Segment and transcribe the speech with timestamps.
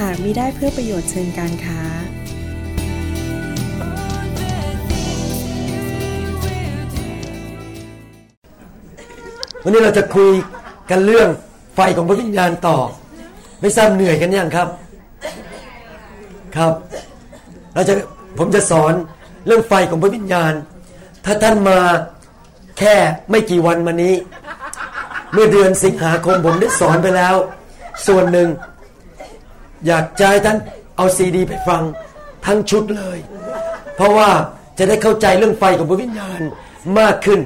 [0.00, 1.80] หากมิได้เพื่อประโยชน์เชิงการค้า
[9.62, 10.30] วันนี้เราจะคุย
[10.90, 11.28] กันเรื่อง
[11.74, 12.78] ไฟของพระวิญญาณต่อ
[13.60, 14.68] ไม่ทราบเหนื่อยกันยังครับ
[16.56, 16.72] ครับ
[17.74, 17.94] เราจะ
[18.38, 18.92] ผมจะสอน
[19.46, 20.52] เรื่องไฟของพระวิญญาณ
[21.24, 21.78] ถ้าท่านมา
[22.78, 22.94] แค่
[23.30, 24.14] ไม่กี่วันมานี้
[25.32, 27.34] เมื่อเดือนสิงหาคมผมได้สอนไปแล้ว
[28.06, 28.48] ส่วนหนึ่ง
[29.86, 30.58] อยากจะให้ท่าน
[30.96, 31.82] เอาซีดี ไปฟัง
[32.46, 33.18] ทั้งชุดเลย
[33.96, 34.30] เพราะว่า
[34.78, 36.40] จะได้เข้าใจเรื่องไฟของพระวิญญาณ
[36.98, 37.40] มากขึ้น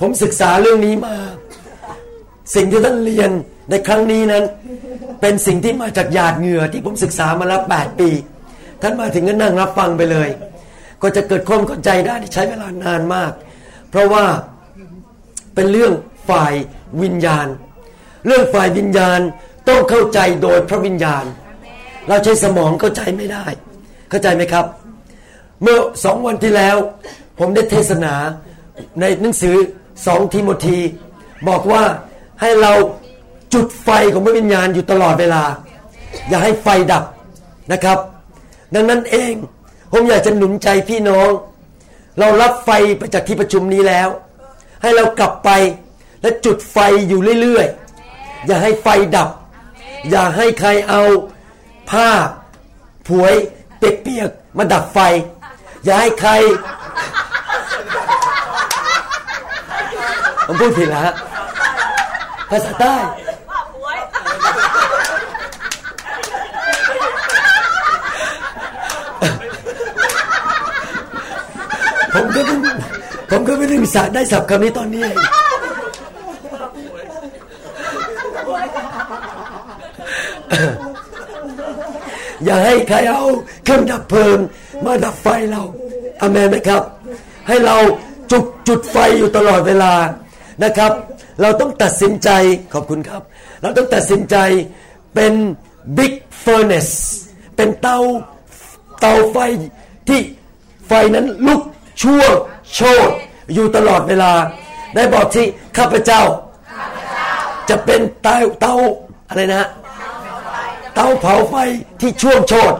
[0.00, 1.16] ผมศึกษาเรื่องนี้มา
[2.54, 3.30] สิ่งที่ท่านเรียน
[3.70, 4.44] ในครั้งนี้นั้น
[5.20, 8.10] เป็นสิ่งที่มาจากหยาดเหงื่อที่ผมศึกษามาแล้ว8ปี
[8.82, 10.28] ท่านมาถึงก็นั่งรับฟังไปเลย
[11.02, 13.32] ก็จะเกิดความเข้าใจได้ใช้เวลานานมาก
[13.90, 14.24] เพราะว่า
[15.54, 15.92] เป็นเรื่อง
[16.28, 16.52] ฝ่าย
[17.02, 17.46] วิญญาณ
[18.26, 19.20] เรื่องฝ่ายวิญญาณ
[19.68, 21.24] ต้องเข้าใจโดยพระวิญญาณ
[22.08, 23.44] เราใช้สมองเข้าใจไม่ได้
[24.10, 24.66] เข้าใจไหมครับ
[25.62, 26.76] เมื่อสองวันที่แล้ว
[27.38, 28.14] ผมได้เทศนา
[29.00, 29.56] ในหนังสือ
[30.06, 30.78] สองทิโมธี
[31.48, 31.82] บอกว่า
[32.40, 32.72] ให้เรา
[33.54, 35.42] จุดไฟของพระวิญญาณอยู่ตลอดเวลา
[36.28, 37.04] อย่าให้ไฟดับ
[37.72, 37.98] นะครับ
[38.74, 39.32] ดังนั้นเอง
[39.92, 41.30] ผมอยากจะหนุนใจพี่น้อง
[42.18, 44.08] เรารับไฟไปจากที่ประชุมนี้แล้ว
[44.82, 45.50] ให้เรากลับไป
[46.22, 49.28] และจุดไฟอยู่เรื่อยๆ อย่าให้ไฟดับ
[50.08, 51.02] อย่าให้ใครเอา
[51.90, 52.08] ผ้า
[53.08, 53.34] ผวย
[53.78, 54.98] เปียกๆมาดับไฟ
[55.84, 56.32] อย่าให้ใคร
[60.46, 61.14] ผมพูดผิดแล้วฮะ
[62.50, 62.94] ภาษาใต้
[72.14, 72.60] ผมก็เพิ่ง
[73.30, 75.04] ผมก็ไม่ได้สาได้สับคำนี้ตอนนี้
[82.44, 83.24] อย่าให้ใครเอา
[83.64, 84.38] เครื่องดับเพลิง
[84.84, 85.62] มาดับไฟเรา
[86.20, 86.82] อเมนไหมครับ
[87.48, 87.76] ให้เรา
[88.30, 89.92] จุดจุดไฟอยู่ตลอดเวลา
[90.64, 90.92] นะครับ
[91.40, 92.30] เราต้องตัดสินใจ
[92.74, 93.22] ขอบคุณครับ
[93.62, 94.36] เราต้องตัดสินใจ
[95.14, 95.34] เป็น
[95.96, 96.12] big
[96.44, 96.94] furnace
[97.56, 97.98] เป็นเตา
[99.00, 99.36] เตาไฟ
[100.08, 100.20] ที่
[100.88, 101.62] ไฟนั้นลุก
[102.02, 102.22] ชั่ว
[102.74, 103.08] โชด
[103.54, 104.32] อยู่ตลอดเวลา
[104.94, 105.46] ได้บอกที่
[105.76, 106.22] ข้าพเจ้า
[107.68, 108.74] จะเป็นเตาเตา
[109.28, 109.68] อะไรนะ
[110.94, 111.54] เตาเผาไฟ
[112.00, 112.74] ที่ช่วงโชด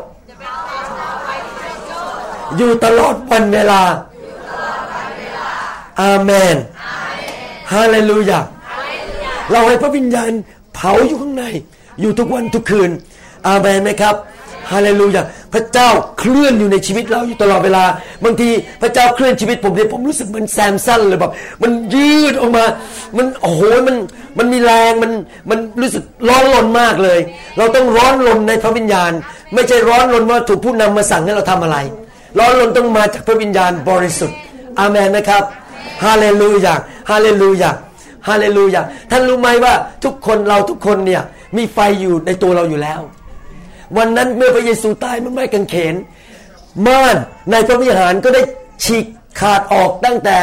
[2.57, 3.83] อยู่ตลอดวันเวลา
[6.01, 6.57] อาเมน
[7.73, 8.41] ฮาเลลูยา
[9.51, 10.33] เราให้พระวิญญาณ
[10.75, 11.45] เผาอยู่ข้างใน
[12.01, 12.91] อยู่ทุกวันทุกคืน
[13.47, 14.15] อาเมนไหมครับ
[14.71, 15.23] ฮาเลลูยา
[15.55, 17.85] พระเจ้าเคลื่อนอยู่ในชีวิตเราอยู่ตลอดเวลา
[18.25, 18.49] บางที
[18.83, 22.65] พระเจ้าเคลื่อนชีวิตผมเนี่ยผมรู้สึกเหมือนแซมสันเลยแบบมันยืดออกมา
[23.17, 23.97] มันโอ้โหมัน
[24.39, 25.13] มันมีแรงมัน
[25.51, 27.19] มันรู้สึกร้อนรนมากเลย
[27.59, 29.13] เราต้องร้อนรนในพระวิญญาณ
[29.55, 31.77] ไม่ใช่ร้อนรนว่าถูกผู้นำมาสั่งให้เราทำอะไร
[32.39, 34.37] ร้อนรนต้องมาจากพระวิญญาณบริสุทธิ์
[34.79, 35.43] อาเมนนะครับ
[36.05, 36.75] ฮาเลลูยา
[37.11, 37.71] ฮาเลลูยา
[38.29, 39.75] ฮาเลลูยาท่านรู้ไหมว่า
[40.05, 41.23] ทุกคนเราทุกคนเนี่ย
[41.57, 43.01] มีไฟอยู่ในตัวเราอยู่แล้ว
[43.97, 45.95] วันนั้นเมื่อพระเยซูตายมันไม่กางเขน
[46.87, 47.17] ม่าน
[47.51, 48.43] ในพระวิหารก็ได้
[48.85, 49.05] ฉีก
[49.41, 50.39] ขาดออกตั้งแต่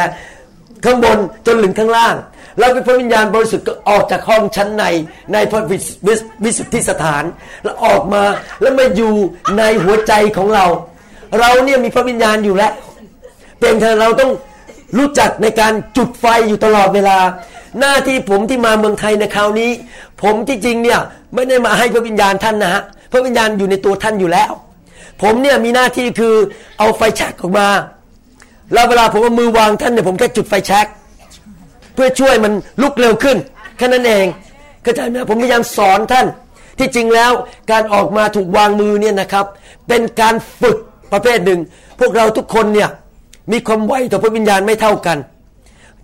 [0.85, 2.16] ข้างบนจนถึงข้างล่าง
[2.59, 4.84] แล้วพระวิญญาณบริสุทธิ์ก็ออกจากห้องชั้นใน
[5.34, 5.62] ในพระ
[6.46, 7.24] วิสุทธิสถาน
[7.63, 8.24] แล้วออกมา
[8.62, 9.13] แล้วมาอยู่
[9.58, 10.66] ในหัวใจของเรา
[11.40, 12.72] เราเนี่ยมีพระวิญญาณอยู่แล้ว
[13.59, 14.31] เป็นแค่เราต้อง
[14.97, 17.18] รู้จักในการจุดไฟอยู่ตลอดเวลา
[17.79, 19.72] หน้าที่ผมที่มาเมืองไทยในคราวนี้
[20.22, 20.99] ผมที่จริงเนี่ย
[21.34, 24.52] ไม่ได้มาให้พระวิญญาณท่านนะฮะ พระวิญญาณอยู่ในตัวท่านอยู่แล้ว
[25.22, 26.36] ผมเนี่ยมีหน้าที่คือ
[26.80, 27.68] เอาไฟแช็กออกมา
[28.74, 30.88] แล้วเวลาผมเอามือวางท่านเนี่ยผมแค่จุดไฟแช็ก
[31.94, 33.38] เพื่อช่วยมันลุกเร็วขึ้น
[33.78, 34.26] แค่นั้นเอง
[34.84, 36.28] เข้าใจไหมผมพยายามสอนท่าน
[36.80, 37.32] ที่จริงแล้ว
[37.72, 39.46] การออกมาถูกวางมือเนี่ยนะครับ
[39.88, 40.78] เป็นการฝึก
[41.12, 41.59] ประเภทหนึ่ง
[42.00, 42.90] พวกเราทุกคนเนี่ย
[43.52, 45.18] มีความไวต่อพระวิญญาณไม่เท่ากัน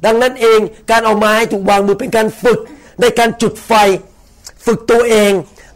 [0.05, 0.59] ดังนั้นเอง
[0.91, 2.59] การออกมาให้ถูกวางมือเป็นการฝึก
[3.01, 3.73] ในการจุดไฟ
[4.65, 5.31] ฝึกตัวเอง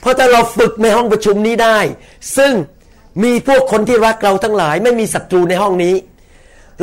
[0.07, 1.77] ราะถ้าเราฝึกในห้องประชุมนี้ได้
[2.37, 2.53] ซึ่ง
[3.23, 5.95] มีพวกคนที่รักเราทั้งหลาย ไม่มีศัตรูในห้องนี้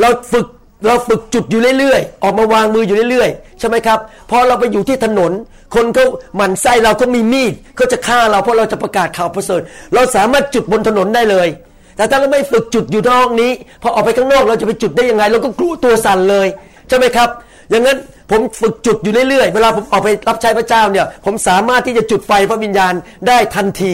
[0.01, 0.47] เราฝึก
[0.87, 3.99] เราฝึกจุดอยู่เรื่อยๆ ออกมาวางมืออยู่เรื่อยๆ ใช่ไหมครับ
[4.29, 5.31] พอเราไปอยู่ที่ถนน
[5.75, 6.05] คนเขา
[6.35, 9.61] หมั่นไส้เราก็มีมีดเขาจะฆ่าเราเพราะเราจะประกาศข่าวประเสริฐ
[9.93, 11.47] เราสามารถจุดบนถนนได้เลย
[11.95, 13.51] แต่ถ้าเราไม่ฝึกจุดอยู่ในห้องนี้
[13.81, 16.47] พอออกไปข้างนอกเราจะไปจุดได้ยังไง เราก็กลัวตัวสั่นเลย
[16.89, 17.29] ใช่ไหมครับ
[17.69, 17.97] อย่างนั้น
[18.31, 22.93] ผมฝึกจุดอยู่เรื่อยๆ เวลาผมออกไปรับใช้พระเจ้าเนี่ยผมสามารถที่จะจุดไฟพระวิญญาณ
[23.27, 23.93] ได้ทันที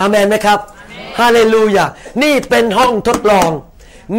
[0.00, 0.58] อาเมนไหมครับ
[1.18, 1.86] ฮาเลลูยา
[2.22, 3.50] นี่เป็นห้องทดลอง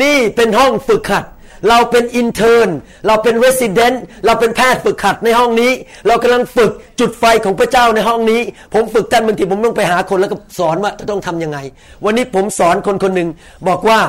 [0.03, 1.25] นี่เป็นห้องฝึกหัด
[1.69, 2.69] เราเป็น intern
[3.07, 5.71] เราเป็น resident เราเป็นแพทย์ฝึกหัดในห้องนี้
[6.07, 8.41] เรากำลังฝึกจุดไฟของพระเจ้าในห้องนี้
[8.73, 11.57] ผมฝึกท่านบางทีผมต้องไปหาคนแล้วก็สอนว่าจะต้องทำยังไง
[12.05, 13.29] วันนี้ผมสอนคนคนหนึ่ง
[13.67, 13.99] บอกว่า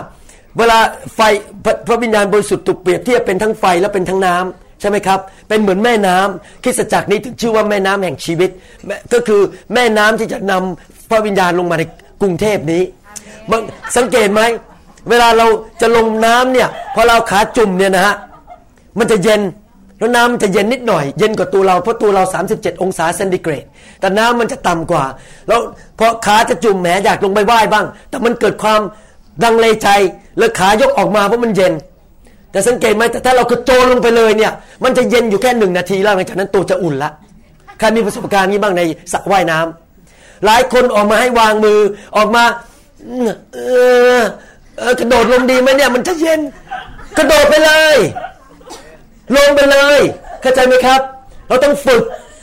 [0.58, 0.78] เวลา
[1.14, 1.20] ไฟ
[1.64, 8.50] พระพระวิญญาณบริสุทธิ์ถูกเปรียบเทียบเป็นทั้งไฟและเป็นทั้งน้ำ ใช่ไหมครับ เป็นเหมือนแม่น้ำคริสตจักรนี้ถึงชื่อว่าแม่น้ำแห่งชีวิต
[9.12, 9.40] ก็คือ
[9.74, 11.82] แม่น้ำที่จะนำพระวิญญาณลงมาใน
[12.20, 12.82] กรุงเทพนี้
[13.96, 14.42] สังเกตไหม
[15.08, 15.46] เวลาเรา
[15.80, 18.14] จะลงน้ำเนี่ยพอเราขาจุ่มเนี่ยนะฮะ
[18.98, 19.40] มันจะเย็น
[19.98, 23.64] แล้วน้ำมันจะเย็นนิดหน่อย เย็นกว่าตัวเราเพราะตัวเรา 37 องศาเซนติเกรด
[24.00, 25.04] แต่น้ำมันจะต่ำกว่า
[25.48, 25.60] แล้ว
[25.98, 28.80] พอขาจะจุ่มแหมอยากลงไปไหว้บ้าง แต่มันเกิดความ
[29.44, 29.88] ดังเลใจ
[30.38, 31.72] แล้วขายกออกมาเพราะมันเย็น
[32.52, 34.52] แต่สังเกตไหมแต่ถ้าเรากระโจนลงไปเลยเนี่ย
[34.84, 37.10] มันจะเย็นอยู่แค่หนึ่งนาทีแล้วหลังจากนั้นตัวจะอุ่นละ
[37.78, 38.82] ใครมีประสบการณ์นี้บ้างใน
[39.12, 41.80] สระว่ายน้ำหลายคนออกมาให้วางมือ
[42.16, 42.44] ออกมา
[43.54, 43.58] เอ
[44.18, 44.22] อ
[45.00, 46.40] กระโดดลงดีไหมเนี่ย มันจะเย็น
[47.18, 47.96] กระโดดไปเลย
[49.36, 50.00] ลงไปเลย
[50.42, 51.00] เข้าใจไหมครับ
[51.48, 52.02] เราต้องฝึก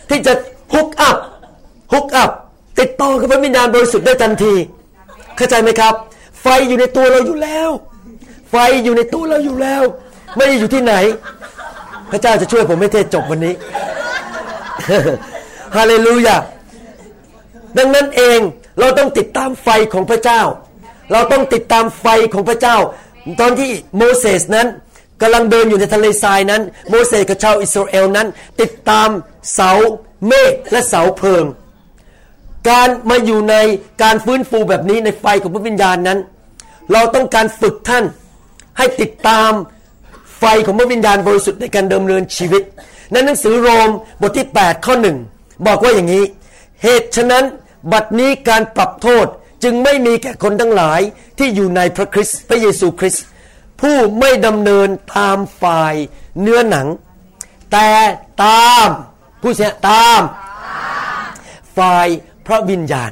[0.10, 0.34] ที่จะ
[0.74, 1.18] ฮุกอัพ
[1.94, 2.30] ฮุกอัพ
[2.80, 4.54] ติดต่อกับพระวิญญาณบริสุทธิ์ได้ทันที
[5.38, 5.94] เข้าใจไหมครับ
[6.42, 7.70] ไฟอยู่ในตัวเราอยู่แล้ว
[8.50, 9.84] ไฟอยู่ในตัวเราอยู่แล้ว
[10.36, 10.94] ไม่ได้อยู่ที่ไหน
[12.12, 13.54] พระเจ้าจะช่วยผมไม่เทศจบวันนี้
[15.76, 16.38] ฮาเลลูยา
[17.78, 18.40] ดังนั้นเอง
[18.80, 20.42] เราต้องติดตามไฟของพระเจ้า
[21.12, 22.78] เราต้องติดตามไฟของพระเจ้า
[23.40, 24.68] ตอนที่โมเสสนั้น
[25.22, 28.28] กำลังเดินอยู่ในทะเลทรายนั้น โมเสสกับชาวอิสราเอลนั้น
[28.62, 29.10] ติดตาม
[29.54, 29.72] เสา
[30.28, 31.46] เมฆและเสาเพลิง
[32.70, 33.56] การมาอยู่ใน
[34.04, 36.20] การฟื้นฟูแบบนี้ในไฟของพระวิญญาณนั้น
[36.92, 38.06] เราต้องการฝึกท่าน
[38.80, 39.52] ให้ติดตาม
[40.38, 42.64] ไฟของพระวิญญาณบริสุทธิ์ในการดิมเนินชีวิต
[43.12, 43.90] ในหนังสือโรม
[44.22, 45.18] บทที่ 8 ข้อหนึ่ง
[45.68, 46.26] บอกว่าอย่างนี้
[46.84, 47.44] เหตุฉะนั้น
[47.92, 49.26] บัดนี้การปรับโทษ
[49.64, 51.02] จึงไม่มีแก่คนทั้งหลาย
[51.38, 53.24] ที่อยู่ในพระคริสต์พระเยซูคริสต์
[53.82, 55.96] ผู้ไม่ดำเนินตามฝ่าย
[56.42, 56.88] เนื้อหนัง
[57.72, 57.90] แต่
[58.44, 58.88] ตาม
[59.42, 60.22] ผู้เสียตาม
[61.78, 62.08] ฝ่าย
[62.48, 63.12] พระวิญญาณ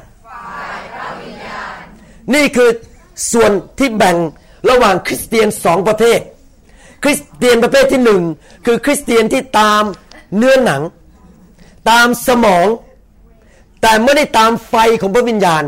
[2.34, 2.70] นี่คือ
[3.32, 4.16] ส่วนที่แบ่ง
[4.70, 6.20] ระหว่างคริสเตียนสองประเภท
[7.02, 8.22] คริสเตียนประเภทที่หนึ่ง
[8.66, 9.82] คือคริสเตียนที่ตาม
[10.36, 10.82] เนื้อหนัง
[11.90, 12.66] ตามสมอง
[13.82, 15.62] แต่ไม่ได้ตามไฟของพระวิญญาณ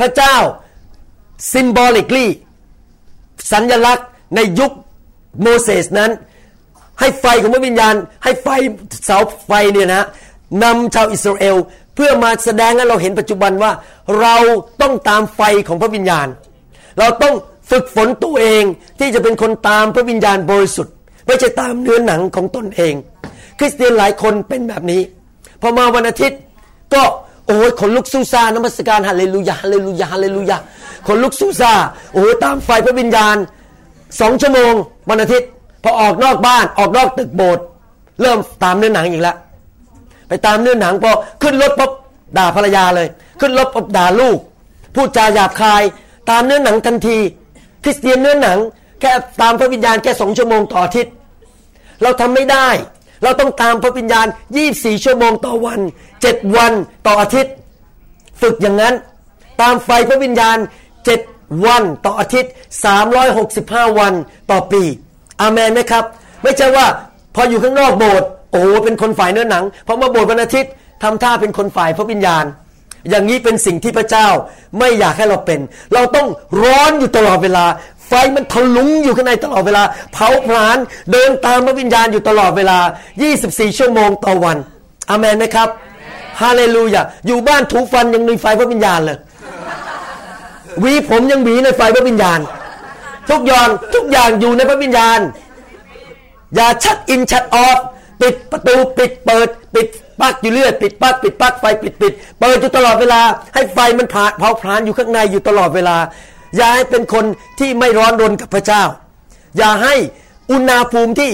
[0.00, 0.36] พระเจ้า
[1.52, 2.26] symbolically
[3.52, 4.72] สัญลักษณ์ในยุค
[5.42, 6.10] โมเสสนั้น
[7.00, 7.94] ให้ไฟของพระวิญญาณ
[8.24, 8.48] ให้ไฟ
[9.04, 10.04] เสาไฟเนี่ยนะ
[10.62, 11.56] นำชาวอิสราเอล
[11.94, 13.72] เพื่อมาแสดงให้เราเห็นปัจจุบันว่า
[14.20, 14.36] เรา
[14.80, 16.28] ต้องตามไฟของพระวิญญาณ
[16.98, 17.34] เราต้อง
[17.70, 18.64] ฝึกฝนตัวเอง
[18.98, 20.94] ที่จะเป็นคนตามพระวิญญาณบริสุทธิ์
[21.26, 22.94] ไม่ใช่ตามเนื้อหนังของตนเอง
[23.58, 25.02] คริสเตียนหลายคนเป็นแบบนี้
[25.60, 26.38] พอมาวันอาทิตย์
[26.94, 27.02] ก็
[27.46, 30.56] โอ้ยขนลุกสู้ซานมัสการฮาเลลูยาฮาเลลูยาฮาเลลูยา
[31.06, 31.72] ขนลุกสู้ซา
[32.14, 33.36] โอ้ยตามไฟพระวิญญาณ
[34.20, 34.72] สองชั่วโมง
[35.10, 35.48] วันอาทิตย์
[35.82, 37.64] พอออกนอกบ้านออกนอกตึกโบสถ์
[38.20, 39.36] เริ่มตามเนื้อหนังอีกแล้ว
[40.28, 41.10] ไปตามเนื้อหนังพอ
[41.42, 41.92] ขึ้นรถปุ๊บ
[42.38, 43.08] ด่าภรรยาเลย
[43.40, 44.38] ขึ้นรถปุ๊บด่าลูก
[44.94, 45.82] พูดจาหยาบคาย
[46.30, 47.18] ตามเนื้อหนังทันที
[47.84, 48.58] คริสเตียนเนื้อหนัง
[49.00, 51.12] แค่ตามพระวิญญาณแค่สองชั่วโมงต่ออาทิตย์
[52.02, 52.68] เราทำไม่ได้
[53.22, 54.26] เราต้องตามพระวิญญาณ
[54.64, 55.80] 24 ชั่วโมงต่อวัน
[56.20, 56.72] 7 วัน
[57.06, 57.52] ต่ออาทิตย์
[58.40, 58.94] ฝึกอย่างนั้น
[59.60, 60.58] ตามไฟพระวิญญาณ
[61.10, 62.50] 7 วันต่ออาทิตย์
[63.26, 64.14] 365 วัน
[64.50, 64.82] ต่อปี
[65.40, 66.04] อาเมนไหมครับ
[66.42, 66.86] ไม่ใช่ว่า
[67.34, 70.70] พออยู่ข้างนอกโบสถ์โอ้เป็นคนฝ่ายเนื้อหนังพอมาโบสถ์วันอาทิตย์
[71.02, 72.44] ทำท่าเป็นคนฝ่ายพระวิญญาณ
[73.08, 74.28] อย่างนี้เป็นสิ่งที่พระเจ้า
[74.78, 75.60] ไม่อยากให้เราเป็น
[75.94, 76.28] เราต้อง
[76.62, 77.64] ร้อนอยู่ตลอดเวลา
[78.06, 80.78] ไฟมันทะลุงอยู่ข้างในตลอดเวลา เผาผลาญ
[81.12, 82.78] เดินตามพระวิญญาณอยู่ตลอดเวลา
[83.28, 84.56] 24 ชั่วโมงต่อวัน
[85.10, 85.68] อเมนไหมครับ
[86.40, 89.18] ฮาเลลูยาอยู่บ้านถูฟันยังมีไฟพระวิญญาณเลย
[90.82, 92.40] วีผมยังหวีในไฟพระวิญญาณ
[93.30, 95.20] ทุกอย่างทุกอย่างอยู่ในพระวิญญาณ
[96.54, 97.78] อย่าชัดอินชัดออฟ
[98.20, 99.86] ปิดประตูปิดเปิด ปิด
[100.20, 103.20] ปักอยู่เรื่อยปิดปักปิดปักไฟปิดปิดเปิดอยู่ตลอดเวลา
[103.54, 105.96] ให้ไฟมันผ่าเผาผลาญอยู่ข้างในอยู่ตลอดเวลา
[106.56, 107.24] อย่าให้เป็นคน
[107.58, 108.82] ที่ไม่ร้อนรนกับพระเจ้า
[109.58, 109.94] อย่าให้
[110.50, 111.30] อุณหภูมิที่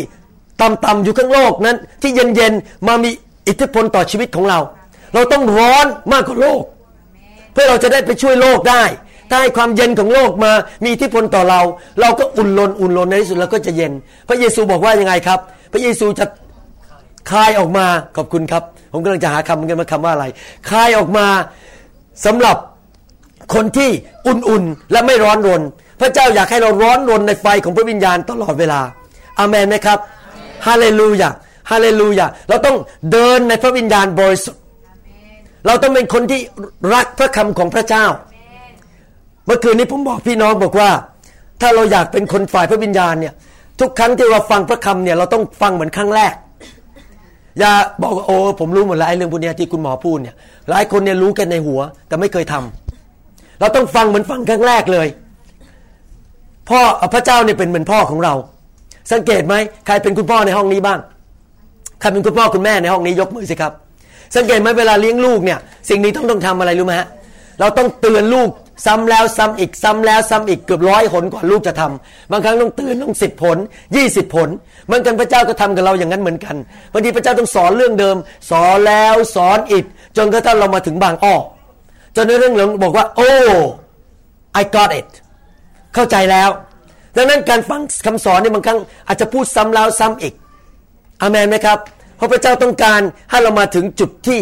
[0.63, 3.11] ต่ำๆอยู่ข้างโลกนั้น ที่เย็นๆมามี
[3.49, 4.59] อิทธิพลต่อชีวิตของเรา
[5.15, 6.63] เราต้องร้อนมากกว่าโลก
[7.53, 8.83] เพื่อเราจะได้ไปช่วยโลกได้
[9.31, 10.53] ถ้าให้ความเย็นของโลกมา
[10.83, 11.61] มีอิทธิพลต่อเรา
[12.01, 13.93] เราก็อุ่นลนอุ่นลนในที่สุดเราก็จะเย็น
[14.29, 15.41] พระเยซูบอกว่ายังไงครับ
[15.73, 16.27] พระเยซูจะ
[17.31, 20.27] คายออกมาขอบคุณครับ ผมกำลังจะหาคำเหมือนกันมาคำว่าอะไร
[20.71, 21.27] คายออกมา
[22.27, 22.57] สำหรับ
[23.55, 23.91] คนที่
[24.27, 25.63] อุ่นๆ และไม่ร้อนรน
[26.01, 28.81] พระเจ้าอยากให้เราร้อนรนในไฟของพระวิญญาณตลอดเวลา
[29.39, 29.99] อาเมนไหมครับ
[30.67, 31.31] ฮาเลลูยา
[31.71, 32.77] ฮาเลลูยาเราต้อง
[33.13, 34.63] เดินในพระวิญญาณบริสุทธิ์
[35.67, 36.41] เราต้องเป็นคนที่
[36.95, 38.05] รักพระคำของพระเจ้า
[39.47, 40.91] เมื่อคืนนี้ผมบอกพี่น้องบอกว่า
[41.61, 43.35] ถ้าเราอยากเป็นคนฝ่ายพระวิญญาณเนี่ย
[43.81, 46.33] ทุกครั้งที่เราฟังพระคำเนี่ยเราต้องฟังเหมือนครั้งแรก
[47.59, 47.73] อย่า
[48.03, 50.35] บอกโอ้ผมรู้หมดแล้วไอ้เรื่องพวกนี้ที่คุณหมอพูดเนี่ย
[50.71, 55.09] หลายคนเนี่ยรู้กันในหัว แต่ไม่เคยทำเราต้องฟังเหมือนฟังครั้งแรกเลย
[56.69, 56.81] พ่อ
[57.15, 58.35] พระเจ้าเนี่ยเป็นเหมือนพ่อของเรา
[59.13, 59.55] สังเกตไหม
[59.87, 60.99] ใครเป็นคุณพ่อในห้องนี้บ้าง
[62.01, 63.73] ใครเป็นคุณพ่อคุณแม่ในห้องนี้ยกมือสิครับ
[64.37, 65.59] สังเกตไหมเวลาเลี้ยงลูกเนี่ย
[65.89, 67.09] สิ่งนี้ต้องต้องทำอะไรรู้ไหมฮะ
[67.61, 68.51] เราต้องเตือนลูก
[68.85, 73.59] ซ้ำแล้วซ้ำอีกซ้ำแล้วซ้ำอีกเกือบร้อยหนกว่าลูกจะทำบางครั้งต้องตือนต้องสิบผล
[73.97, 74.49] ยี่สิบผล
[74.87, 76.57] เหมือนกันพระเจ้าก็ทำกับเราอย่างนั้นเหมือนกัน
[76.93, 78.17] บางทีพระเจ้าต้องสอนเรื่องเดิม
[78.51, 79.85] สอนแล้วสอนอีก
[80.17, 81.37] จนกระทั่งเรามาถึงบางอ้อ
[82.17, 83.33] จนในเรื่องเหลงบอกว่า โอ้
[84.61, 85.11] I got it
[85.95, 86.51] เข้าใจแล้ว
[87.17, 88.79] ดังนั้นการฟังคำสอนเนี่ยบางครั้ง
[89.09, 90.35] อาจจะพูดซ้ำแล้วซ้ำอีก
[91.21, 91.79] อามนไหมครับ
[92.17, 94.41] เพราะพระเจ้าต้องการให้เรามาถึงจุดที่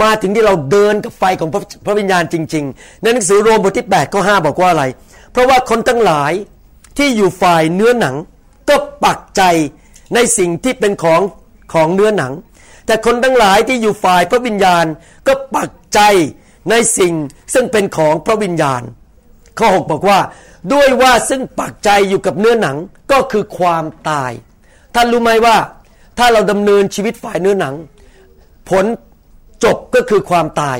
[0.00, 1.50] มาถึงที่เราเดินกับไฟของ
[1.86, 4.84] พระวิญญาณจริง ๆ ในหนังสือโรมบทที่8ข้อ5บอกว่าอะไร
[5.32, 6.32] เพราะว่าคนทั้งหลาย
[6.98, 8.16] ที่อยู่ฝ่ายเนื้อหนัง
[8.68, 9.42] ก็ปักใจ
[10.14, 11.20] ในสิ่งที่เป็นของ
[11.72, 12.32] ของเนื้อหนัง
[12.86, 14.84] แต่คนทั้งหลายที่อยู่ฝ่ายพระวิญญาณ
[15.26, 16.00] ก็ปักใจ
[16.70, 17.14] ในสิ่ง
[17.54, 18.82] ซึ่งเป็นของพระวิญญาณ
[19.58, 20.18] ข้อ 6 บอกว่า
[20.72, 22.76] ด้วยว่าซึ่งปักใจอยู่กับเนื้อหนัง
[23.12, 24.32] ก็คือความตาย
[24.94, 25.56] ท่านรู้ไหมว่า
[26.18, 27.74] ถ้าเราดำเนินชีวิตฝ่ายเนื้อหนัง
[28.70, 28.84] ผล
[29.64, 30.78] จบก็คือความตาย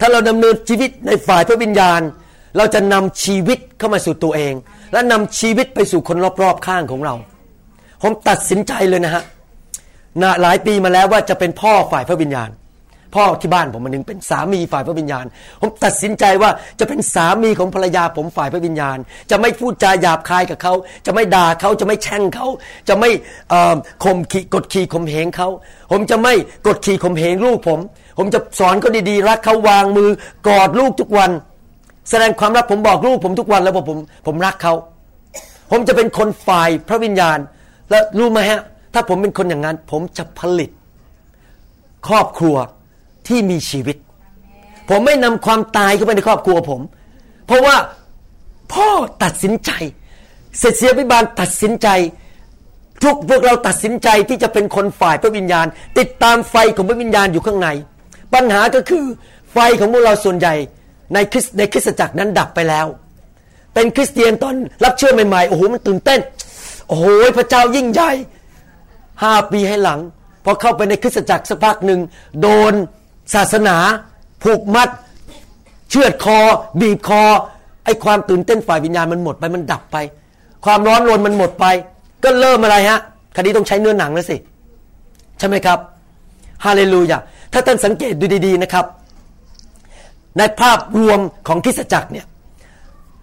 [0.00, 2.00] ถ้าเราดำเนินชีวิตในฝ่ายพระวิญญาณ
[2.56, 4.54] เราจะนำชีวิตเข้ามาสู่ตัวเอง
[4.92, 7.14] และนำชีวิตไปสู่คนรอบๆข้างของเรา
[8.02, 9.22] ผมตัดสินใจเลยนะฮะ
[10.20, 12.50] นาหลายปีมาแล้วว่าจะเป็นพ่อฝ่ายพระวิญญาณ
[13.14, 15.24] พ่อที่บ้านผมมันหนึ่งเป็นสามีฝ่ายพระวิญญาณ
[15.60, 16.50] ผมตัดสินใจว่า
[16.80, 18.96] จะเป็นสามีของภรรยาผมฝ่ายพระวิญญาณ
[19.30, 20.74] จะไม่พูดจาหยาบคายกับเขา
[21.06, 22.46] จะไม่ด่าเขาจะไม่แช่งเขา
[22.88, 23.10] จะไม่
[24.04, 25.48] ข่มขีกดขี่ข่มเหงเขา
[25.92, 26.34] ผมจะไม่
[26.66, 27.80] กดขี่ข่มเหงลูกผม
[28.18, 30.10] ผมจะสอนเขาดีๆ รักเขาวางมือ
[30.48, 31.30] กอดลูกทุกวัน
[32.10, 34.74] แสดงความรักผมบอกลูกผมทุกวันแล้วว่าผมผมรักเขา
[35.70, 37.38] ผมจะเป็นคนฝ่ายพระวิญญาณ
[37.90, 38.60] แล้วรู้ไหมฮะ
[38.94, 40.70] ถ้าผมเป็นคนอย่างนั้น ผมจะผลิต
[42.06, 42.56] ครอบครัว
[43.28, 43.96] ที่มีชีวิต
[44.88, 46.80] ผมไม่นำความตายเข้าไปในครอบครัวผม
[47.46, 47.76] เพราะว่า
[48.72, 48.88] พ่อ
[49.22, 49.70] ตัดสินใจ
[50.58, 51.88] เสร็จเสียพิบาลตัดสินใจ
[53.04, 55.66] ทุกพวกเราตัดสินใจที่จะเป็นคนฝ่ายพระวิญญาณ
[55.98, 57.68] ติดตามไฟของพระวิญญาณอยู่ข้างใน
[58.34, 59.04] ปัญหาก็คือ
[59.52, 60.54] ไฟของพวกเราส่วนใหญ่
[61.14, 62.86] ในคริสในคริสตจักรนั้นดับไปแล้ว
[63.74, 64.54] เป็นคริสเตียนตอน
[64.84, 66.20] รับเชื่อใหม่ๆโอ้โหมันตื่นเต้น
[66.88, 67.04] โอ้โห
[67.36, 68.10] พระเจ้ายิ่งใหญ่
[69.22, 70.00] ห้าปีให้หลัง
[70.44, 72.00] พอเข้าไปในคริสตจักรสักพักหนึ่ง
[72.40, 72.74] โดน
[73.34, 73.76] ศาสนา
[74.42, 74.88] ผูกมัด
[75.90, 76.38] เชือดคอ
[76.80, 77.22] บีบคอ
[77.84, 79.96] ไอ้ความตื่นเต้นฝ่ายวิญญาณมันหมดไปมันดับไป
[80.64, 81.66] ความร้อนรนมันหมดไป
[82.24, 83.00] ก็เริ่มอะไรฮะ
[83.36, 84.36] คดีต้องใช้เนื้อหนังแล้วสิ
[85.38, 85.78] ใช่ไหมครับ
[86.64, 87.18] ฮาเลลูยา
[87.52, 88.86] ถ้าท่านสังเกตดูดี ๆนะครับ
[90.38, 92.26] ในภาพรวมของคริสตจักรเนี่ย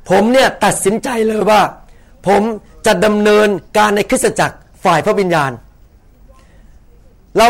[0.10, 1.62] ผมเนี่ยตัดสินใจเลยว่า
[2.28, 2.42] ผม
[2.86, 3.48] จะดำเนิน
[3.78, 5.52] การในคริสตจักรฝ่ายพระวิญญาณ
[7.38, 7.48] เรา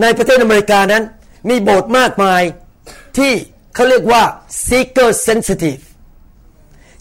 [0.00, 1.02] ในประเทศอเมริกานั้น
[1.48, 2.42] มีโบสถ์มากมาย
[3.16, 3.32] ที่
[3.74, 4.22] เขาเรียกว่า
[4.66, 5.82] seeker sensitive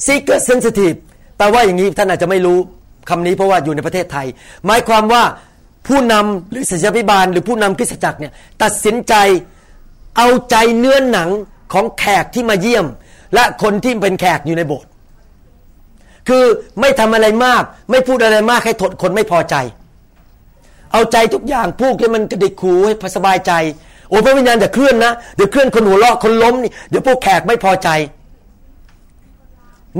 [0.06, 0.98] seeker sensitive
[1.38, 2.60] แปลว่าอย่างนี้ท่านอาจจะไม่รู้
[3.10, 4.28] คำนี้เพราะว่าอยู่ในประเทศไทย
[4.66, 5.24] หมายความว่า
[5.88, 9.14] ผู้นำหรือศิษยาพิบาล หรือผู้นำคริสตจักรเนี่ยตัดสินใจ
[10.18, 11.30] เอาใจเนื้อหนัง
[11.74, 12.86] ของแขกที่มาเยี่ยม
[13.34, 14.90] และคนที่เป็นแขกอยู่ในโบสถ์
[16.28, 16.44] คือ
[16.80, 19.56] ไม่ทำอะไรมาก ไม่พูดอะไรมากให้ทดคนไม่พอใจ
[20.92, 23.52] เอาใจทุกอย่างพูดให้มันกระดิกหูให้สบายใจ
[24.10, 27.90] โอ้พระวิญญาณอย่าเคลื่อนนะเดี๋ยวเคลื่อนคนหัวเราะคนล้มนี่เดี๋ยวพวกแขกไม่พอใจ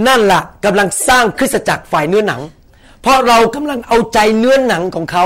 [0.08, 2.42] นั่นละ่ะกำลังสร้างคริสตจักรฝ่ายเนื้อหนัง
[3.02, 5.24] เพราะเรากำลังเอาใจเนื้อหนังของเขา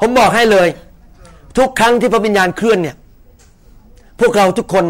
[0.00, 0.68] ผมบอกให้เลย
[1.58, 2.96] ทุกครั้งที่พระวิญญาณเคลื่อนเนี่ย
[4.20, 4.84] พวกเราทุกคน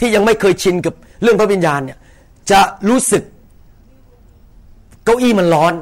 [0.00, 1.98] ที่ยังไม่เคยชินกับเรื่องพระวิญญาณเนี่ย
[2.50, 3.22] จะรู้สึก
[5.04, 5.72] เก้าอี้มันร้อน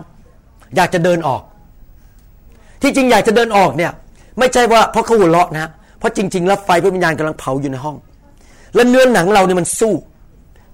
[0.76, 1.42] อยากจะเดินออก
[2.85, 3.93] ที่จริงอยากจะเดินออกเนี่ย
[4.38, 7.97] ไม่ใช่ว่าเพราะเขาหัวเราะนะเพราะจริง ๆ แล้วไฟพระวิญญาณกำลังเผาอยู่ในห้อง
[8.75, 9.93] และเนื้อหนังเราเนี่ยมันสู้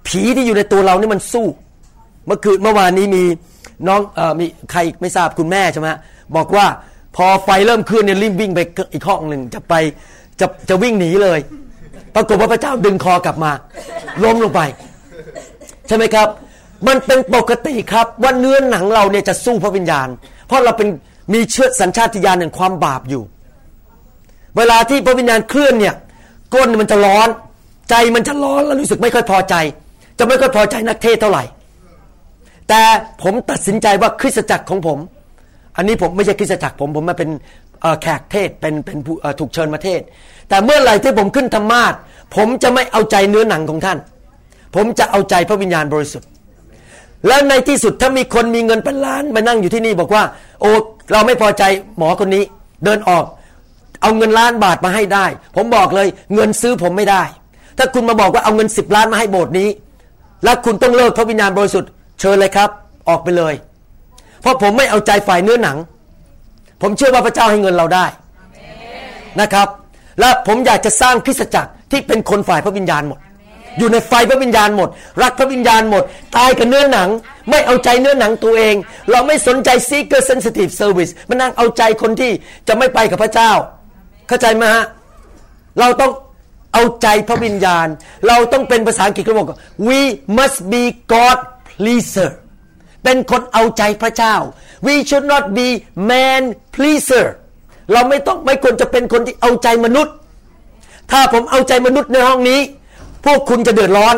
[0.07, 1.47] ผีที่อยู่ในตัวเราเนี่ยมันสู้
[2.27, 3.23] เมื่อคืนเมื่อวานนี้มี
[3.89, 5.89] น้องเอ่อมีใครไม่ทราบคุณแม่ใช่ไหม
[6.37, 6.67] บอกว่า
[7.17, 8.61] พอไฟเริ่มขึ้นเนี่ยรีบวิ่งไป
[8.93, 9.75] อีกห้องหนึ่งจะไป
[10.41, 11.39] จะจะวิ่งหนีเลย
[12.15, 13.53] ปรากฏว่าพระเจ้าดึงคอกลับมา
[14.25, 14.61] ล้มลงไป
[15.89, 16.29] ใช่ไหมครับ
[16.87, 20.09] มันเป็นปกติครับว่าเนื้อหนังเราเนี่ยจะสู้พระวิญญาณ
[20.47, 20.89] เพราะเราเป็น
[21.33, 23.23] มีเชื้อสัญชาติญาณแห่งความบาปอยู่
[24.57, 25.95] เวลาที่พระวิญญาณเคลื่อนเนี่ย
[26.55, 27.29] ก้นมันจะร้อน
[27.91, 29.55] ใจมันจะร้อนแล้วรู้สึกไม่ค่อยพอใจ
[30.19, 31.45] จะไม่ค่อยพอใจนักเทศเท่าไหร่
[32.69, 32.81] แต่
[33.23, 34.99] ผมตัดสินใจว่าคริสตจักรของผม
[35.77, 37.31] อันนี้ผมไม่ใช่คริสตจักรผมผมมาเป็น
[38.03, 38.99] แขกเทศเป็นเป็น
[39.41, 40.01] ถูกเชิญมาเทศ
[40.49, 41.95] แต่เมื่อไหร่ที่ผมขึ้นธรรมาท
[42.37, 43.99] ผมจะไม่เอาใจเนื้อหนังของท่าน
[44.75, 46.29] ผมจะเอาใจพระวิญญาณบริสุทธิ์
[47.27, 50.23] แล้วในที่สุดถ้ามีคนมีเงินเป็นล้านมานั่งอยู่ที่นี่บอกว่า
[50.61, 50.71] โอ้
[51.13, 51.63] เราไม่พอใจ
[51.99, 52.45] หมอคนนี้
[52.85, 53.25] เดินออก
[54.03, 57.23] เอาเงินล้านบาทมาให้ได้ ผมบอกเลย เงินซื้อผมไม่ได้
[57.79, 59.69] ถ้าคุณมาบอกว่าเอาเงินสิบล้านมาให้โบสถ์นี้
[60.45, 62.71] แล้วคุณต้องเลิกพระวิญญาณบริสุทธิ์เชิญเลยครับ
[63.09, 63.55] ออกไปเลย
[64.41, 65.77] เพราะผมไม่เอาใจฝ่ายเนื้อหนัง
[66.83, 68.07] ผมเชื่อว่าพระเจ้าให้เงินเราได้
[69.41, 69.69] นะครับ
[70.21, 73.19] และผมอยากจะสร้างคริสตจักรที่เป็นคนฝ่ายพระวิญญาณหมด
[73.79, 74.89] อยู่ในไฟพระวิญญาณหมด
[75.23, 76.03] รักพระวิญญาณหมด
[76.37, 77.09] ตายกับเนื้อหนัง
[77.51, 78.75] ไม่เอาใจเนื้อหนังตัวเอง
[79.11, 82.33] เราไม่สนใจ seeker sensitive service มันนั่งเอาใจคนที่
[82.69, 83.53] จะไม่ไปกับพระเจ้า
[84.29, 84.85] เข้าใจไหมฮะ
[85.81, 86.13] เราต้อง
[86.75, 87.87] เอาใจพระวิญญาณ
[88.29, 89.53] เราต้องเป็นภาษาอังกฤษเขาบอก
[89.89, 90.01] we
[90.39, 91.39] must be God
[91.71, 92.31] pleaser
[93.05, 94.35] เป็นคนเอาใจพระเจ้า
[94.87, 95.69] we should not be
[96.11, 96.43] man
[96.75, 97.27] pleaser
[97.93, 100.15] เราไม่ต้องไม่ควรจะเป็นคนที่เอาใจมนุษย์
[101.11, 102.61] ถ้าผมเอาใจมนุษย์ในห้องนี้
[103.25, 104.17] พวกคุณจะเดือดร้อน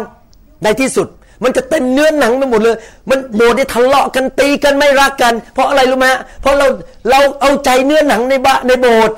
[0.62, 1.08] ในที่สุด
[1.44, 2.76] มันจะเต็มเนื้อหนังไปหมดเลย
[3.10, 6.08] มันโบสถ์ทะเลาะกันตีกันไม่รักกัน เพราะอะไรรู้ไหม
[6.40, 6.66] เพราะเรา
[7.10, 9.14] เราเอาใจเนื้อหนังในบ้านในโบสถ์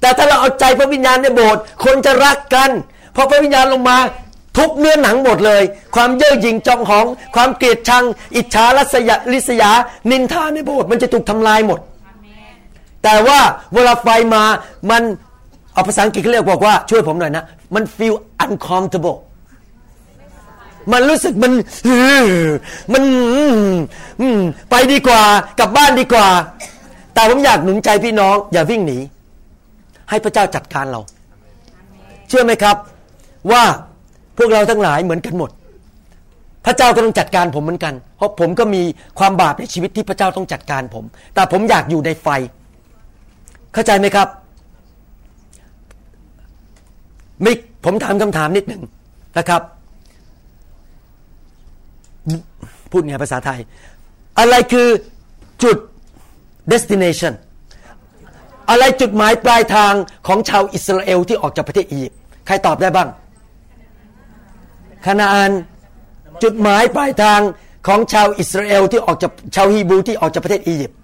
[0.00, 2.70] แต่ถ้าเราเอาใจพระวิญญาณในโบสถ์คนจะรักกัน
[3.12, 3.98] เพราะพระวิญญาณลงมา
[4.58, 5.62] ทุกเนื้อหนังหมดเลย
[5.94, 8.04] ความเย่อหยิ่งจองหอง ความเกลียดชัง
[8.36, 9.70] อิจฉาลัษยาลิษยา
[10.10, 11.80] นินทาในโบสถ์มันจะถูกทำลายหมด
[13.02, 13.40] แต่ว่า
[13.74, 14.44] เวลาไฟมา
[14.90, 15.02] มัน
[15.74, 18.14] เอาภาษาอังกฤษเขาเรียกบอกว่าช่วยผมหน่อยนะ มัน feel
[18.44, 19.18] uncomfortable
[20.92, 21.52] มันรู้สึกมัน
[22.92, 23.02] มัน
[24.70, 25.20] ไปดีกว่า
[25.60, 26.26] กลับบ้านดีกว่า
[27.14, 28.98] แต่ผมอยากหนุนใจพี่น้อง อย่าวิ่งหนี
[30.10, 31.00] ให้พระเจ้าจัดการเรา
[32.28, 32.76] เชื่อไหมครับ
[33.50, 33.62] ว่า
[34.36, 35.50] พวกเราทั้งหลายเหมือนกันหมด
[36.64, 38.82] พระเจ้าก็ต้องจัดการผมเหมือนกัน เพราะผมก็มี
[39.18, 42.28] ความบาปในชีวิตที่พระเจ้าต้องจัดการผม แต่ผมอยากอยู่ในไฟ
[43.74, 44.28] เข้าใจไหมครับ
[47.42, 47.52] ไม่
[47.84, 48.82] ผมถามคำถามนิดหนึ่ง
[49.38, 49.62] นะครับ
[52.90, 53.60] พูดไงภาษาไทย
[54.38, 54.88] อะไรคือ
[55.62, 55.76] จุด
[56.72, 57.32] destination
[58.70, 59.92] อะไรจุดหมายปลายทาง
[60.26, 63.08] ของชาวอิสราเอลที่ออกจากประเทศอียิปต์ใครตอบได้บ้าง
[65.06, 65.52] คณาอัน
[66.42, 67.40] จุดหมายปลายทาง
[67.86, 70.98] ของชาวอิสราเอลที่ออกจากชาวฮีบรูที่ออกจากประเทศอียิปต์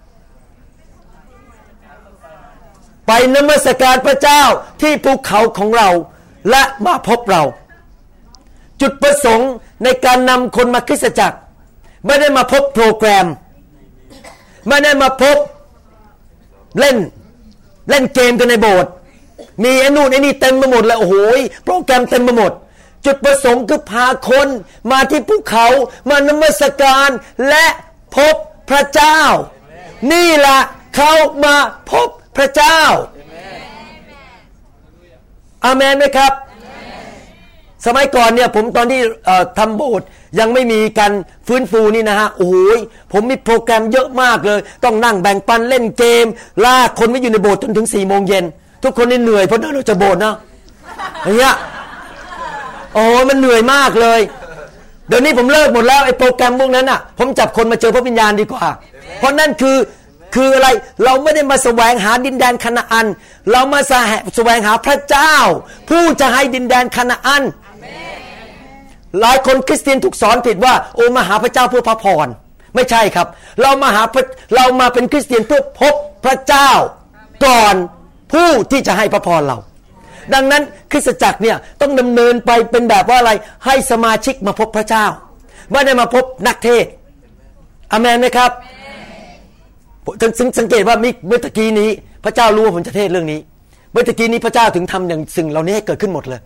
[3.07, 4.43] ไปนมัสการพระเจ้า
[4.81, 5.89] ที่ภูเขาของเรา
[6.49, 7.43] และมาพบเรา
[8.81, 9.51] จุดประสงค์
[9.83, 11.37] ในการนำคนมาคริสตจักร
[12.05, 13.27] ไม่ได้มาพบโปรแกรม
[14.67, 15.37] ไม่ได้มาพบ
[16.79, 16.97] เล่น
[17.89, 18.91] เล่นเกมกันในโบสถ์
[19.63, 21.15] มีไอ้นู่นไอ้นี่เต็มไปหมดเลยโอ้โห
[21.65, 22.51] โปรแกรมเต็มไปหมด
[23.05, 24.47] จุดประสงค์คือพาคน
[24.91, 25.67] มาที่ภูเขา
[26.09, 27.09] มานมัสการ
[27.49, 27.65] และ
[28.15, 28.35] พบ
[28.69, 29.19] พระเจ้า
[30.11, 30.59] นี่แหละ
[30.95, 31.11] เขา
[31.45, 31.55] มา
[31.91, 32.79] พบพระเจ้า
[35.63, 36.33] อาเมนไหมครับ
[37.85, 39.01] สมัยก่อนเนี่ยผมตอนที่
[39.57, 40.07] ทำโบสถ์
[40.39, 41.11] ยังไม่มีการ
[41.47, 42.79] ฟื้นฟูนี่นะฮะ โอ้ย
[43.11, 46.25] ผมมีโปรแกรมเยอะมากเลย ต้องนั่งแบ่งปันเล่นเกม
[46.65, 48.45] ลากคนไม่อยู่ในโบสถ์จนถึงสี่โมงเย็น
[48.83, 50.35] ทุกคนนี่เหนื่อยเพราะเดินออกจากโบสถ์นะ
[51.23, 51.55] อย่างเงี้ย
[52.93, 54.21] โอ้มันเหนื่อยมากเลย
[55.07, 58.67] เดี๋ยวนี้ผมเลิกหมดแล้วไอ้โปรแกรมพวกนั้นอะ ผมจับคนมาเจอพระวิญญาณดีกว่า
[59.19, 59.75] เพราะนั่นคือ
[60.35, 60.67] คืออะไร
[61.03, 63.07] เราไม่ได้มาแสวงหาดินแดนคณาอัน
[63.51, 63.79] เรามา
[64.35, 65.35] แสวงหาพระเจ้า
[65.89, 67.43] ผู้จะให้ดินแดนคณาอัน
[69.19, 72.27] หลายคนคริสเตียนถูกสอนผิดว่า โอ้มาหาพระเจ้าเพื่อพระพร
[72.75, 73.27] ไม่ใช่ครับ
[73.61, 74.03] เรามาหา
[74.55, 75.93] เรามาเป็นคริสเตียนเพื่อพบ
[76.25, 76.69] พระเจ้า
[77.45, 77.75] ก่อน
[78.33, 79.57] ผู้ที่จะให้พระพรเรา
[80.33, 83.31] ดังนั้นคริสตจักรเนี่ยต้องดำเนินไปเป็นแบบว่าอะไร
[83.65, 85.05] ให้สมาชิกมาพบพระเจ้า
[85.71, 86.85] ไม่ได้มาพบนักเทศ
[87.91, 88.51] อเมนไหมครับ
[90.59, 91.89] สังเกตว่าเมื่อตะกี้นี้
[92.23, 93.39] พระเจ้ารู้ว่าผมจะเทศเรื่องนี้
[93.91, 96.41] เมื่อตะกี้นี้พระเจ้าถึงทำอย่างสิ่งเหล่านี้ให้เกิดขึ้นหมดเลย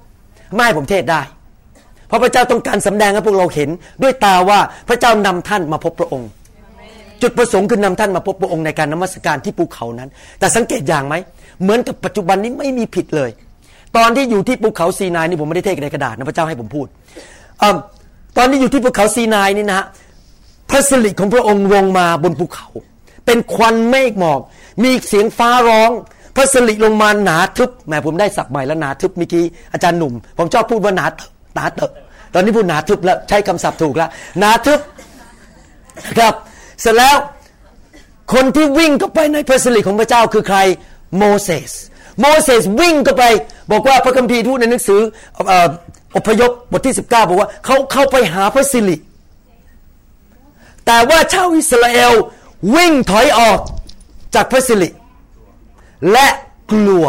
[0.54, 1.22] ไม่ให้ผมเทศได้
[2.08, 3.70] เพราะพระเจ้าต้องการสำแดงให้พวกเราเห็น
[4.04, 6.30] ด้วยตาว่าพระเจ้านำท่านมาพบพระองค์
[7.22, 11.16] จุดประสงค์คือนำท่านมาพบพระองค์ในการนมัสการที่ภูเขานั้น แต่สังเกตอย่างไหม
[11.62, 13.30] เหมือนกับปัจจุบันนี้ไม่มีผิดเลย
[13.98, 16.88] ตอนที่อยู่ที่ภูเขาซีนายนี่ผมไม่ได้เทศในกระดาษนะพระเจ้าให้ผมพูด
[17.62, 17.64] อ
[18.38, 19.86] ตอนที่อยู่ที่ภูเขาซีนายนี่นะฮะ
[20.70, 22.68] พระสิริของพระองค์ลงมาบนภูเขา
[23.26, 24.40] เป็นควันเมฆหมอก
[24.84, 25.92] มีเสียงฟ้าร้อง
[26.36, 31.06] พระสิริลงมาหนาทึบแหมผมได้สับใหม่แล้วหนาทึบเมื่อกี้อาจารย์หนุ่ม ผมชอบพูดว่าหนา
[31.56, 31.92] หนาเตอะ
[32.34, 34.10] ตอนนี้พูดหนาทึบแล้วใช้คำศัพท์ถูกแล้ว
[34.40, 34.80] หนาทึบ
[36.18, 36.34] ครับ
[36.82, 37.16] เสร็จแล้ว
[38.34, 40.60] คนที่วิ่งเข้าไปในพระสิริของพระเจ้าคือใคร
[41.18, 41.72] โมเสส
[42.20, 43.24] โมเสสวิ่งเข้าไป
[43.72, 45.02] บอกว่าพระคัมภีร์พูดในหนังสือ
[46.16, 48.96] อพยพบทที่ 19 บอกว่าเขาเข้าไปหาพระสิริ
[50.86, 52.14] แต่ว่าชาวอิสราเอล
[52.76, 53.60] วิ่งถอยออก
[54.36, 54.90] จากพระสิริ
[56.12, 56.28] และ
[56.72, 57.06] กลัว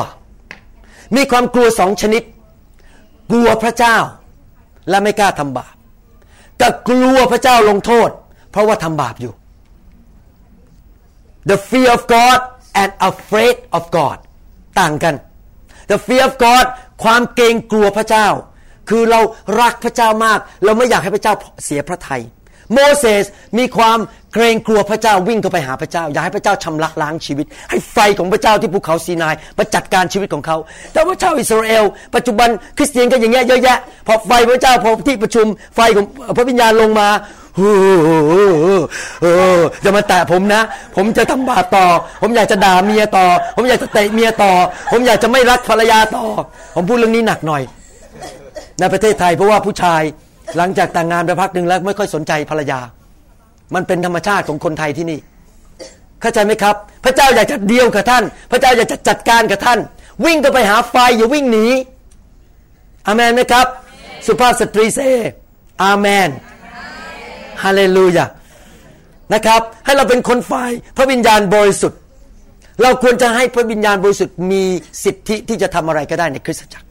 [1.17, 2.23] มีความกลัวสองชนิด
[3.31, 3.97] กลัวพระเจ้า
[4.89, 5.75] และไม่กล้าทำบาป
[6.61, 8.11] กับกลัวพระเจ้าลงโทษ
[8.51, 9.33] เพราะว่าทำบาปอยู่
[11.51, 12.39] the fear of God
[12.83, 14.19] and afraid of God
[14.81, 15.15] ต่างกัน
[15.91, 16.67] the fear of God
[17.05, 18.29] ความเกรงกลัวพระเจ้า
[18.89, 19.21] คือเรา
[19.61, 22.23] รักพระเจ้ามาก เราไม่อยากให้พระเจ้าเสียพระทยัย
[22.73, 23.25] โมเสส
[23.59, 23.99] มีความ
[24.35, 30.57] เกรงกลัวพระเจ้าวิ่งเข้าไปหาพระเจ้า อยากให้พระเจ้าชำระล้างชีวิต ให้ไฟของพระเจ้าที่ภูเขาซีนายมาจัดการชีวิตของเขา
[30.93, 37.09] แต่ว่าชาวอิสราเอล ปัจจุบันคริสเตียนก็อย่างเงี้ยเยอะแยะพอไฟพระเจ้าพอที่ประชุมไฟของพระวิญญาณลงมา
[39.85, 40.63] จะมาแตะผมนะ
[40.97, 41.87] ผมจะทำบาปต่อ
[42.23, 43.27] ผมอยากจะด่าเมียต่อ
[43.57, 44.53] ผมอยากจะเตะเมียต่อ
[44.93, 46.25] ผมอยากจะไม่รักภรรยาต่อ
[46.75, 47.63] ผมพูดเรื่องนี้หนักหน่อย
[48.81, 50.03] ในประเทศไทยเพราะว่าผู้ชาย
[50.57, 52.81] หลังจากแต่งงานไปพักหนึ่งแล้วไม่ค่อยสนใจภรรยา
[53.75, 55.19] มันเป็นธรรมชาติของคนไทยที่นี่
[56.21, 59.79] เข้าใจไหมครับ พระเจ้าอยากจะเดียวกับท่าน พระเจ้าอยากจะจัดการกับท่าน
[60.25, 61.67] วิ่งเข้าไปหาไฟอย่าวิ่งหนี
[63.07, 63.67] อาเมนไหมครับ
[64.27, 65.01] สุภาพสตรี say
[65.83, 66.31] อาเมน
[67.63, 68.27] ฮาเลลูยา
[69.35, 72.01] นะครับ ให้เราเป็นคนฝ่ายพระวิญญาณบริสุทธิ์
[72.83, 74.63] เราควรจะให้พระวิญญาณบริสุทธิ์มี
[75.05, 76.86] สิทธิที่จะทำอะไรก็ได้ในคริสตจักร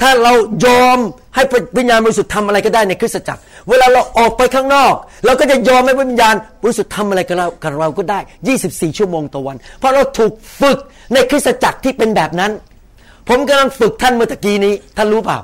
[0.00, 0.32] ถ้าเรา
[0.66, 0.98] ยอม
[1.34, 1.42] ให้
[1.78, 8.18] วิญญาณบริสุทธิ์ทำอะไรก็ได้ในคริสตจักร เวลาเราออกไปข้างนอก เราก็จะยอมให้วิญญาณบริสุทธิ์ทำอะไรกับเรากับเราก็ได้
[8.58, 10.78] 24 ชั่วโมงต่อวัน เพราะเราถูกฝึก
[11.12, 12.52] ในคริสตจักรที่เป็นแบบนั้น
[13.28, 15.38] ผมกำลังฝึกท่านเมื่อกี้นี้ ท่านรู้เปล่า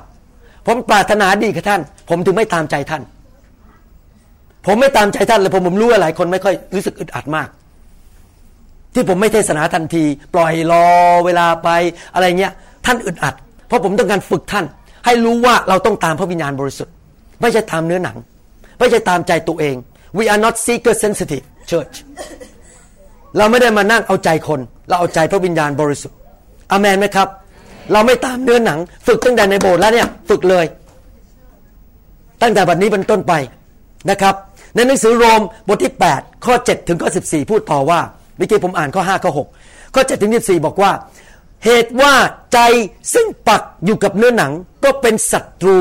[0.67, 3.01] ผมปรารถนาดีกับท่าน ผมถึงไม่ตามใจท่าน
[4.65, 7.47] ผมไม่ตามใจท่านเลยผมผมรู้ว่าหลายคนไม่ค่อยรู้สึกอึดอัดมาก
[8.93, 10.87] ที่ผมไม่เทศนาทันที ปล่อยรอ
[11.25, 11.69] เวลาไป
[12.13, 12.53] อะไรเงี้ย
[12.85, 13.35] ท่านอึดอัด
[13.71, 14.65] เพราะผมต้องการฝึกท่าน
[15.05, 16.93] ให้รู้ว่าเราต้องตามพระวิญญาณบริสุทธิ์
[17.41, 18.17] ไม่ใช่ตามเนื้อหนัง
[18.79, 19.75] ไม่ใช่ตามใจตัวเอง
[20.17, 21.95] we are not seeker sensitive church
[23.37, 26.17] เราไม่ได้มานั่งเอาใจคน เราเอาใจพระวิญญาณบริสุทธิ์
[26.71, 27.27] อเมนไหมครับ
[27.91, 30.65] เราไม่ตามเนื้อหนัง ฝึกตั้งแต่ในโบสถ์แล้วเนี่ยฝึกเลย
[32.41, 33.33] ตั้งแต่บัดนี้เป็นต้นไป
[34.09, 34.35] นะครับ
[34.75, 37.99] ในหนังสือโรมบทที่ 8 ข้อ 7 ถึงข้อ 14 พูดต่อว่า
[38.37, 39.31] เมื่อกี้ผมอ่านข้อ 5 ข้อ
[39.63, 40.91] 6 ข้อ 7 ถึง 14 บอกว่า
[41.65, 42.13] เหตุว่า
[42.53, 42.59] ใจ
[43.13, 44.51] ซึ่งปักอยู่กับเนื้อหนัง
[44.83, 45.79] ก็เป็นศัตรู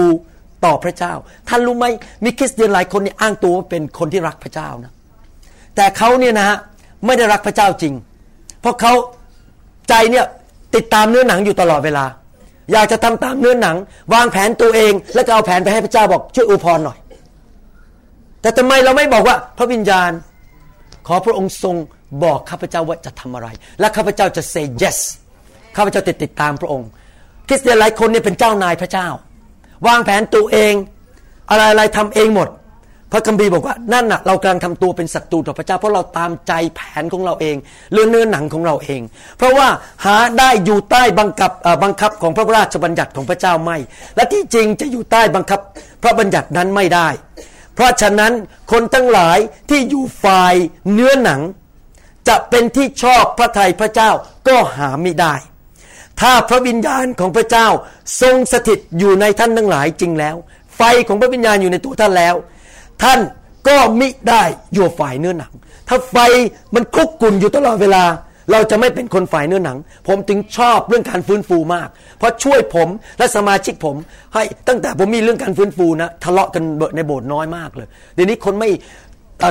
[0.64, 1.12] ต่อพระเจ้า
[1.48, 1.86] ท่านรู้ไหม
[2.24, 4.92] มีคริสเตียนหลายคนเนี่ยอ้างตัวว่าเป็นคนที่รักพระเจ้านะ
[5.76, 6.58] แต่เขาเนี่ยนะฮะ
[7.06, 7.94] ไม่ได้รักพระเจ้าจริง
[8.60, 8.92] เพราะเขา
[9.88, 10.24] ใจเนี่ย
[10.74, 12.04] ติดตามเนื้อหนังอยู่ตลอดเวลา
[12.72, 13.76] อยากจะทำตามเนื้อหนัง
[14.14, 16.98] วางแผนตัวเอง แล้วก็เอาแผนไปให้พระเจ้าบอกช่วยอวยพรหน่อย
[18.42, 20.10] แต่ทำไมเราไม่บอกว่า พระวิญญาณ
[21.06, 21.76] ขอพระองค์ทรง
[22.24, 23.48] บอกข้าพเจ้าว่าจะทำอะไร
[23.80, 24.98] และข้าพเจ้าจะ say yes
[25.76, 26.88] ข้าพเจ้าติดติดตามพระองค์
[27.48, 29.08] คริสเตียนหลายคนเนี่ยเป็นเจ้านายพระเจ้า
[29.86, 30.74] วางแผนตัวเอง
[31.50, 32.48] อะไรอะไรทำเองหมด
[33.12, 37.56] พระคัมภีร์บอกว่านั่นน่ะเรากำลังทำตัวเป็นศัตรูต่อพระเจ้า เพราะเราตามใจแผนของเราเอง
[37.92, 39.00] เรื่องเนื้อหนังของเราเอง
[39.38, 39.68] เพราะว่า
[40.04, 41.50] หาได้อยู่ใต้บังคับ
[41.82, 43.76] บังคับของพระราชบัญญัติของพระเจ้าไม่
[44.16, 45.60] และที่จริงจะอยู่ใต้บังคับ
[46.02, 47.08] พระบัญญัตินั้นไม่ได้
[47.74, 48.32] เพราะฉะนั้น
[48.72, 49.38] คนทั้งหลาย
[49.70, 50.54] ที่อยู่ฝ่าย
[50.92, 51.40] เนื้อหนัง
[52.28, 54.10] จะเป็นที่ชอบพระทัยพระเจ้า
[54.48, 55.34] ก็หาไม่ได้
[56.20, 57.66] ถ้าพระวิญญาณของพระเจ้า
[58.20, 60.36] ทรงสถิตอยู่ในท่านทั้งหลายจริงแล้ว
[60.76, 62.34] ไฟของพระวิญญาณอยู่ในตัวท่านแล้ว
[63.02, 63.20] ท่าน
[63.68, 64.42] ก็มิได้
[64.74, 65.52] อยู่ฝ่ายเนื้อหนัง
[65.88, 66.16] ถ้าไฟ
[66.74, 68.04] มันคุกกุ่นอยู่ตลอดเวลา
[68.52, 69.78] เราจะไม่เป็นคนฝ่ายเนื้อหนัง
[70.08, 73.96] ผมถึงชอบเรื่องการฟื้นฟูมาก เพราะช่วยผมและสมาชิกผม
[74.34, 76.62] ให้ตั้งแต่ผมมีเรื่องการฟื้นฟูนะทะเลาะกัน
[76.96, 78.70] ในโบสถ์น้อยมากเลยเดี๋ยวนี้คนไม่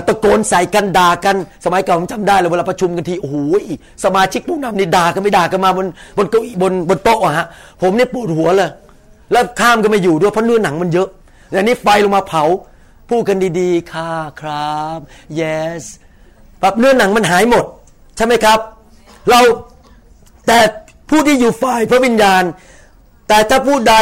[0.07, 3.35] ตะโกนใส่กันด่ากัน สมัยก่อนผมจำได้เลยเวลาประชุมกันทีโอ้โห
[4.03, 7.47] สมาชิกผู้นำนี่ด่ากันไม่ด่ากันมาบนบนเก้าอี้บนบนโต๊ะอะฮะ
[7.81, 8.69] ผมนี่ปวดหัวเลย
[9.31, 11.07] แล้วข้ามกันไม่อยู่ด้วยเพราะเนื้อหนังมันเยอะ
[11.51, 12.43] แต่นี้ไฟลงมาเผา
[13.09, 14.99] พูดกันดีๆ ค่ะครับ
[15.39, 15.83] yes
[16.59, 17.65] แบบเนื้อหนังมันหายหมด
[18.17, 18.59] ใช่ไหมครับ
[19.29, 19.39] เรา
[20.47, 20.59] แต่
[21.09, 22.43] ผู้ที่อยู่ฝ่ายพระวิญญาณ
[23.27, 23.95] แต่ถ้าผู้ใด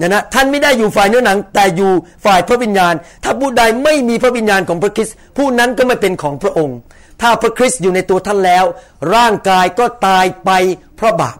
[0.00, 1.92] นะนะท่านไม่ได้อยู่ฝ่ายเนื้อหนัง แต่อยู่
[2.24, 6.76] ฝ่ายพระวิญญาณ ถ้าผู้ใดไม่มีพระวิญญาณของพระคริสต์ผู้นั้นก็ไม่เป็นของพระองค์
[7.22, 8.64] ถ้าพระคริสต์อยู่ในตัวท่านแล้ว
[9.14, 10.50] ร่างกายก็ตายไป
[10.96, 11.38] เพราะบาป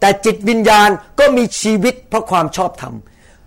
[0.00, 2.94] แต่จิตวิญญาณก็มีชีวิตเพราะความชอบธรรม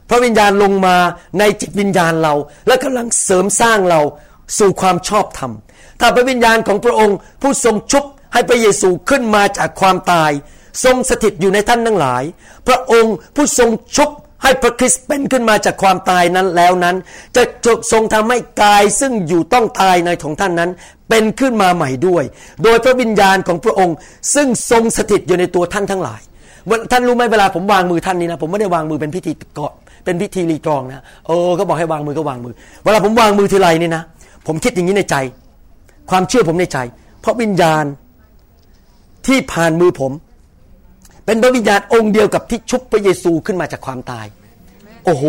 [0.09, 0.97] พระวิญญาณลงมา
[1.39, 2.33] ในจิตวิญญาณเรา
[2.67, 4.01] และกำลังเสริมสร้างเรา
[4.59, 5.51] สู่ความชอบธรรม
[5.99, 10.31] ถ้าพระวิญญาณของพระองค์ผู้ทรงชุบให้พระเยซูขึ้นมาจากความตาย
[10.83, 12.23] ทรงสถิตอยู่ในท่านทั้งหลาย
[12.67, 14.09] พระองค์ผู้ทรงชุบ
[14.43, 16.95] ให้พระคริสต์เป็นขึ้นมาจากความตายนั้นแล้วนั้น
[17.35, 20.69] จะจทรงทำให้กายซึ่งอยู่ต้องตายในของท่านนั้น
[21.09, 22.23] เป็นขึ้นมาใหม่ด้วย
[22.63, 23.95] โดยพระวิญญาณของพระองค์
[24.35, 26.21] ซึ่งทรงสถิตอยู่ในตัวท่านทั้งหลาย
[26.91, 29.73] ท่านรู้ไหมเวลาผมวางมือท่านนี้นะผมไม่ได้วางมือเป็นพิธีเกาะ
[30.05, 34.03] เป็นพิธีรีตรองนะโอ้ก็บอกให้วางมือก็วางมือ เวลาผมวางมือทีไรนี่นะ
[34.47, 35.15] ผมคิดอย่างนี้ในใจ
[36.09, 36.77] ความเชื่อผมในใจ
[37.21, 37.85] เพราะวิญญาณ
[39.27, 40.11] ที่ผ่านมือผม
[41.25, 44.25] เป็นพระวิญญาณองค์เดียวกับที่ชุบพระเยซูขึ้นมาจากความตาย
[45.05, 45.25] โอ้โห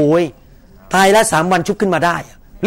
[0.95, 2.17] ตายแล้วสามวันชุบขึ้นมาได้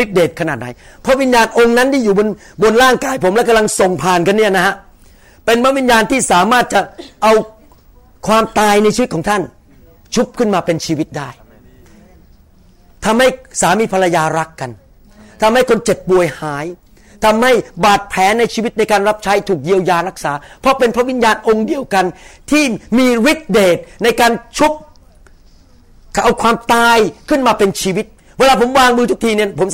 [0.04, 0.68] ฤทธิเดชขนาดไหน
[1.02, 2.28] เพราะวิญญาณองค์นั้นที่อยู่บน
[2.62, 4.76] บนร่างกายผมและกำลังส่งผ่านกันเนี่ยนะฮะ
[5.46, 6.82] เป็นพระวิญญาณที่สามารถจะ
[7.24, 7.34] เอา
[8.28, 9.42] ความตายในชีวิตของท่าน
[10.16, 11.30] ชุบขึ้นมาเป็นชีวิตได้
[13.06, 13.28] ทำให้
[13.62, 14.72] สามีภรรยารักกัน
[15.42, 16.66] ทำให้คนเจ็บป่วยหาย
[17.26, 17.52] ทำให้
[17.86, 22.06] บาดแผลในชีวิตในการรับใช้ถูกเยียวยารักษา เพราะเป็นพระวิญญาณองค์เดียวกัน
[22.52, 22.64] ที่
[22.98, 24.74] มีฤทธิเดชในการชุบ
[26.24, 26.98] เอาความตาย
[27.30, 28.06] ขึ้นมาเป็นชีวิต
[28.40, 29.68] เวลาผมวางมือทุกทีเนี่ยผม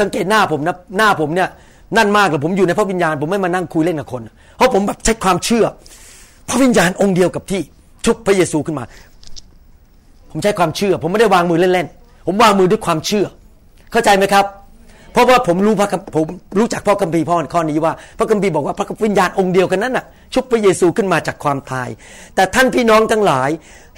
[0.00, 1.48] สังเกตหน้าผมนะหน้าผมเนี่ย
[1.96, 4.22] นั่นมากเลยผมอยู่ในพระวิญญาณ ผมไม่มานั่งคุยเล่นกับคน
[4.56, 5.64] เพราะผมแบบใช้ความเชื่อ
[6.48, 7.60] พระวิญญาณองค์เดียวกับที่
[8.04, 8.84] ชุบพระเยซูขึ้นมา
[10.30, 13.26] ผมใช้ความเชื่อ ผมไม่ได้วางมือเล่นๆผมวางมือด้วยความเชื่อ
[13.92, 14.44] เข้าใจไหมครับ
[15.12, 16.26] เพราะว่าผมรู้พระผม
[16.58, 21.88] รู้จักพระคัมภีร์พ่อข้อนี้ว่า พระคัมภีร์บอกว่าพระวิญญาณองค์เดียวกันนั้นน่ะ ชุบพระเยซูขึ้นมาจากความตาย
[22.34, 23.50] แต่ท่านพี่น้องทั้งหลาย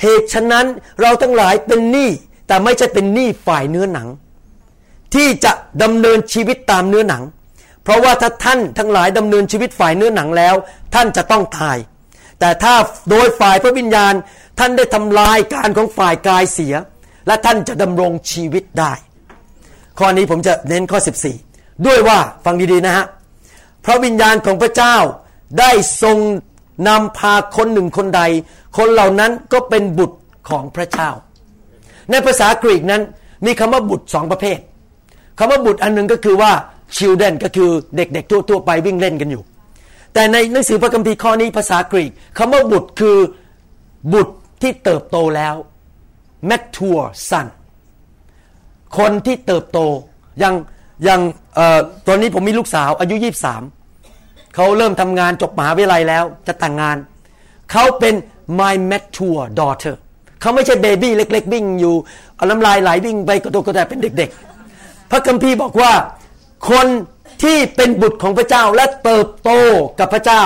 [0.02, 0.66] เหตุฉะนั้น
[1.00, 2.10] เราทั้งหลายเป็นหนี้
[2.48, 4.08] แต่ไม่ใช่เป็นหนี้ฝ่ายเนื้อหนัง
[5.14, 7.22] ที่จะดำเนินชีวิตตามเนื้อหนัง
[7.84, 10.54] เพราะว่าถ้าท่านทั้งหลายดำเนินชีวิตฝ่ายเนื้อหนังแล้ว
[10.94, 11.76] ท่านจะต้องตาย
[12.40, 12.74] แต่ถ้า
[13.10, 14.14] โดยฝ่ายพระวิญญาณ
[14.58, 16.74] ท่านได้ทำลายการของฝ่ายกายเสีย
[17.26, 18.92] และท่านจะดำรงชีวิตได้
[19.98, 20.98] ข้อนี้ผมจะเน้นข้อ
[21.40, 23.04] 14 ด้วยว่าฟังดีๆนะฮะ
[23.84, 24.96] พระวิญญาณของพระเจ้า
[25.58, 25.70] ได้
[26.02, 26.18] ทรง
[26.88, 28.22] นำพาคนหนึ่งคนใด
[28.76, 31.10] คนเหล่านั้นก็เป็นบุตรของพระเจ้า
[32.10, 33.02] ในภาษากรีกนั้น
[33.46, 34.58] มีคำว่าบุตรสองประเภท
[35.38, 36.52] คำว่าบุตรอันหนึ่งก็คือว่า
[36.96, 39.42] children ก็คือเด็กๆทั่วๆไปวิ่งเล่นกันอยู่
[40.14, 43.18] แต่ในหนังสือพระคัมภีร์ข้อนี้ภาษากรีกคำว่าบุตรคือ
[44.12, 45.54] บุตรที่เติบโตแล้ว
[46.50, 47.46] mature son
[48.98, 49.78] คนที่เติบโต
[50.38, 50.54] อย่าง
[51.04, 51.20] อย่าง
[52.06, 53.62] ตอนนี้ผมมีลูกสาวอายุยี่สาม
[54.54, 56.96] เขาเริ่มทำงานจบมหาวิทยาลัยแล้วจะแต่งงาน
[57.72, 58.14] เขาเป็น
[58.60, 59.94] my mature daughter
[60.40, 61.94] เขาไม่ใช่เบบี้เล็ก ๆ วิ่งอยู่
[62.36, 64.30] เอาน้ำลายไหลวิ่งไปกระโดดกระโดดเป็นเด็ก
[64.70, 65.92] ๆ พระคัมภีร์บอกว่า
[66.70, 66.86] คน
[67.42, 69.50] ที่เป็นบุตรของพระเจ้าและเติบโต
[70.00, 70.42] กับพระเจ้า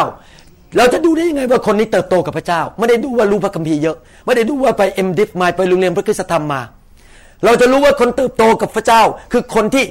[0.76, 6.62] เราจะดูได้ยังไงว่าคนนี้เติบโตกับพระเจ้า ไม่ได้ดูว่ารู้พระคัมภีร์เยอะ ไม่ได้ดูว่าไปเอ็มดิฟมาไปโรงเรียนพระคุณธรรมมา
[7.44, 9.84] เราจะรู้ว่าคนเติบโตกับพระเจ้า คือคนที่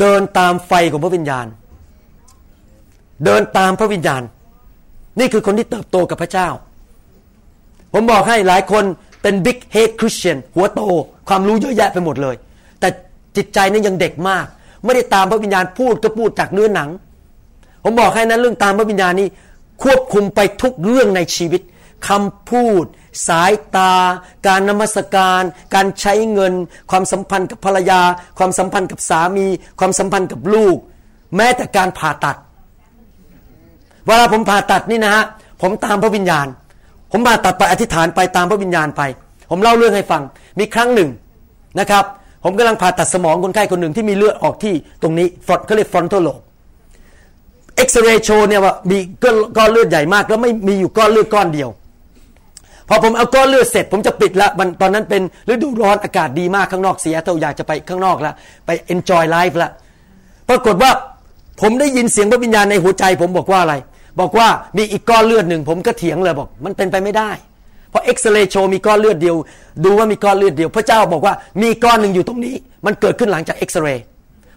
[0.00, 1.46] เดินตามไฟของพระวิญญาณ
[3.24, 4.22] เดินตามพระวิญญาณ
[5.18, 6.48] นี่คือคนที่เติบโตกับพระเจ้า
[7.92, 8.84] ผมบอกให้หลายคน
[9.22, 10.80] เป็นบิ๊กเฮดคริสเตียนหัวโต
[11.28, 12.36] ความรู้เยอะแยะไปหมดเลย
[12.80, 12.88] แต่
[13.36, 14.46] จิตใจนั้นยังเด็กมาก
[14.84, 16.88] ไม่ได้ตามพระวิญญาณพูดก็พูดจากเนื้อหนัง
[17.84, 19.28] ผมบอกให้นั้นเรื่องตามพระวิญญาณนี่
[19.82, 21.62] ควบคุมไปทุกเรื่องในชีวิต
[22.08, 22.84] คำพูด
[23.26, 23.92] สายตา
[24.46, 25.42] การนมัสการ
[25.74, 26.54] การใช้เงิน
[26.90, 28.00] ความสัมพันธ์กับภรรยา
[28.38, 29.46] ความสัมพันธ์กับสามี
[29.78, 30.76] ความสัมพันธ์กับลูก
[31.36, 32.36] แม้แต่การผ่าตัด
[34.06, 35.24] เวลาผมผ่าตัดนี่นะฮะ
[35.62, 36.46] ผมตามพระวิญญาณ
[37.12, 39.02] ผมผ่าตัดไปอธิษฐานไปตามพระวิญญาณไป
[39.50, 40.22] ผมเล่าเรื่องให้ฟัง
[40.58, 41.10] มีครั้งหนึ่ง
[41.80, 42.04] นะครับ
[42.44, 46.28] ผมกำลังผ่าตัดสมองคนไข้คนหนึ่งที่มีเลือดออกที่ตรงนี้ front เขาเรียก frontal lobe
[47.76, 48.98] เอ็กซเรย์โชว์เนี่ยว่ามี
[49.56, 51.70] ก้อนเลือดใหญ่มาก แล้วไม่มีอยู่ก้อนเลือดก้อนเดียว
[52.88, 58.32] พอผมเอาก้อนเลือดเสร็จ ผมจะปิดละมันตอนนั้นเป็นฤดูร้อนอากาศดีมากข้างนอกเสียเท่าอยากจะไปข้างนอกละ
[58.66, 59.70] ไป enjoy life ละ
[60.48, 60.90] ปรากฏว่า
[61.60, 63.74] ผมได้ยินเสียงพระวิญญาณในหัวใจ ผมบอกว่าอะไร
[64.20, 67.30] บอกว่ามีอีกก้อนเลือดหนึ่งผมก็เถียงเลยบอก มันเป็นไปไม่ได้
[67.90, 69.36] เพราะเอ็กซเรย์โชว์มีก้อนเลือดเดียว
[69.84, 72.54] ดูว่ามีก้อนเลือดเดียว พระเจ้าบอกว่ามีก้อนหนึ่งอยู่ตรงนี้
[72.86, 74.04] มันเกิดขึ้นหลังจากเอ็กซเรย์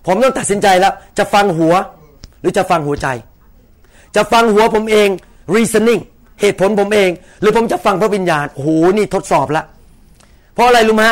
[0.08, 1.74] ผมต้องตัดสินใจแล้ว จะฟังหัว
[2.42, 3.08] หรือจะฟังหัวใจ
[4.16, 5.10] จะฟังหัวผมเอง
[5.56, 6.02] reasoning
[6.42, 7.10] เหตุผลผมเอง
[7.42, 9.64] หรือผมจะฟังพระวิญญาณโอ้โหนี่ทดสอบละ
[10.54, 11.04] เพราะอะไรรู้ไหม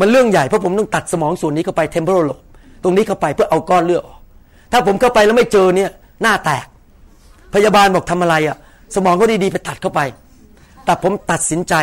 [0.00, 2.30] มันเรื่องใหญ่เพราะผมต้องตัดสมองส่วนนี้เข้าไป temporal lobe
[2.82, 4.18] ตรงนี้เข้าไปเพื่อเอาก้อนเลือดออก
[4.72, 5.90] ถ้าผมเข้าไปแล้วไม่เจอเนี่ย
[6.22, 6.66] หน้าแตก
[7.54, 8.56] พยาบาลบอกทำอะไรอะ่ะ
[8.94, 10.00] สมองก็ดีๆไปตัดเข้าไป
[10.84, 11.74] แต่ผมตัดสินใจ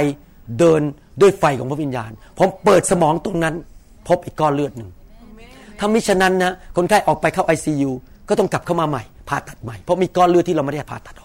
[0.59, 0.81] เดิน
[1.21, 3.55] ด้วยไฟของพระวิญญาณ ผมเปิดสมองตรงนั้น
[4.07, 4.89] พบอีกก้อนเลือดหนึ่ง
[5.79, 7.91] ถ้ามิฉะนั้นนะคนไข้ออกไปเข้าไอซียู
[8.29, 11.23] ก็ต้องกลับเข้ามาใหม่ผ่าตัดใหม่เพราะมีก้อนเลือดที่เราไม่ได้ผ่าตัดอ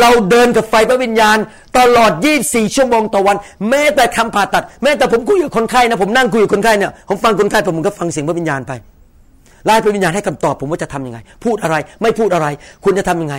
[0.00, 1.36] เราเดินกับไฟพระวิญญาณ
[1.78, 2.12] ตลอด
[2.44, 3.36] 24 ชั่วโมงต่อวัน
[3.70, 8.72] แม้แต่คำผ่าตัด แม้แต่ผมคุยกับคนไข้นะผมนั่งคุยกับคนไข้เนี่ยผมฟังคนไข้ผมก็ฟังเสียงพระวิญญาณไป
[9.64, 12.46] ไล่พระวิญญาณให้คำตอบผมว่าจะทํำยังไง พูดอะไรไม่พูดอะไร
[12.84, 13.36] คุณจะทํำยังไง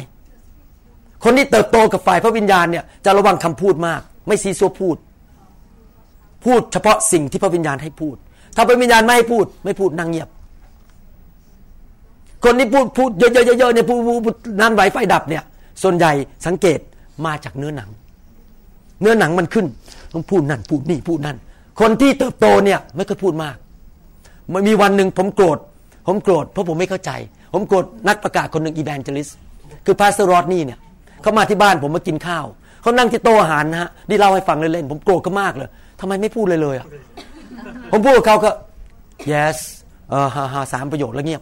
[1.23, 4.97] คนที่เติบโตกับฝ่ายพระวิญญาณเนี่ยจะระวังคำพูดมาก ไม่ซีซัวพูด
[6.45, 8.15] พูดเฉพาะสิ่งที่พระวิญญาณให้พูด
[8.55, 10.29] ถ้าพระวิญญาณไม่ให้พูด ไม่พูดนั่งเงียบ
[12.43, 15.43] คนที่พูดพูดเยอะๆๆเนี่ยพูดพูดน้ำไหลไฟดับเนี่ย
[15.83, 16.11] ส่วนใหญ่
[16.45, 16.79] สังเกต
[17.25, 17.89] มาจากเนื้อหนัง
[19.01, 19.65] เนื้อหนังมันขึ้น
[20.13, 21.37] ต้องพูดนั่นพูดนี่พูดนั่น
[21.79, 23.55] คนที่เติบโตเนี่ยไม่เคยพูดมาก
[24.53, 25.57] มันมีวันหนึ่งผมโกรธ
[26.07, 27.11] ผมโกรธเพราะผมไม่เข้าใจ
[27.53, 29.29] ผมโกรธนักประกาศคนหนึ่ง evangelist
[29.85, 30.79] คือ pastor รอดนี่เนี่ย
[31.21, 32.45] เขามาที่บ้านผมมากินข้าว
[32.81, 36.87] เขานั่งที่โต๊ะอาหารนะฮะนี่เล่าให้ฟังเล่นๆผมโกรธเขามากเลยทำไมไม่พูดเลยเลยอะ
[37.91, 38.49] ผมพูดกับเขาก็
[39.31, 39.57] yes
[40.09, 41.41] เออฮ่าฮ่าสามประโยคแล้วเงียบ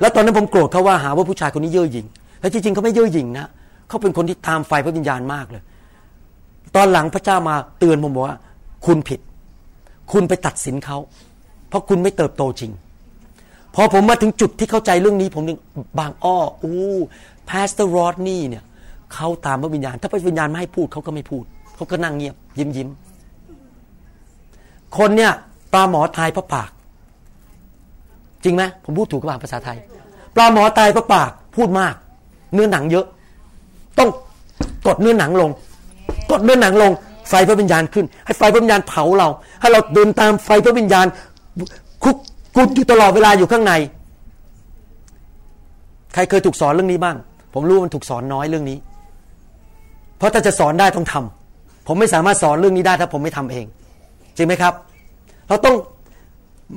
[0.00, 2.06] แล้วตอนนั้นผมโกรธเขาว่าหาว่าผู้ชายคนนี้เย่อหยิ่ง
[2.44, 3.46] แต่จริงๆเขาไม่เย่อหยิ่งนะ
[3.88, 5.62] เขาเป็นคนที่ตามไฟพระวิญญาณมากเลย
[6.76, 8.38] ตอนหลังพระเจ้ามาเตือนผมบอกว่า
[8.86, 9.20] คุณผิด
[10.12, 10.98] คุณไปตัดสินเขา
[11.68, 12.72] เพราะคุณไม่เติบโตจริง
[13.74, 15.58] พอผมมาถึงจุดที่เข้าใจเรื่องนี้ ผมนึก
[15.98, 16.76] บางอ้ออู้
[17.48, 18.64] พาสเตอร์รอดนี่เนี่ย
[19.14, 22.88] เขาตามพระวิญญาณ ถ้าพระวิญญาณไม่ให้พูดเขาก็ไม่พูดเขาก็นั่งเงียบ ยิ้มยิ้ม
[24.96, 25.32] คนเนี่ย
[25.72, 26.70] ปลาหมอทายเพราะปาก
[28.44, 29.78] จริงไหมผมพูดถูกกับภาษาไทย
[30.36, 31.94] ปลาหมอตายเพราะปากพูดมาก
[32.54, 33.06] เนื้อหนังเยอะ
[33.98, 34.10] ต้อง
[34.86, 35.50] กดเนื้อหนังลง
[36.30, 36.92] กดเนื้อหนังลง
[37.28, 39.28] ไฟพระวิญญาณขึ้น ให้ไฟพระวิญญาณเผาเรา
[39.60, 41.06] ให้เราเดินตามไฟพระวิญญาณ
[42.04, 42.16] คุก
[42.56, 43.72] กุดอยู่ตลอดเวลาอยู่ข้างใน
[46.14, 47.16] ใครเคยถูกสอนเรื่องนี้บ้าง
[47.54, 48.78] ผมรู้มันถูกสอนน้อยเรื่องนี้
[50.16, 53.66] เพราะถ้าจะสอนได้ต้องทำผมไม่สามารถสอนเรื่องนี้ได้ถ้าผมไม่ทำเอง
[54.36, 54.74] จริงไหมครับ
[55.48, 55.74] เราต้อง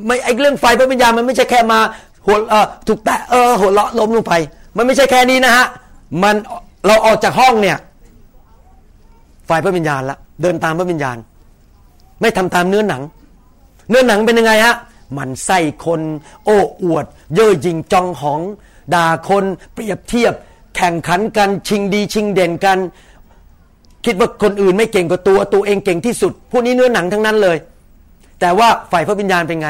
[0.07, 1.79] ไม่ไอเรื่องไฟพระวิญญาณมันไม่ใช่แค่มา
[2.25, 4.33] หัวเออถูกแตะเออหัวเราะล้มลงไป
[4.77, 5.65] มันไม่ใช่แค่นี้นะฮะ
[6.23, 6.35] มัน
[6.87, 7.77] เราออกจากห้องเนี่ย
[9.49, 11.17] ฝ่ายพระวิญญาณละเดินตามพระวิญญาณ
[12.21, 13.01] ไม่ทำตามเนื้อหนัง
[13.89, 14.75] เนื้อหนังเป็นยังไงฮะ
[15.17, 16.01] มันไส้คน
[16.45, 18.41] โอ้อวด เย่อหยิ่งจองหอง
[18.93, 20.33] ด่าคนเปรียบเทียบ
[20.75, 22.79] แข่งขันกันชิงดีชิงเด่นกัน
[24.05, 27.57] คิดว่าคนอื่นไม่เก่งกว่าตัวตัวเองเก่งที่สุด พวกนี้เนื้อหนังทั้งนั้นเลย
[28.39, 29.69] แต่ว่าฝ่ายพระวิญญาณเป็นไง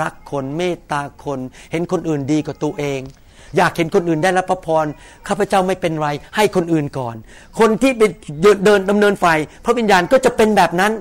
[0.00, 1.38] รักคนเมตตาคน
[1.72, 3.00] เห็นคนอื่นดีกว่าตัวเอง
[3.56, 4.86] อยากเห็นคนอื่นได้รับพระพร
[5.28, 7.16] ข้าพเจ้าไม่เป็นไร ให้คนอื่นก่อน
[7.58, 8.10] คนที่เป็น
[8.64, 10.92] เดินดำเนินฝ่ายพระวิญญาณก็จะเป็นแบบนั้น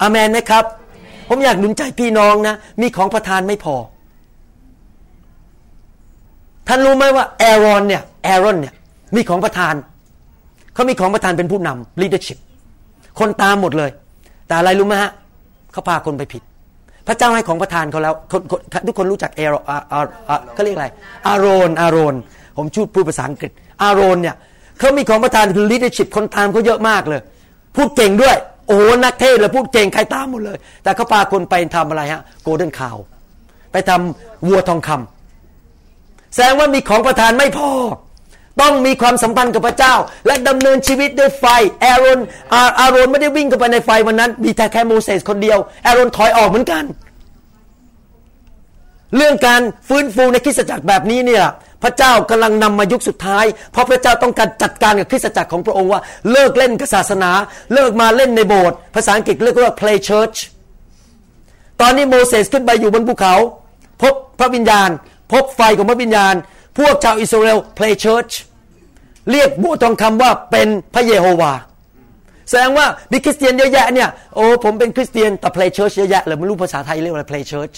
[0.00, 0.64] อเมนไหมครับ
[1.28, 3.76] ผมอยากหนุนใจพี่น้องนะ มีของประทานไม่พอ
[6.68, 8.74] ท่านรู้ไหมว่าแอรอนเนี่ยแอรอนเนี่ย
[9.16, 9.74] มีของประทาน
[10.74, 12.38] เขามีของประทานเป็นผู้นำ leadership
[13.18, 13.90] คนตามหมดเลย
[14.46, 15.10] แต่อะไรรู้ไหมฮะ
[15.72, 16.42] เขาพาคนไปผิด
[17.06, 18.14] พระเจ้าให้ของประทานเขาแล้ว
[18.86, 19.54] ทุกคนรู้จักเอโร
[20.54, 20.88] เขาเรียกอะไร
[21.26, 22.14] อารอนอารอน
[22.56, 23.50] ผมชูดพูดภาษาอังกฤษ
[23.82, 24.36] อารอนเนี่ย
[24.78, 27.20] เขามีของประทานคือ leadership คนตามเขาเยอะมากเลย
[27.76, 28.36] พูดเก่งด้วย
[28.68, 32.96] โอ้นักเทศน์เลยพูดเก่งใครตามหมดเลย แต่เขาพาคนไปทำอะไรฮะ golden calf
[33.72, 37.70] ไปทำวัวทองคำแสดงว่ามีของประทานไม่พอ
[38.60, 39.94] ต้องมีความสัมพันธ์กับพระเจ้า
[40.26, 41.44] และดำเนินชีวิตด้วยไฟ
[41.80, 42.20] แอรอน
[42.78, 46.84] อารอนไม่ได้วิ่งเข้าไปในไฟวันนั้น มีแต่แค่โมเสสคนเดียวแอรอนถอยออกเหมือนกัน
[49.16, 51.44] เรื่องการฟื้นฟูในคริสตจักรแบบนี้เนี่ย
[51.82, 56.00] พระเจ้ากำลังนำมายุคสุดท้าย เพราะพระเจ้าต้องการจัดการกับคริสตจักรของพระองค์ว่า
[56.32, 57.30] เลิกเล่นกับศาสนา
[57.74, 60.38] เลิกมาเล่นในโบสถ์ภาษาอังกฤษเรียกว่า play church
[61.80, 63.34] ตอนนี้โมเสสขึ้นไปอยู่บนภูเขา
[64.02, 64.90] พบพระวิญญาณ
[65.32, 66.34] พบไฟของพระวิญญาณ
[66.78, 68.32] พวกชาวอิสราเอล play church
[69.30, 71.52] เรียกบัวทองคำว่าเป็นพระเยโฮวา
[72.48, 77.74] แสดงว่ามีคริสเตียนเยอะแยะเนี่ยโอ้ผมเป็นคริสเตียนแต่ play church เยอะแยะเลยไม่รู้ภาษาไทยเรียกว่า play church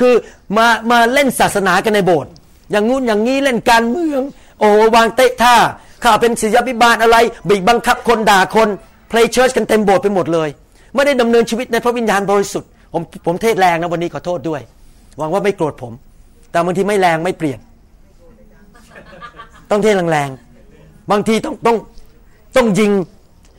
[0.00, 0.14] คือ
[0.56, 2.32] มามาเล่นศาสนากันในโบสถ์
[2.70, 4.22] อย่างงู้นอย่างนี้เล่นการเมือง
[4.60, 5.56] โอ้วางเตะท่า
[6.04, 7.16] ข้าเป็นศิษยาพิบาลอะไร
[7.48, 8.68] บีบบังคับคนด่าคน
[9.10, 10.48] play church กันเต็มโบสถ์ไปหมดเลย
[10.94, 14.60] ไม่ได้ดำเนินชีวิตในพระวิญญาณบริสุทธิ์ผมผมเทศแรงนะวันนี้ขอโทษด้วย
[15.18, 15.92] หวังว่าไม่โกรธผม
[16.50, 17.58] แต่บางทีไม่แรงไม่เปลี่ยน
[19.74, 21.76] ต้องเทศแรงๆ บางทีต้องต้อง
[22.56, 22.90] ต้องยิง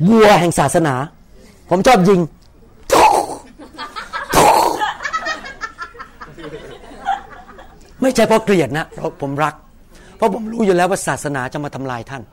[0.09, 0.95] วัวแห่งศาสนา
[1.69, 2.19] ผมชอบยิง
[8.01, 9.53] ไม่ใช่เพราะเกลียดนะเพราะผมรัก
[10.17, 12.23] เพราะผมรู้อยู่แล้วว่าศาสนาจะมาทำลายท่าน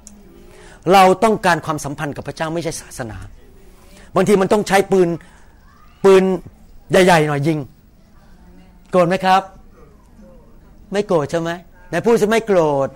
[0.92, 3.18] เราต้องการความสัมพันธ์กับพระเจ้าไม่ใช่ศาสนา
[4.14, 5.08] บางทีมันต้องใช้ปืน
[6.04, 6.22] ปืน
[6.90, 7.58] ใหญ่ๆหน่อยยิง
[8.90, 9.42] โกรธไหมครับ
[10.92, 11.50] ไม่โกรธใช่ไหม
[11.88, 12.88] ไหนพูดจะไม่โกรธ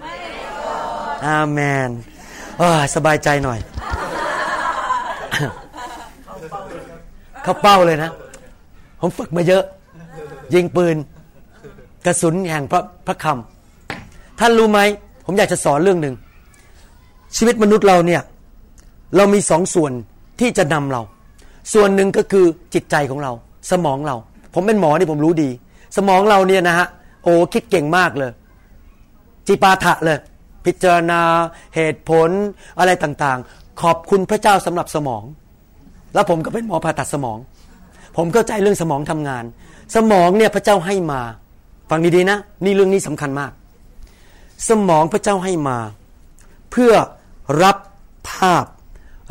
[1.27, 1.89] อาเมน
[2.95, 3.59] สบายใจหน่อย
[7.43, 8.11] เข้าเป้าเลยนะ
[9.01, 9.65] ผมฝึกมาเยอะ
[10.55, 10.97] ยิงปืน
[12.07, 14.81] กระสุนแห่งพระพระคำท่านรู้ไหม
[15.25, 16.15] ผมอยากจะสอนเรื่องหนึ่ง
[17.37, 18.23] ชีวิตมนุษย์เราเนี่ย
[19.17, 19.93] เรามีสองส่วน
[20.41, 21.03] ที่จะนำเรา
[21.73, 23.33] ส่วนหนึ่งก็คือจิตใจของเรา
[23.71, 24.17] สมองเรา
[24.55, 25.51] ผมเป็นหมอนี่ผมรู้ดี
[25.97, 26.87] สมองเราเนี่ยนะฮะ
[27.25, 28.31] โอ้คิดเก่งมากเลย
[29.47, 30.19] จิปาถะเลย
[30.67, 31.23] พิจารณา
[31.75, 32.31] เหตุผล
[32.79, 35.23] อะไรต่างๆ ขอบคุณพระเจ้าสำหรับสมอง
[36.15, 37.39] แล้วผมก็เป็นหมอผ่าตัดสมอง
[38.17, 39.45] ผมเข้าใจเรื่องสมองทำงาน
[39.97, 41.21] สมองเนี่ยพระเจ้าให้มา
[41.91, 43.53] ฟังดีๆนะ นี่เรื่องนี้สำคัญมาก
[44.69, 45.79] สมองพระเจ้าให้มา
[46.71, 46.93] เพื่อ
[47.63, 47.77] รับ
[48.31, 48.65] ภาพ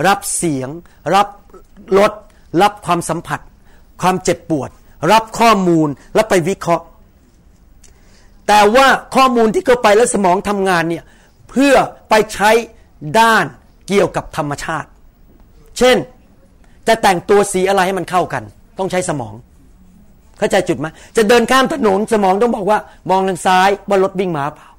[0.07, 0.69] รับเสียง
[1.15, 1.27] รับ
[1.97, 2.11] รส
[2.61, 3.39] รับความสัมผัส
[4.01, 4.69] ความเจ็บปวด
[5.11, 6.85] รับข้อมูลแล้วไปวิเคราะห์
[8.47, 11.03] แต่ว่าข้อมูลที่เข้าไปแล้วสมองทำงานเนี่ย
[11.55, 11.75] พื่อ
[12.09, 12.51] ไปใช้
[13.19, 13.45] ด้าน
[13.87, 14.89] เกี่ยวกับธรรมชาติ
[15.77, 15.97] เช่น
[16.87, 18.43] จะแต่งตัวสีอะไรให้มันเข้ากัน
[18.79, 19.33] ต้องใช้สมอง
[20.37, 20.87] เข้าใจจุดไหม
[21.17, 22.79] จะเดินข้ามถนนสมองต้องบอกว่า
[23.09, 24.69] มองทางซ้ายว่ารถวิ่งมาเปล่า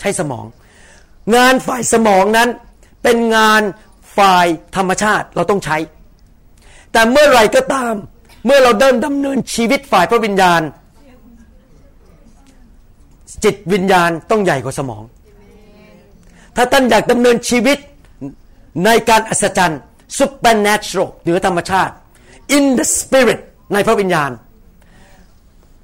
[0.00, 0.44] ใช้สมอง
[1.36, 2.48] งานฝ่ายสมองนั้น
[3.02, 3.62] เป็นงาน
[4.18, 4.46] ฝ่าย
[4.76, 5.76] ธรรมชาติเราต้องใช้
[6.92, 7.94] แต่เมื่อไรก็ตาม
[8.46, 10.60] เมื่อเราเดินดำเนินชีวิตฝ่ายพระวิญญาณ
[13.44, 15.02] จิตวิญญาณต้องใหญ่กว่าสมอง
[16.56, 17.78] ถ้าท่านอยากดำเนินชีวิต
[18.84, 19.80] ในการอัศจรรย์
[20.18, 21.92] supernatural เหนือธรรมชาติ
[22.56, 23.40] in the spirit
[23.72, 24.30] ในพระวิญญาณ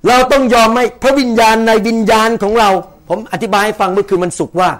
[0.08, 2.70] เราต้องยอมให้พระวิญญาณในวิญญาณของเรา
[3.08, 4.70] ผมอธิบายให้ฟังเมื่อคืนมันสุกว่า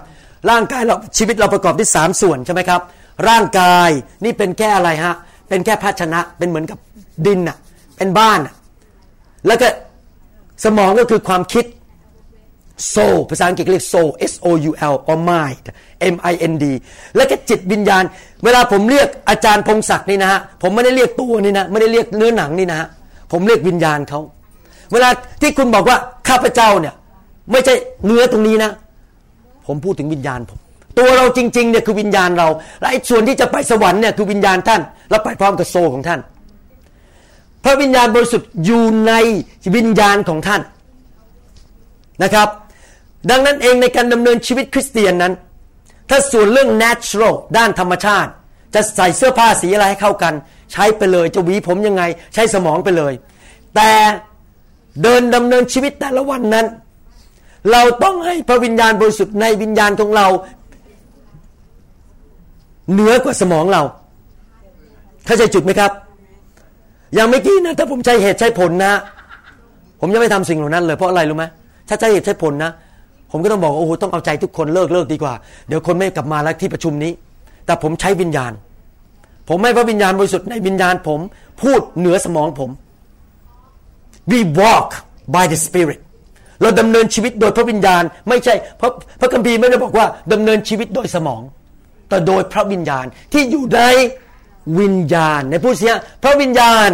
[0.49, 2.81] ร่างกายเราชีวิตเราประกอบด้วยสามส่วนใช่ไหมครับ
[3.29, 3.89] ร่างกาย
[4.23, 5.15] นี่เป็นแค่อะไรฮะ
[5.49, 6.79] เป็นแค่ภาชนะเป็นเหมือนกับ
[7.25, 7.57] ดินอะ
[7.97, 8.53] เป็นบ้านอะ
[9.47, 9.67] แล้วก็
[10.63, 11.65] สมองก็คือความคิด
[12.93, 15.65] soul ภาษาอังกฤษเรียก soul S O U L or mind
[16.13, 16.65] M I N D
[17.15, 18.03] แล้วก็จิตวิญญาณ
[18.43, 22.87] เวลาผมเรียกอาจารย์พงศักดิ์นี่นะฮะ ผมไม่ได้เรียกตัวนี่นะ ไม่ได้เรียกเนื้อหนังนี่นะฮะ
[23.31, 24.19] ผมเรียกวิญญาณเขา
[24.91, 25.09] เวลา
[25.41, 26.93] ที่คุณบอกว่าข้าพเจ้าเนี่ย
[27.51, 27.73] ไม่ใช่
[28.05, 28.71] เนื้อตรงนี้นะ
[29.67, 30.59] ผมพูดถึงวิญญาณผม
[30.97, 32.47] ตัวเราจริงๆเนี่ยคือวิญญาณเรา
[32.79, 36.19] และไอ้ส่วนที่จะไปสวรรค์เนี่ยคือวิญญาณท่าน แล้วไปพร้อมกับโซของท่าน
[37.63, 39.13] พระวิญญาณบริสุทธิ์อยู่ใน
[39.75, 40.61] วิญญาณของท่าน
[42.23, 42.47] นะครับ
[43.29, 45.33] ดังนั้นเองในการดำเนินชีวิตคริสเตียนนั้น
[46.09, 48.31] ถ้าส่วนเรื่อง natural ด้านธรรมชาติ
[48.73, 50.33] จะใส่เสื้อผ้าสีอะไรให้เข้ากัน
[50.71, 52.03] ใช้ไปเลยจะหวีผมยังไง
[52.33, 53.13] ใช้สมองไปเลย
[53.75, 53.89] แต่
[55.03, 56.65] เดินดำเนินชีวิตแต่ละวันนั้น
[57.71, 60.27] เราต้องให้พระวิญญาณบริสุทธิ์ในวิญญาณของเรา
[62.91, 63.81] เหนือกว่าสมองเรา
[65.25, 65.91] เข้าใจจุดไหมครับ
[67.13, 68.93] อย่างเมื่อกี้นะถ้าผมใช้เหตุใช้ผลนะ
[69.99, 71.45] ผมจะไม่ทำสิ่งเหล่านั้นเลยเพราะอะไรรู้ไหม
[71.87, 72.71] ถ้าใช้เหตุใช้ผลนะ
[73.31, 75.33] ผมก็ต้องบอกโอ้โหต้องเอาใจทุกคนเลิกเลิกดีกว่า
[75.67, 77.11] เดี๋ยวคนไม่กลับมาแล้วที่ประชุมนี้
[77.65, 78.51] แต่ผมใช้วิญญาณ
[79.49, 81.19] ผมให้พระวิญญาณบริสุทธิ์ในวิญญาณผม
[81.61, 82.69] พูดเหนือสมองผม
[84.31, 84.89] we walk
[85.35, 85.99] by the spirit
[86.61, 91.41] เราดำเนินชีวิตโดยพระวิญญาณ ไม่ใช่พระพระคัมภีร์ไม่ได้บอกว่าดำเนินชีวิตโดยสมอง
[92.09, 93.81] แต่โดยพระวิญญาณที่อยู่ใน
[94.79, 96.89] วิญญาณ ในผู้เสียพระวิญญาณ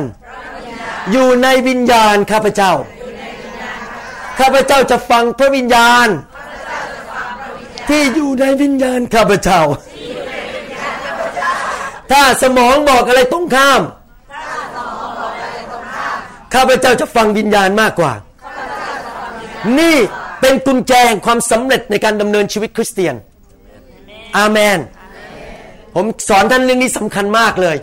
[1.11, 2.71] อยู่ในวิญญาณข้าพเจ้า
[4.39, 6.07] ข้าพเจ้าจะฟังพระวิญญาณ
[7.89, 9.61] ที่อยู่ในวิญญาณข้าพเจ้า
[12.11, 13.81] ถ้าสมองบอกอะไรตรงข้าม
[16.53, 18.13] ข้าพเจ้าจะฟังวิญญาณมากกว่า
[19.79, 19.95] นี่
[20.41, 23.15] เป็นกุญแจแห่งความสำเร็จในการดำเนินชีวิตคริสเตียน
[24.37, 24.79] อาเมน
[25.95, 27.77] ผมสอนท่านเรื่องนี้สำคัญมากเลย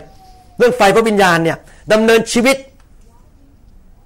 [0.57, 1.57] เรื่องไฟพระวิญญาณเนี่ย
[1.93, 2.57] ดำเนินชีวิต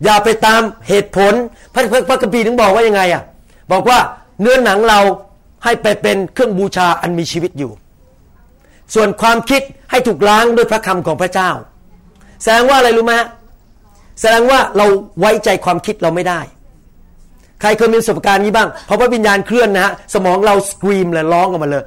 [0.04, 1.34] อย่าไปตามเหตุผล
[1.74, 3.24] พระพระพระคัมภีร์ถึงบอกว่ายังไงอะ
[3.72, 4.00] บอกว่า
[4.41, 5.00] เนื้อหนังเรา
[5.64, 7.72] ให้ไปเป็นเครื่องบูชาอันมีชีวิตอยู่
[8.93, 11.50] ส่วนความคิดให้ถูกล้างด้วยพระคำของพระเจ้า
[12.43, 13.14] แสดงว่าอะไรรู้ไหม
[14.22, 14.86] แสดงว่าเรา
[15.20, 16.39] ไว้ใจความคิดเราไม่ได้
[17.62, 21.84] ใครเคยมีประสบการณ์นี้บ้างพอพระวิญญาณเคลื่อนนะฮะสมองเราสกรีมเลยร้องออกมาเลย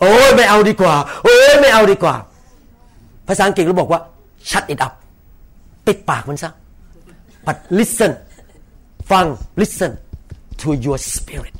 [0.00, 0.94] โอ้ยไม่เอาดีกว่า
[1.24, 2.14] โอ้ยไม่เอาดีกว่า
[3.28, 4.00] ภาษาอังกฤษเราบอกว่า
[4.50, 4.92] shut it up
[5.86, 6.50] ปิดปากมันซะ
[7.46, 8.12] but listen
[9.10, 9.26] ฟัง
[9.60, 9.92] listen
[10.60, 11.54] to your spirit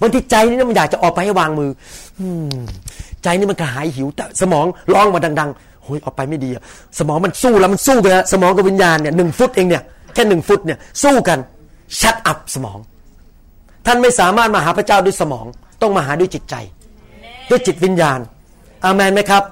[0.00, 1.70] บางทีใจนี่มันอยากจะออกไปให้วางมือ
[3.22, 6.50] ใจนี่มันกระหายหิวแต่สมองร้องมาดังๆโอ้ยออกไปไม่ดี
[6.98, 9.82] สมองมันสู้แล้วมันสู้กันนะสมองกับวิญญาณเนี่ยหนึ่งฟุตเองเนี่ย
[10.14, 11.38] แค่หนึ่งฟุตเนี่ยสู้กัน
[12.00, 12.78] shut up สมอง
[13.86, 15.46] ท่านไม่สามารถมาหาพระเจ้าด้วยสมอง
[15.82, 16.54] ต้องมาหาด้วยจิตใจ
[17.50, 18.18] ด้วยจิตวิญญาณ
[18.84, 19.42] อาเมนไหมครับ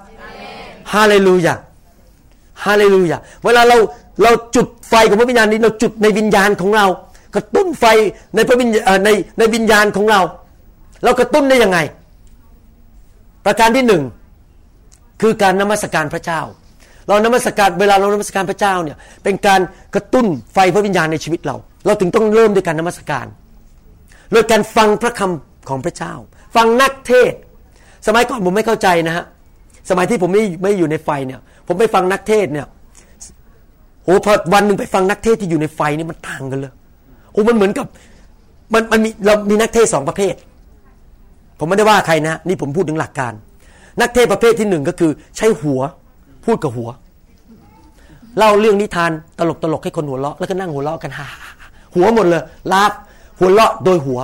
[0.92, 1.54] ฮาเลลูยา
[2.64, 3.76] ฮาเลลูยาเวลาเรา
[4.22, 6.86] เราจุดไฟของพระวิญญาณนี้ เราจุดในวิญญาณของเรา
[7.34, 7.84] กระตุ้นไฟ
[8.34, 10.20] ในพระวิญญาณในในวิญญาณของเรา
[11.04, 11.78] เรากระตุ้นได้ยังไง
[13.46, 14.02] ประการที่หนึ่ง
[15.20, 16.40] คือการนมัสการพระเจ้า
[17.08, 19.60] เรานมัสการเวลาเรานมัสการพระเจ้าเนี่ยเป็นการ
[19.94, 21.56] กระตุ้นไฟพระวิญญาณในชีวิตเรา
[21.86, 23.26] เราถึงต้องเริ่มด้วยการนมัสการ
[24.32, 26.14] โดยการฟังพระคำของพระเจ้า
[26.56, 27.32] ฟังนักเทศ
[28.06, 29.24] สมัยก่อนผมไม่เข้าใจนะฮะ
[29.90, 32.66] สมัยที่ผมไม่ไม่อยู่ในไฟเนี่ย ผมไปฟังนักเทศเนี่ย
[34.10, 36.72] อ้พอวันหนึ่งไปฟังนักเทศที่อยู่ในไฟนี่มันต่างกันเลย
[37.32, 37.86] โอ้มันเหมือนกับ
[38.74, 40.34] มันมันมีเรามีนักเทศสองประเภท
[41.58, 43.32] ผมไม่ได้ว่าใครนะ นี่ผมพูดถึงหลักการ
[44.00, 45.80] นักเทศประเภทที่หนึ่งก็คือ ใช้หัว
[46.44, 46.88] พูดกับหัว
[48.38, 51.26] เล่าเรื่องนิทานตลกตลกให้คนหัวเราะแล้วก็นั่งหัวเราะกันฮ่า
[51.94, 52.42] หัวหมดเลย
[52.72, 52.92] ลาบ
[53.38, 54.20] หัวเราะโดยหัว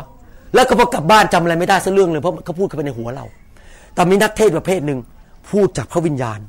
[0.55, 3.25] แล้วก็พอกลับบ้านจำอะไรไม่ได้สักเรื่องเลยเพราะเขาพูดเข้าไปในหัวเรา
[3.95, 4.99] แต่มีนักเทศประเภทหนึ่ง
[5.51, 6.41] พูดจากพระวิญญาณ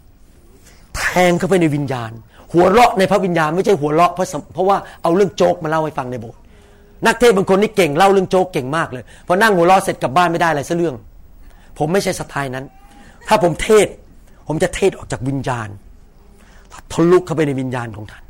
[0.95, 2.11] แทงเข้าไปในวิญญาณ
[2.53, 6.39] หัวเราะในพระวิญญาณไม่ใช่หัวเราะเพราะเพราะว่าเอาเรื่องโจ๊กมาเล่าให้ฟังในโบสถ์
[7.05, 10.95] นักเทศบางคนนี่เก่งเล่าเรื่องโจ๊กเก่งมากเลยพอนั่งหัวเราะเสร็จกลับบ้านไม่ได้อะไรสักเรื่อง
[11.77, 12.65] ผมไม่ใช่สไตล์นั้น
[13.27, 13.87] ถ้าผมเทศ
[14.47, 15.69] ผมจะเทศออกจากวิญญาณ
[16.93, 18.23] ทะลุเข้าไปในวิญญาณของท่าน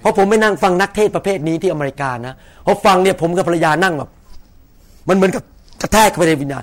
[0.00, 2.34] เพราะผมไม่นั่งฟังนักเทศประเภทนี้ที่อเมริกานะ
[2.66, 4.10] พอฟังเนี่ยผมกับภรรยานั่งแบบ
[5.08, 5.42] มันเหมือนกับ
[5.82, 6.62] กระแทกเข้าไปในวิญญาณ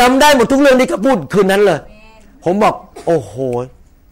[0.00, 1.80] จำได้หมดทุกเรื่องที่เขาพูดคืนนั้นเลย
[2.44, 2.74] ผมบอก
[3.06, 3.34] โอ้โห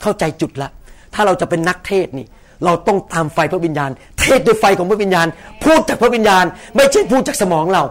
[0.02, 0.68] เข้าใจจุดละ
[1.14, 2.26] ถ้าเราจะเป็นนักเทศนี่
[2.64, 3.90] เราต้องตามไฟพระวิญญาณ
[4.20, 5.26] เทศด้วยไฟของพระวิญญาณ
[5.64, 6.44] พูดจากพระวิญญาณ
[6.76, 7.84] ไม่ใช่พูดจากสมองเรา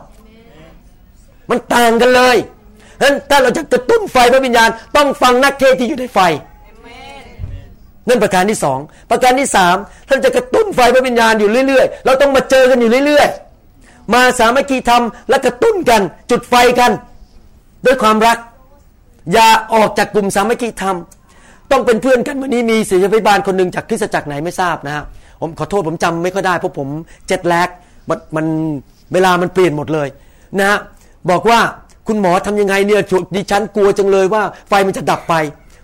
[1.49, 2.37] มันต่างกันเลย
[3.03, 6.19] นั้นถ้าเราจะกระตุ้นไฟพระวิญญาณ ต้องฟังนักเทศที่อยู่ในไฟ
[8.07, 8.79] นั่นประการที่สอง
[9.11, 9.75] ประการที่สาม
[10.09, 16.01] ท่านจะกระตุ้นไฟพระวิญญาณอยู่เรื่อยๆ เราต้องมาเจอกันอยู่เรื่อยๆ มาสามัคคีธรรมและกระตุ้นกัน
[16.31, 16.91] จุดไฟกัน
[17.85, 18.37] ด้วยความรัก
[19.33, 20.97] อย่าออกจากกลุ่มสามัคคีธรรม
[21.71, 25.03] ต้องเป็นเพื่อนกันวันนี้มีศิษยาภิบาลคนหนึ่งจากคริสตจักรไหนไม่ทราบนะฮะ
[25.41, 26.87] ผมขอโทษผมจำไม่ค่อยได้เพราะผม
[27.27, 27.69] เจ็ดแลก
[28.09, 28.45] มันมัน
[29.13, 30.07] เวลามันเปลี่ยนหมดเลย
[30.59, 30.77] นะฮะ
[31.29, 31.59] บอกว่า
[32.07, 33.01] คุณหมอทำยังไงเนี่ย
[33.35, 35.33] ดิฉันกลัวจังเลยว่าไฟมันจะดับไป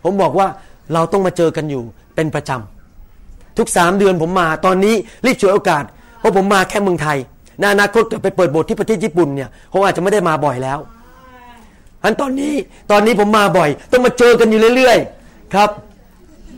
[0.03, 0.47] ผมบอกว่า
[0.93, 1.83] เราต้องมาเจอกันอยู่
[2.15, 5.83] เป็นประจำทุกสามเดือนผมมาตอนนี้รีบฉวยโอกาส
[6.19, 7.17] เพราะผมมาแค่เมืองไทย
[7.59, 10.79] ในอนาคตจะไปเปิดโบสถ์ที่ประเทศญี่ปุ่นเนี่ยผมอาจจะไม่ได้มาบ่อยแล้ว
[12.03, 12.53] อันตอนนี้
[12.91, 15.16] ตอนนี้ผมมาบ่อย ต้องมาเจอกันอยู่เรื่อยๆ
[15.53, 15.69] ครับ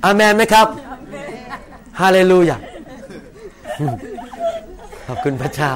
[0.06, 0.68] อาเมนไหมครับ
[2.02, 2.58] ฮาเลลูยา
[5.08, 5.72] ขอบคุณพระเจ้า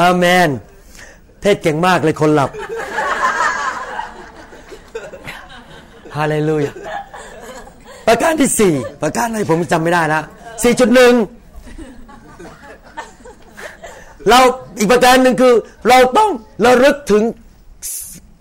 [0.00, 0.48] อาเมน
[1.42, 2.50] เทศเก่งมากเลยคนหลับ
[6.16, 6.72] ฮาเลลูยา
[8.06, 10.24] ประการที่สี่ประการอะไรผมจำไม่ได้แล้ว
[10.62, 11.12] สี่จุดหนึ่ง
[14.28, 14.40] เรา
[14.78, 15.54] อีกประการหนึ่งคือ
[15.88, 16.30] เราต้อง
[16.64, 17.22] ระลึกถึง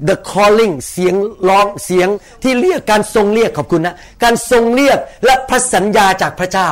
[0.08, 1.16] the calling เสียง
[1.49, 2.08] ร้องเสียง
[2.43, 6.70] ที่เรียกการทรงเรียกขอบคุณนะ การทรงเรียกและพระสัญญาจากพระเจ้า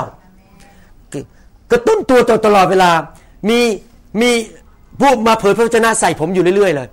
[1.71, 2.91] กระตุ้นตัวตลอดเวลา
[3.49, 3.59] มี
[4.21, 4.31] มี
[4.99, 6.87] ผู้มาเผยพระวจนะใส่ผมอยู่เรื่อย ๆ เลย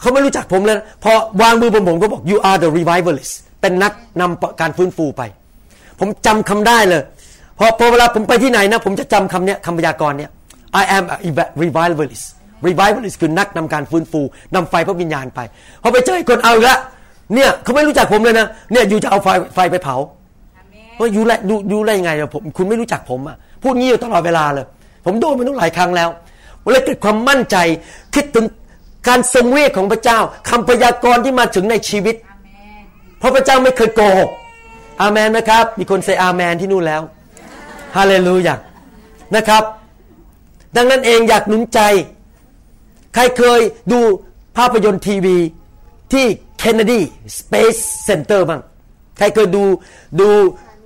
[0.00, 1.12] เขาไม่รู้จักผมเลยพอ
[1.42, 5.22] วางมือบนผมก็บอก you are the revivalist เป็นนักนำการฟื้นฟูไป
[5.98, 7.02] ผมจำคำได้เลย
[7.58, 10.30] พอพอเวลาผมไปที่ไหนนะ ผมจะจำคำเนี้ยคำพยากรณ์เนี้ย
[10.82, 11.16] I am a
[11.62, 12.26] revivalist
[12.68, 14.20] revivalist คือนักนำการฟื้นฟู
[14.54, 15.40] นำไฟพระวิญญาณไป
[15.82, 16.76] พอไปเจอคนเอาละ
[17.34, 19.96] เนี่ยเขาไม่รู้จักผมเลยนะเนี่ยอยู่จะเอาไฟไฟไปเผา
[20.94, 24.66] เพราะอยู่แลดูดูได้ยังไงผมคุณไม่รู้จักผมอะพูดงี้อยู่ตลอดเวลาเลย
[25.04, 26.08] ผมโดนมาตั้งหลายครั้งแล้ว
[26.62, 27.56] เวลาเกิดความมั่นใจ
[28.14, 28.46] คิดถึง
[29.08, 32.16] การทรงเวทของพระเจ้าคำพยากรณ์ที่มาถึงในชีวิต
[33.18, 34.30] เพราะพระเจ้าไม่เคยโกหก
[35.00, 37.02] อาเมนไหมครับ มีคนเซอาเมนที่นู่นแล้ว
[37.96, 38.54] ฮาเลลูยา
[39.36, 39.62] นะครับ
[40.76, 41.80] ดังนั้นเองอยากหนุนใจ
[43.14, 43.60] ใครเคย
[43.92, 44.00] ดู
[44.56, 45.36] ภาพยนตร์ทีวี
[46.12, 46.26] ที่
[46.62, 47.00] Kennedy
[47.38, 48.60] Space Center บ้าง
[49.18, 49.64] ใครเคยดู
[50.20, 50.28] ดู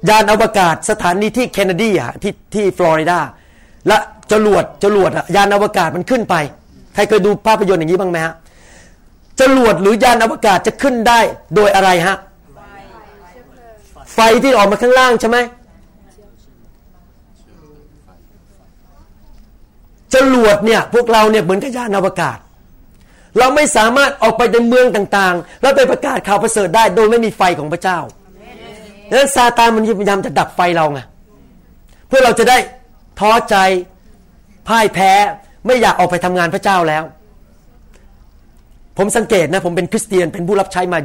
[0.09, 3.19] ยานอวกาศสถานีที่ Kennedy อะที่ที่ฟลอริดา
[3.89, 3.99] และ
[4.33, 6.35] จรวดจรวดอะยานอวกาศมันขึ้นไป
[6.95, 8.35] ใครเคยดูภาพยนตร์อย่างนี้บ้างไหมฮะ
[9.41, 11.21] จรวดหรือยานอวกาศจะขึ้นได้
[11.55, 12.17] โดยอะไรฮะ
[14.15, 15.39] ไฟที่ออกมาข้างล่างใช่ไหม
[20.15, 22.39] จรวดเนี่ยพวกเราเนี่ยเหมือนกับยานอวกาศ
[23.39, 27.99] เราไม่สามารถออกไปในเมืองต่างๆ แล้วไปประกาศข่าวประเสริฐได้โดยไม่มีไฟของพระเจ้า
[29.09, 31.01] ดังนั้นซาตานมันพยายามจะดับไฟเราไง
[32.09, 32.59] เพื่อเราจะได้
[33.21, 33.57] ท้อใจ
[34.69, 35.13] พ่ายแพ้
[35.67, 37.05] ไม่อยากออกไปทำงานพระเจ้าแล้ว
[38.99, 40.99] ผมสังเกตนะผมเป็นคริสเตียนเป็นผู้รับใช้มา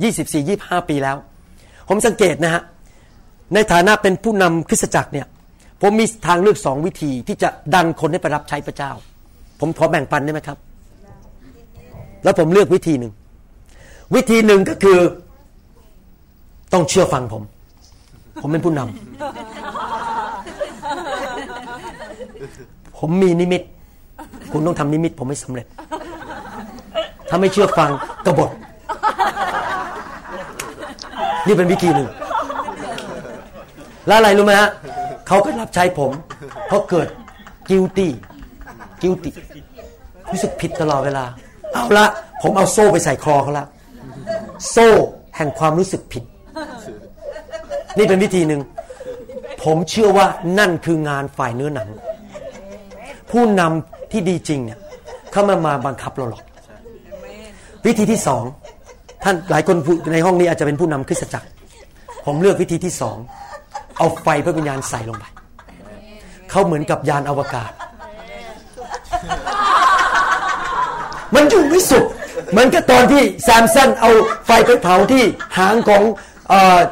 [0.00, 1.16] 20 24 25 ปีแล้ว
[1.88, 2.62] ผมสังเกตนะฮะ
[3.54, 5.26] ในฐานะเป็นผู้นำคริสตจักรเนี่ย
[5.80, 8.90] ผมมีทางเลือกสองวิธีที่จะดันคนให้ไปรับใช้พระเจ้า
[9.60, 10.58] ผมขอแบ่งปันได้ไหมครับ
[12.24, 13.12] แล้วผมเลือกวิธีหนึ่ง
[14.14, 14.98] วิธีหนึ่งก็คือ
[16.72, 17.42] ต้องเชื่อฟังผม
[18.42, 18.86] ผมเป็นผู้นำ
[22.98, 23.62] ผมมีนิมิต
[24.52, 25.66] คุณต้องทำนิมิต ผมไม่สำเร็จ
[27.28, 27.90] ถ้าไม่เชื่อฟัง
[28.26, 28.50] กบฏ
[31.46, 32.08] นี่เป็นวิธีหนึ่ง
[34.06, 34.70] แล้วอะไรรู้ไหมฮะ
[35.26, 36.12] เขาก็รับใช้ผม
[36.66, 37.08] เพราะเกิด
[37.68, 38.12] กิวตี้
[39.02, 39.32] กิวตี้
[40.30, 41.24] รู้สึกผิดตลอดเวลา
[41.72, 42.06] เอาละ
[42.42, 43.66] ผมเอาโซ่ไปใส่คอเขาละ
[44.70, 44.88] โซ่
[45.36, 46.24] แห่งความรู้สึกผิด
[47.98, 48.60] นี่เป็นวิธีหนึ่ง
[49.62, 50.26] ผมเชื่อว่า
[50.58, 51.88] นั่นคืองานฝ่ายเนื้อหนัง
[53.30, 54.78] ผู้นำที่ดีจริงเนี่ย
[55.32, 56.42] เขามามาบังคับเราหรอก
[57.86, 58.42] วิธีที่สอง
[59.24, 59.76] ท่านหลายคน
[60.12, 61.48] ในห้องนี้อาจจะเป็นผู้นำคริสตจักร
[62.26, 63.16] ผมเลือกวิธีที่สอง
[63.98, 65.24] เอาไฟพระวิญญาณใส่ลงไป
[66.50, 67.70] เขาเหมือนกับยานอวกาศ
[71.34, 72.04] มันอยู่ไม่สุด
[72.50, 74.10] เหมือนกับตอนที่แซมสันเอา
[74.46, 75.24] ไฟไปเผาที่
[75.58, 76.02] หางของ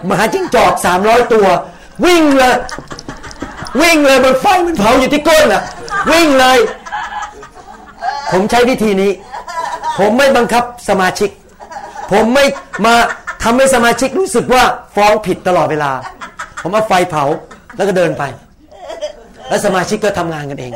[0.08, 1.46] มหาจิ้งจอกสามร้อยตัว
[2.04, 2.56] วิ่งเลย
[3.80, 5.62] วิ่งเลยมันไฟมันเผาอยู่ที่ก้นอะ
[6.10, 6.58] วิ่งเลย
[8.32, 9.12] ผมใช้วิธีนี้
[9.98, 11.30] ผมไม่บังคับสมาชิก
[12.12, 12.44] ผมไม่
[12.86, 12.94] มา
[13.42, 15.92] ทำให้สมาชิกรู้สึกว่าฟ้องผิดตลอดเวลา
[16.64, 17.24] ผมเอาไฟเผา
[17.76, 18.22] แล้วก็เดินไป
[19.48, 20.72] แล้วสมาชิกก็ทำงานกันเอง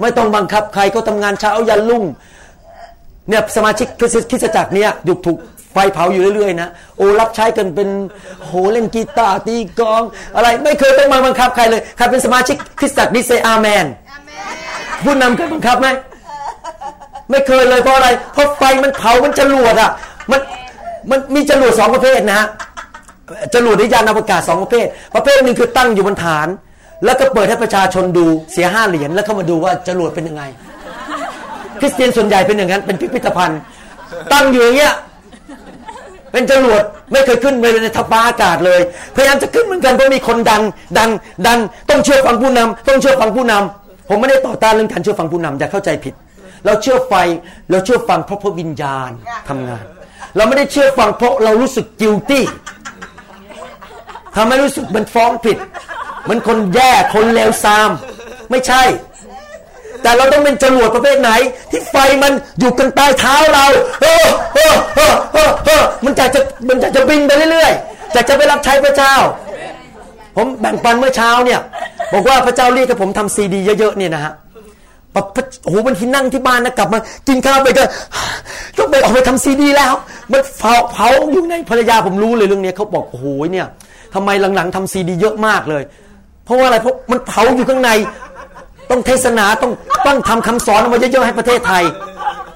[0.00, 2.04] ไม่ต้องบังคับใครก็ทำงานเช้ายันลุ่ง
[3.28, 3.86] เนี่ยสมาชิก
[4.30, 5.38] คริสตจักรเนี่ยอยู่ถูก
[5.72, 7.88] ไฟเผาอยู่เรื่อยๆนะโอ้รับใช้กันเป็น
[8.44, 10.02] โหเล่นกีตาร์ตีกอง
[10.36, 13.86] อะไรไม่เคยต้องมาบังคับใครเลยใครเป็นสมาชิกคริสตจักรดิเซอาเมน
[15.04, 15.88] ผู้นำเคยบังคับไหม
[17.30, 19.90] ไม่เคยเลยเพราะอะไรเพราะไฟมันเผามันจรวดอะ
[20.30, 20.40] มัน
[21.10, 22.48] มันมีจรวดสองประเภทนะฮะ
[23.54, 26.48] จรวดในยานอวกาศสองประเภท ประเภทหนึ่งคือตั้งอยู่บนฐาน
[27.04, 30.42] แล้วก็เปิดให้ประชาชนดูเสียห้าเหรียญแล้วเข้ามาดูว่าจรวดเป็นยังไง
[31.80, 33.60] คริสเตียนส่วนใหญ่เป็นอย่างนั้นเป็นพิพิธภัณฑ์
[34.32, 34.94] ตั้งอยู่อย่างเงี้ย
[36.32, 38.80] เป็นจรวดไม่เคยขึ้นไปในทัพฟ้าอากาศเลย
[39.16, 40.62] พยายามจะขึ้นเหมือนกันเพราะมีคนดัน
[40.98, 41.10] ดัน
[41.46, 41.58] ดัน
[41.90, 46.14] ต้องเชื่อฟังผู้นำต้องเชื่อฟังผู้นำผมไม่ได้ต่อต้านเรื่องการเชื่อฟังผู้นำอย่าเข้าใจผิด
[46.64, 47.14] เราเชื่อไฟ
[47.70, 49.10] เราเชื่อฟังเพราะพระวิญญาณ
[49.48, 49.84] ทำงาน
[50.36, 52.44] เราไม่ได้เชื่อฟังเพราะเรารู้สึกกิลตี้
[54.38, 55.56] ทำให้รู้สึกมันฟ้องผิด
[56.28, 57.90] มันคนแย่คนเลวซาม
[58.50, 58.82] ไม่ใช่
[60.02, 61.30] แต่เราต้องเป็นจรวดประเภทไหน
[61.70, 63.66] ที่ไฟมันอยู่กันใต้เท้าเรา
[64.02, 69.14] เออเออเออเออเออมันจะจะมันจะจะบินไปเรื่อยๆจะจะไปรับใช้พระเจ้า
[70.36, 71.60] ผมแบ่งปันเมื่อเช้าเนี่ย
[72.12, 74.32] บอกว่าพระเจ้าเรียกให้ผมทำซีดีเยอะๆเนี่ยนะฮะ
[75.64, 77.84] โอ้โหมันที่นั่งที่บ้านนะกลับมา กินข้าวไปก็
[78.78, 79.92] ต้องไปออกไปทำซีดีแล้ว
[80.32, 83.66] มันเผาเผาอยู่ในภรรยาผมรู้เลยเรื่องนี้เขาบอกโอ้โหเนี่ย
[84.14, 85.82] ทำไมหลังๆทำซีดีเยอะมากเลย
[86.44, 87.90] เพราะว่าอะไรเพราะมันเผาอยู่ข้างใน
[88.90, 89.72] ต้องเทศนาต้อง
[90.06, 91.82] ต้องทำคำสอนออกมาเยอะๆให้ประเทศไทย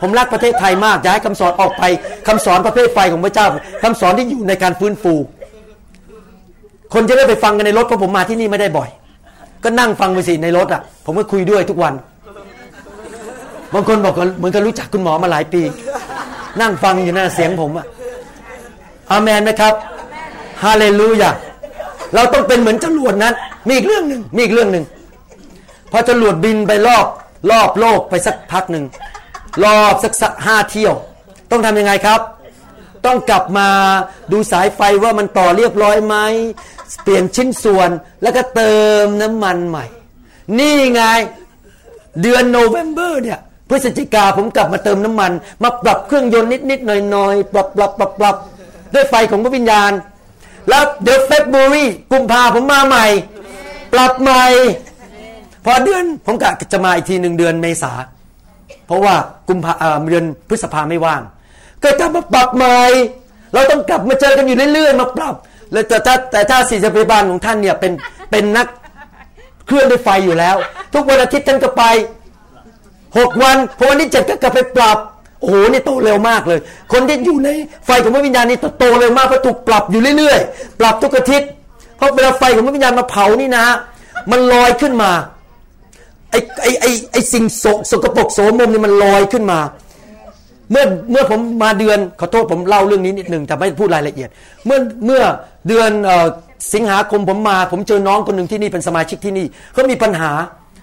[0.00, 1.82] ผมรักประเทศไทยมากอยากให้คำสอนออกไป
[2.28, 3.46] คำสอนประเภทไฟของพระเจ้า
[3.82, 5.14] คำสอนที่อยู่ในการฟื้นฟู
[6.94, 8.90] คนจะได้ไปฟังกันในรถเพราะผมมาที่นี่ไม่ได้บ่อย
[9.64, 11.94] ก็นั่งฟังไปสิในรถอะ ผมก็คุยด้วยทุกวัน
[13.74, 15.62] บางคนบอกเหมือนกับรู้จักคุณหมอมาหลายปี
[16.60, 17.86] นั่งฟังอยู่หน้าเสียงผมอะ
[19.10, 19.74] อาเมนไหมครับ
[20.64, 21.30] ฮาเลลูยา
[22.14, 23.34] เราต้องเป็นเหมือนจรวดนั้น
[23.66, 24.84] มีอีกเรื่องหนึ่งมีอีกเรื่องหนึ่ง
[25.92, 27.06] พอจรวดบินไปรอบ
[27.50, 28.84] รอบโลกไปสักพักหนึ่ง
[29.64, 30.94] รอบสักสักห้าเที่ยว
[31.50, 32.20] ต้องทำยังไงครับ
[33.06, 33.68] ต้องกลับมา
[34.32, 36.16] ดูสายไฟว่ามันต่อเรียบร้อยไหม
[37.02, 37.90] เปลี่ยนชิ้นส่วน
[38.22, 39.84] แล้วก็เติมน้ำมันใหม่
[40.58, 41.02] นี่ไง
[42.22, 43.38] เดือนโนเวมเบอร์เนี่ย
[43.68, 45.32] พฤศจิกาผมกลับมาเติมน้ำมัน
[45.62, 48.36] มาปรับเครื่องยนต์นิดๆหน่อยๆปรับปรับปรับปรับ
[48.94, 49.92] ด้วยไฟของพระวิญญาณ
[50.68, 53.06] แล้วเดี๋ยวเฟบรูรีกุมภาผมมาใหม่
[53.92, 54.44] ปรับใหม่
[55.64, 57.92] พอเดือนผมกะจะมาอีกทีหนึ่งเดือนเมษา
[58.86, 59.14] เพราะว่า
[59.48, 59.72] กุมภา
[60.10, 61.22] เดือนพฤษภาไม่ว่าง
[61.82, 62.78] ก็จะมาปรับใหม่
[63.52, 65.34] เราต้องกลับมาเจอกันอยู่เรื่อยๆ มาปรับ
[65.72, 67.92] แล้วแต่ถ้าแต่ถ้าศิษยาบาลของท่านเนี่ยเป็น
[68.30, 68.66] เป็นนัก
[69.66, 70.56] เคลื่อนด้วยไฟอยู่แล้ว
[70.94, 71.84] ทุกวันอาทิตย์ท่านก็ไป
[73.18, 74.98] หกวันพอวันที่เจ็ดก็กลับไปปรับ
[75.42, 76.60] โอ้โหนี่โตเร็วมากเลย
[76.92, 77.50] คนที่อยู่ใน
[77.86, 81.50] ไฟของพระวิญญาณนี่โตเร็วมากเพราะถูกปรับอยู่เรื่อยๆ ปรับทุกอาทิตย์
[81.96, 83.64] เพราะเวลาไฟของพระวิญญาณมาเผานี่นะ
[84.30, 85.10] มันลอยขึ้นมา
[86.30, 89.58] ไอ้ไอ้ไอ้ไอ้สิ่งโสสกปรกโสมมนี่มันลอยขึ้นมา
[90.70, 94.28] เมื่อเมื่อผมมาเดือนขอโทษผมเล่าเรื่องนี้นิดหนึ่งแต่ไม่พูดรายละเอียด
[94.66, 95.22] เมื่อเมื่อ
[95.68, 95.90] เดือน
[96.72, 100.30] สิงหาคมผมมา ผมเจอน้องคนหนึ่งที่นี่เป็นสมาชิกที่นี่เขามีปัญหา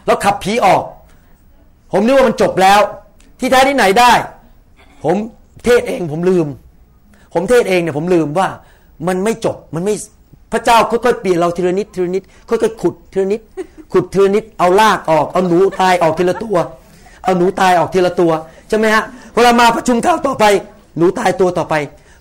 [0.06, 0.84] แล้วขับผีออก
[1.92, 2.80] ผมนึกว่ามันจบแล้ว
[3.40, 4.12] ที่แท้ที่ไหนได้
[5.04, 5.16] ผม
[5.66, 6.48] เทศเองผมลืม
[7.34, 8.48] ผมเทศเองเนี่ยผมลืมว่า
[9.08, 9.96] มันไม่จบมันไม่
[10.52, 13.42] พระเจ้าค่อยๆเปลี่ยนเราทีละนิดทีละนิดค่อยๆขุดทีละนิด
[13.94, 16.58] ขุดทีละนิดเอาลากออกเอาหนูตายออกทีละตัว
[17.24, 18.32] เอาหนูตายออกทีละตัว
[18.70, 19.04] ใช่ไหมฮะ
[19.36, 20.46] เวลามาประชุมข้าวต่อไป
[20.98, 21.76] หนูตายตัวต่อไป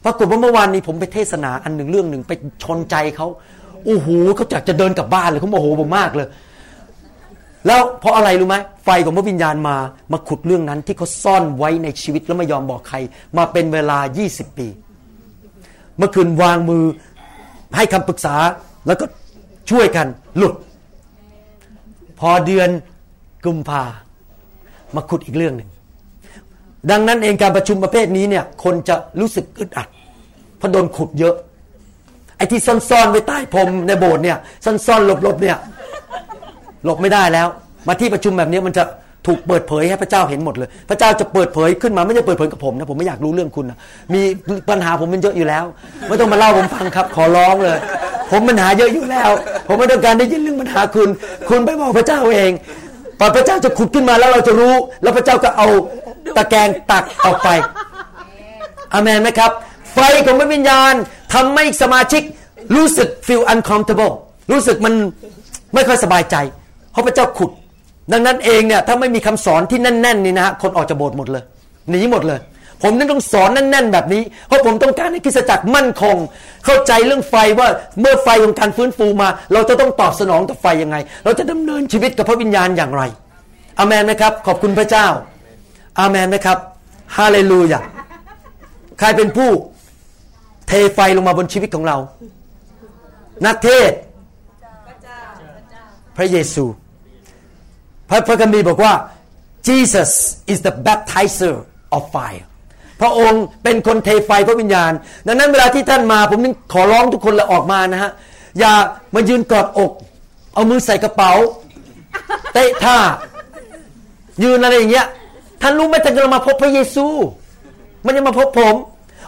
[0.05, 3.27] ปรากฏว่าเมื่อวานนี้ผมไปเทศนาอันหนึ่งเรื่องหนึ่งไปชนใจเขา
[3.85, 6.29] โอ้โหเขาอยากจะเดินกลับบ้านเลยเขาโมโหผมมากเลย
[7.67, 9.77] แล้วเพราะอะไรรู้ไหมไฟของพระวิญญาณมา
[10.13, 12.97] มาขุดเรื่องนั้นที่เขาซ่อนไว้ในชีวิตแล้วไม่ยอมบอกใคร
[13.37, 13.99] มาเป็นเวลา
[14.29, 14.69] 20 ปี
[15.97, 16.85] เมื่อคืนวางมือ
[17.77, 18.35] ให้คำปรึกษา
[18.87, 19.07] แล้วก็
[19.71, 20.07] ช่วยกัน
[20.37, 20.55] หลุด
[22.21, 22.69] พอเดือน
[23.45, 23.83] กุมภา
[24.95, 25.71] มาขุดอีกเรื่องหนึ่ง
[26.91, 29.89] ดังนั้นเองการประชุมประเภทนี้เนี่ยคนจะรู้สึกอึดอัด
[30.59, 31.35] เพราะโดนขุดเยอะ
[32.37, 35.57] ไอ้ที่ซ่อนๆไว้ใต้พรมในโบสถ์เนี่ยซ่อนๆหลบๆเนี่ย
[36.85, 37.49] หลบไม่ได้แล้ว
[37.87, 38.85] มาที่ประชุมแบบนี้มันจะ
[39.27, 43.79] ถูกเปิดเผยให้พระเจ้าเห็นหมดเลย พระเจ้าจะเปิดเผยขึ้นมาไม่ใช่เปิดเผยกับผมนะผมไม่อยากรู้เรื่องคุณนะ
[44.15, 44.21] มี
[44.71, 45.65] ปัญหาผมมันเยอะอยู่แล้ว
[46.09, 47.79] ไม่ต้องมาเล่าผมฟังครับ ขอร้องเลย
[48.31, 49.31] ผมปัญหาเยอะอยู่แล้ว
[49.67, 51.09] ผมไม่ต้องการได้ยินเรื่องปัญหาคุณ
[51.49, 52.53] คุณไปบอกพระเจ้าเอง
[53.19, 55.69] พอพระเจ้าจะขุดขึ้นมาแล้วเราจะรู้ แล้วพระเจ้าก็เอา
[56.37, 57.49] ตะแกรงตักออกไป
[58.93, 59.51] อเมนไหมครับ
[59.93, 60.95] ไฟของพระวิญญาณ
[61.35, 62.23] ทำให้สมาชิก
[62.75, 64.13] รู้สึก feel uncomfortable
[64.51, 64.95] รู้สึกมัน
[65.75, 66.37] ไม่ค่อยสบายใจ
[66.93, 67.51] เพราะพระเจ้าขุด
[68.13, 71.43] ดังนั้นเองเนี่ยถ้าไม่มีคำสอนที่แน่นๆนี่นะฮะคนออกจากโบสถ์หมดเลย
[71.91, 72.41] หนีหมดเลย
[72.83, 76.17] ผมนั่นต้องสอนแน่นๆแบบนี้ เพราะผมต้องการให้คริสจักรมั่นคง
[76.65, 77.69] เข้าใจเรื่องไฟว่า
[78.01, 83.03] เมื่อไฟของการฟื้นฟูมา เราจะต้องตอบสนองต่อไฟยังไง เราจะดำเนินชีวิตกับพระวิญญาณอย่างไร
[83.79, 85.07] อามนไหมครับ ขอบคุณพระเจ้า
[85.99, 86.59] อามนไหมครับ
[87.17, 87.81] ฮาเลลูยา
[88.99, 89.51] ใครเป็นผู้
[90.69, 91.97] เทไฟลงมาบนชีวิตของเรา
[93.47, 93.93] นักเทศ
[96.19, 96.65] พระเยซู
[98.09, 98.95] พระพระคัมภีร์บอกว่า
[99.69, 100.11] Jesus
[100.53, 101.57] is the baptizer
[101.97, 102.45] of fire
[103.01, 104.93] พระองค์เป็นคนเทไฟพระวิญญาณ
[105.27, 108.11] ดังนั้นเวลาที่ท่านมาผมนึงขอร้องทุกคนลยออกมานะฮะ
[108.59, 108.73] อย่า
[109.15, 109.93] มายืนกอดอก
[110.55, 111.33] เอามือใส่กระเป๋า
[112.53, 112.97] เตะท่า
[114.43, 115.07] ยืนอะไรอย่างเงี้ย
[115.63, 117.07] ท่านรู้ไหมท่านกำลังมาพบพระเยซู
[118.05, 118.75] ม่ได้มาพบผม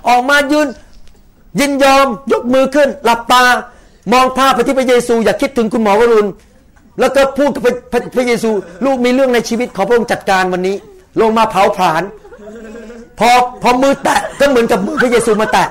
[0.08, 0.66] ออกมายืน
[1.60, 3.44] ยินยอมยกมือขึ้น หลับตา
[4.12, 6.28] มองภาพไปที่พระเยซู อย่าคิดถึงคุณหมอวรุณ
[7.00, 8.50] แล้วก็พูดกับพระพระเยซู
[8.84, 10.76] ลูกมีเรื่องในชีวิตขอพระองค์จัดการวันนี้
[11.20, 12.02] ลงมาเผาผลาญ
[13.18, 13.30] พอ
[13.62, 15.68] พอมือแตะก็เหมือนกับมือพระเยซูมาแตะ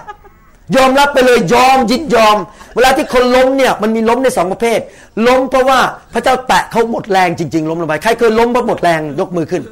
[0.76, 2.38] ยอมรับไปเลยยอมยินยอม
[2.76, 4.80] เวลาที่คนล้มเนี่ยมันมีล้มในสองประเภท
[5.28, 5.80] ล้มเพราะว่า
[6.14, 9.64] พระเจ้าแตะเขาหมดแรงจริง ๆ ล้มลงไปใครเคยล้มเพราะหมดแรงยกมือขึ้น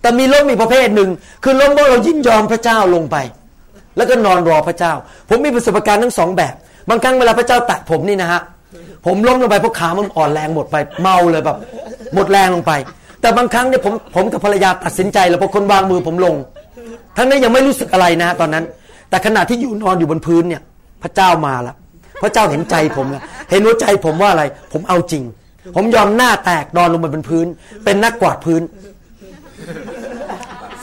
[0.00, 1.10] แต่มีล้มอีกประเภทหนึ่ง
[1.44, 3.16] คือล้มเพราะเรายินยอมพระเจ้าลงไป
[3.96, 4.92] แล้วก็นอนรอพระเจ้า
[5.28, 6.54] ผมมีประสบการณ์ทั้งสองแบบ
[6.88, 8.40] บางครั้งเวลาพระเจ้าแตะผมนี่นะฮะ
[9.06, 11.56] ผมล้มลงไปเพราะขามันอ่อนแรงหมดไปเมาเลยแบบ
[12.14, 12.72] หมดแรงลงไป
[13.20, 16.34] แต่บางครั้งเนี่ยผมผมกับภรรยาตัดสินใจแล้วพอคนวางมือผมลง
[17.16, 18.64] ทั้งนี้ยังไม่รู้สึกอะไรนะ ตอนนั้น
[19.10, 20.62] แต่ขณะที่อยู่นอนอยู่บนพื้นเนี่ย
[21.02, 21.76] พระเจ้ามาแล้ว
[22.22, 25.22] พระเจ้าเห็นใจผมแล้วเห็นหัวใจผมว่าอะไร ผมเอาจริง
[25.76, 27.46] ผมยอมหน้าแตกนอนลงบนพื้น
[27.84, 28.62] เป็นนักกวาดพื้น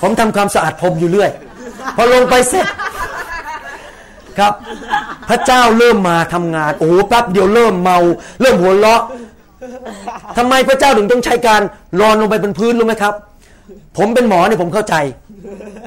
[0.01, 1.31] ผมทำความสะอาดผมอยู่เรื่อย
[1.95, 2.65] พอลงไปเสร็จ
[4.39, 4.53] ครับ
[5.29, 7.97] พระเจ้าเริ่มมาทำงาน โอ้โหแป๊บเดียวเริ่มเมา
[8.41, 9.01] เริ่มหัวเราะ
[10.37, 11.61] ทำไมพระเจ้าถึงต้องใช้การ
[11.99, 13.13] นอนลงไปบนพื้นรู้ไหมครับ
[13.97, 14.95] ผมเป็นหมอเนี่ยผมเข้าใจ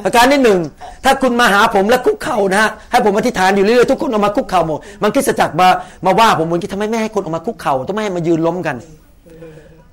[0.04, 0.60] ประการที่หนึ่ง
[1.04, 5.68] ถ้าคุณมาหาผมแล้วคุกเข่านะฮะให้ผมอธิษฐานอยู่เรื่อยๆทุกคนออกมาคุกเข่าหมดมันคิดจักรมา
[6.06, 8.76] มาว่าผมเหมือนที่ทำไมไม่ให้คนออกมาคุกเข่าต้องไม่ให้มายืนล้มกัน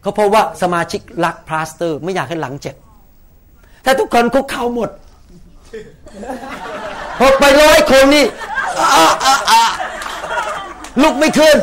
[0.04, 2.76] ก็เพราะว่าสมาชิกรักพลาสเตอร์ ไม่อยากให้หลังเจ็บ
[3.86, 4.90] ถ้าทุกคนคุกเข่าหมด
[7.20, 8.26] พอไปร้อยคนนี่
[11.02, 11.58] ลุกไม่ขึ้น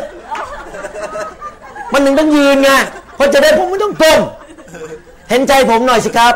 [1.92, 2.70] มันหนึ่งต้องยืนไง
[3.16, 4.20] เพราะจะได้ผมไม่ต้องก้ม
[5.30, 6.34] เห็นใจผมหน่อยสิครับ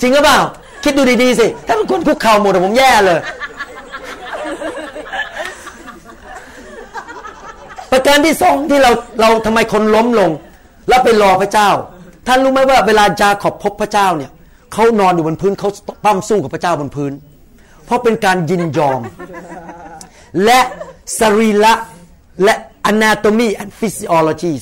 [0.00, 0.38] จริงหรือเปล่า
[0.84, 3.18] คิดดูดีๆสิ ถ้าเป็นคนคุกเข่าหมดผมแย่เลย
[7.90, 10.30] ประการที่สองที่เราเราทำไมคนล้มลง
[10.88, 11.70] แล้วไปรอพระเจ้า
[12.26, 14.30] ท่านรู้ไหมว่าเวลาจาขอบพบพระเจ้าเนี่ย
[14.72, 15.70] เขานอนอยู่บนพื้นเขา
[16.04, 17.12] ปั้มสู้กับพระเจ้าบนพื้น
[17.84, 19.00] เพราะเป็นการยินยอม
[20.44, 20.60] และ
[21.20, 21.72] สรีระ
[22.44, 22.54] และ
[22.90, 24.52] anatomy and physiology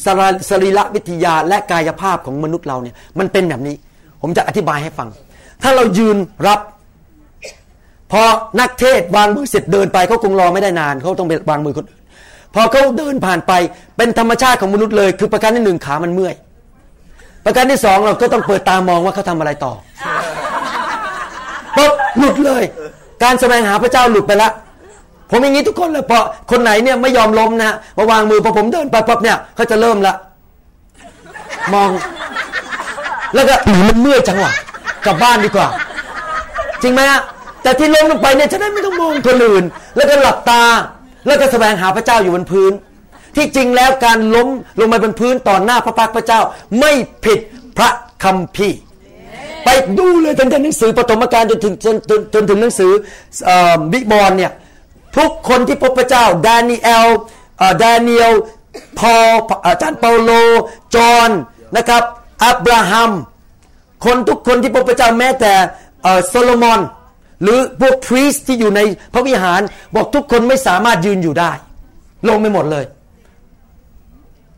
[0.50, 3.76] สรีระวิทยาและกายภาพของมนุษย์เราเนี่ยมันเป็นแบบนี้
[4.22, 5.08] ผมจะอธิบายให้ฟัง
[5.62, 6.60] ถ้าเรายืนรับ
[8.12, 8.22] พอ
[8.60, 12.02] นักเทศวางมือเสร็จเดินไปเขาคงรอไม่ได้นานเขาต้องไปวางมือคนอื่น
[12.54, 13.52] พอเขาเดินผ่านไป
[13.96, 16.34] เป็นธรรมชาติของมนุษย์เลย คือประการที่หนึ่งขามันเมื่อย
[17.44, 19.72] ประการที่สองเราก็ต้องเปิดตามองว่าเขาทาอะไรต่อ
[21.76, 22.62] ปุ๊บหลุดเลย
[23.22, 24.50] การแสดงหาพระเจ้าหลุดไปละ
[25.30, 26.18] ผมอย่างนี้ทุกคนเลยพอ
[26.50, 30.14] คนไหนเนี่ยไม่ยอมล้มนะมาวางมือพอผมเดินไปปั๊บเนี่ยเขาจะเริ่มละ
[31.74, 31.90] มอง
[33.34, 33.54] แล้วก็
[33.88, 34.52] มันเมื่อยจังวะ
[35.06, 35.68] กลับบ้านดีกว่า
[36.82, 37.20] จริงไหมฮะ
[37.62, 39.64] แต่ที่ล้มลงไปเนี่ยจะได้ไม่ต้องมองคนอื่น
[39.96, 40.62] แล้วก็หลับตา
[41.26, 42.72] แล้วก็แสดงหาพระเจ้าอยู่บนพื้น
[43.36, 44.48] ที่จริงแล้วการล้ม
[44.80, 46.40] ลงมาบนพื้นต่อหน้าพระพักพระเจ้า
[46.78, 46.92] ไม่
[47.24, 47.38] ผิด
[47.78, 47.90] พระ
[48.24, 48.80] คัมภีร์
[49.64, 49.68] ไป
[49.98, 51.96] ดูเลยตั้งแต่หนังสือปฐมกาลจนถึงจน
[52.34, 52.92] จนถึงหนังสือ
[53.92, 54.52] บิบอลเนี่ย
[55.16, 57.08] ทุกคนที่พบพระเจ้าดานิเอล
[57.82, 58.32] ดาเนียล
[58.98, 59.14] พอ
[59.66, 60.30] อาจารย์เปาโล
[60.94, 61.30] จอห์น
[61.76, 62.02] นะครับ
[62.44, 63.10] อับราฮัม
[64.04, 65.52] คนทุกคนที่พบพระเจ้าแม้แต่
[66.28, 66.80] โซโลมอน
[67.42, 68.80] หรือพวกพรีสที่อยู่ใน
[69.14, 69.60] พระวิหาร
[69.94, 71.50] บอกทุกคนไม่สามารถยืนอยู่ได้
[72.28, 72.84] ลงไม่หมดเลย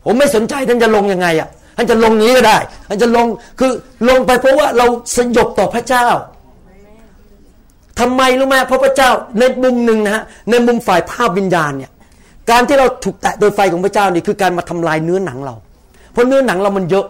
[0.07, 3.27] ผมไม่สนใจท่านจะลงยังไงอะท่านจะลงนี้ก็ได้ท่านจะลง
[3.59, 3.73] คือ
[4.09, 4.87] ลงไปเพราะว่าเรา
[5.17, 6.07] สยบต่อพระเจ้า
[8.01, 11.91] ทำไมรู้ไหมเพราะพระเจ้าในมุมหนึ่งนะฮะในมุมฝ่ายภาพวิญญาณเนี่ย
[12.51, 15.55] การที่เราถูกแตะโดยไฟของพระเจ้านี่คือการมาทำลายเนื้อหนังเรา
[16.13, 17.07] เพราะเนื้อหนังเรามันเยอะ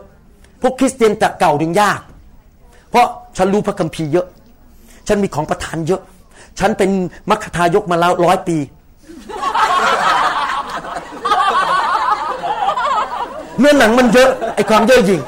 [0.62, 2.00] พวกคริสเตียนแต่เก่าถึงยาก
[2.90, 4.26] เพราะฉันรู้พระคัมภีร์เยอะ
[5.08, 6.02] ฉันมีของประทานเยอะ
[6.58, 6.90] ฉันเป็น
[7.30, 8.56] มัคคทายกมาแล้วร้อยปี
[13.58, 15.20] เนื้อหนังมันเยอะไอความเยอะยิง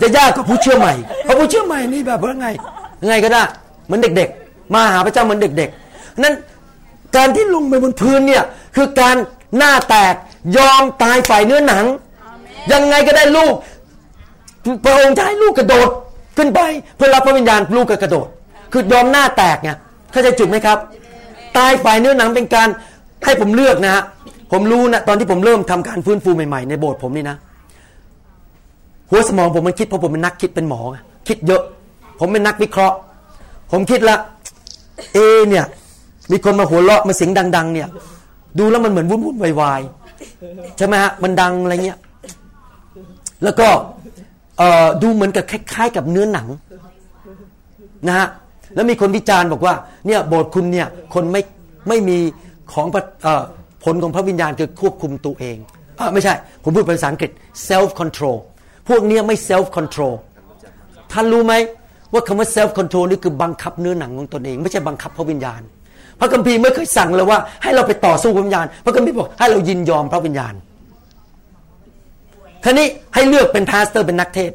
[0.00, 0.92] จะยากกว่าผู้เชื่อใหม่
[1.22, 2.48] เพราะผู้เชื่อใหม่นี่แบบว่าไง
[3.08, 3.42] ไงก็ได้
[3.86, 6.34] เหมือนเด็ก ๆ มาหาพระเจ้าเหมือนเด็ก ๆ นั้น
[7.16, 8.42] การที่ลงไปบนพื้นเนี่ย
[8.76, 9.16] คือการ
[9.58, 10.14] หน้าแตก
[10.56, 11.84] ยอมตายฝ่ายเนื้อหนัง
[12.72, 13.54] ยังไงก็ได้ลูก
[14.84, 15.88] พระองค์จะให้ลูกกระโดด
[16.36, 16.60] ขึ้นไป
[16.96, 18.28] เพื่อรับพระวิญญาณลูกก็กระโดด
[18.72, 19.70] คือยอมหน้าแตกไง
[20.12, 20.78] เข้าใจจุดไหมครับ
[21.56, 22.68] ตายฝ่ายเนื้อหนังเป็นการ
[23.24, 24.02] ให้ผมเลือกนะฮะ
[24.52, 27.36] ผมรู้นะตอนที่ผมเริ่มทำการฟื้นฟูใหม่ๆในโบสถ์ผมนี่นะ
[29.10, 30.80] หัวสมองผมมันคิดเพราะผมเป็นนักคิดเป็นหมอ
[31.28, 31.62] คิดเยอะ
[32.20, 32.96] ผมเป็นนักวิเคราะห์
[33.72, 34.16] ผมคิดละ
[35.14, 35.18] เอ
[35.48, 35.64] เนี่ย
[36.32, 37.88] มีคนมาหัวเราะมาเสียงดัง ๆ เนี่ย
[38.58, 41.98] ดูแล้วมันเหมือนวุ่นวุ่นวายๆใช่ไหมฮะมันดังอะไรเงี้ย
[43.44, 43.68] แล้วก็
[45.02, 46.48] ดูเหมือนกับคล้ายๆ กับเนื้อหนัง
[48.08, 48.26] นะฮะ
[48.74, 49.74] แล้วมีคนวิจารณ์บอกว่า
[50.06, 51.42] เนี่ยโบสถ์คุณเนี่ยคนไม่
[51.88, 52.18] ไม่มี
[52.72, 52.86] ของ
[53.86, 55.56] ผลของพระวิญญาณคือควบคุมตัวเอง
[55.98, 57.30] อไม่ใช่ ผมพูดเป็นภาษาอังกฤษ
[57.68, 58.36] self control
[58.88, 60.14] พวกนี้ไม่ self control
[61.12, 61.54] ท่านรู้ไหม
[62.12, 65.60] ว่าคำว่า self control นี่คือบังคับเนื้อหนังของตนเอง ไม่ใช่บังคับพระวิญญาณ
[66.20, 70.54] พระคัมภีร์ไม่เคยสั่งเลยว่า ให้เราไปต่อสู้พระวิญญาณ พระคัมภีร์บอกให้เรายินยอมพระวิญญาณ
[72.64, 74.52] ครนี้ให้เลือกเป็น pastor เป็นนักเทศน์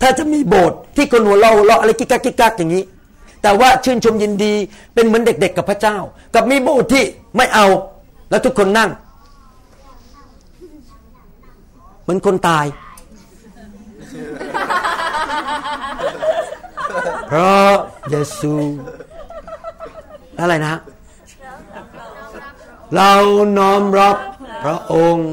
[0.00, 2.82] ถ้าจะมีโบสถ์ที่คนหัวเราเราอะไรกิกกักกิกกักอย่างนี้
[3.42, 4.54] แต่ว่าชื่นชมยินดี
[4.94, 5.96] เป็นเหมือนเด็ก ๆ กับพระเจ้า
[6.34, 7.04] กับมีโบสถ์ที่
[7.36, 7.66] ไม่เอา
[8.30, 8.90] แล้วทุกคนนั่ง
[12.02, 12.66] เหมือนคนตาย
[17.26, 17.70] เพราะ
[18.10, 18.52] เยซู
[20.40, 20.74] อะไรนะ
[22.96, 23.12] เรา
[23.58, 24.16] น้อมรับ
[24.64, 25.30] พระองค์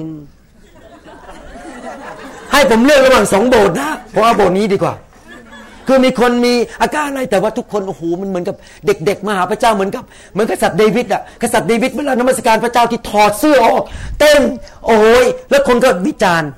[2.52, 4.94] ให้ผมเลือกระหว่างสองโบสถ์นะเพราะว่าโบสถ์นี้ดีกว่า
[5.88, 8.56] คือมีคนมีอาการอะไรแต่ว่าทุกคนโอ้โหมันเหมือนกับ
[8.86, 13.84] เด็ก ๆ มาหาพระเจ้าเหมือนกับเหมือนกษัตริย์เดวิดอะกษัตริย์เดวิดเวลานมัสการพระเจ้าที่ถอดเสื้อออก
[14.20, 14.42] เต้น
[14.86, 16.50] โอ้ยแล้วคนก็วิจารณ์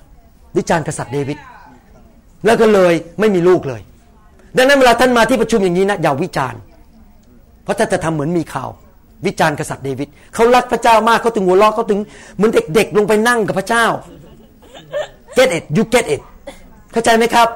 [0.57, 1.37] วิจารณ์กษัตริย์เดวิด
[2.45, 3.81] แล้วก็เลยไม่มีลูกเลย
[4.57, 6.59] ดังนั้นเวลาท่านมาที่ประชุมอย่างนี้นะอย่าวิจารณ์
[7.63, 8.69] เพราะถ้านจะทำเหมือนมีข่าว
[9.25, 11.99] วิจารณ์กษัตริย์เดวิดเขารักพระเจ้ามากเขาถึงหัวเราะเขาถึง
[12.35, 13.85] เหมือนเด็ก ๆ ลงไปนั่งกับพระเจ้า
[15.37, 16.21] get it you get it
[16.91, 17.47] เข้าใจไหมครับ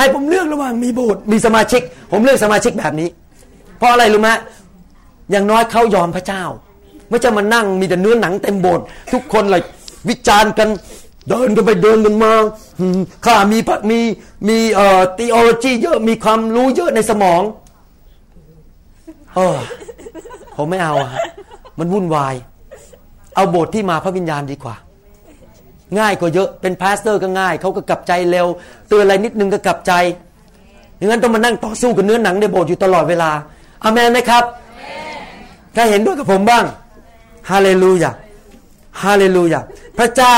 [0.00, 1.82] ให้ผมเลือกระหว่างมีโบสถ์มีสมาชิก
[2.12, 3.08] ผมเลือกสมาชิกแบบนี้
[3.78, 4.30] เพราะอะไรรู้ไหม
[5.30, 6.44] อย่างน้อยเขายอมพระเจ้า
[7.08, 9.62] ไม่จะมานั่งมีแต่เนื้อหนังเต็มโบสถ์ทุกคนเลย
[10.08, 10.68] วิจารณ์กัน
[11.28, 12.32] เดินกันไปเดินกันมา
[13.24, 13.58] ข้ามี
[13.90, 14.00] มี
[14.48, 17.42] มีเอ่อ theology เยอะมีความรู้เยอะในสมอง
[19.34, 19.58] เออ
[20.56, 21.10] ผมไม่เอาอะ
[21.78, 22.34] มันวุ่นวาย
[23.34, 24.76] เอาโบสถ์ที่มาพระวิญญาณดีกว่า
[25.98, 28.46] ง่ายกว่าเยอะเป็น pastor ก็ง่ายเขาก็กลับใจเร็ว
[28.88, 29.92] เตือนอะไรนิดนึงก็กลับใจ
[30.96, 33.30] อย่างนั้นต้องมานั่งต่อสู้กับเนื้อหนังในโบสถ์อยู่ตลอดเวลา
[33.84, 34.44] อาเมนไหมครับ
[35.74, 36.64] ใครเห็นด้วยกับผมบ้าง
[37.50, 38.12] ฮาเลลูยา
[39.02, 39.60] ฮาเลลูยา
[39.98, 40.36] พระเจ้า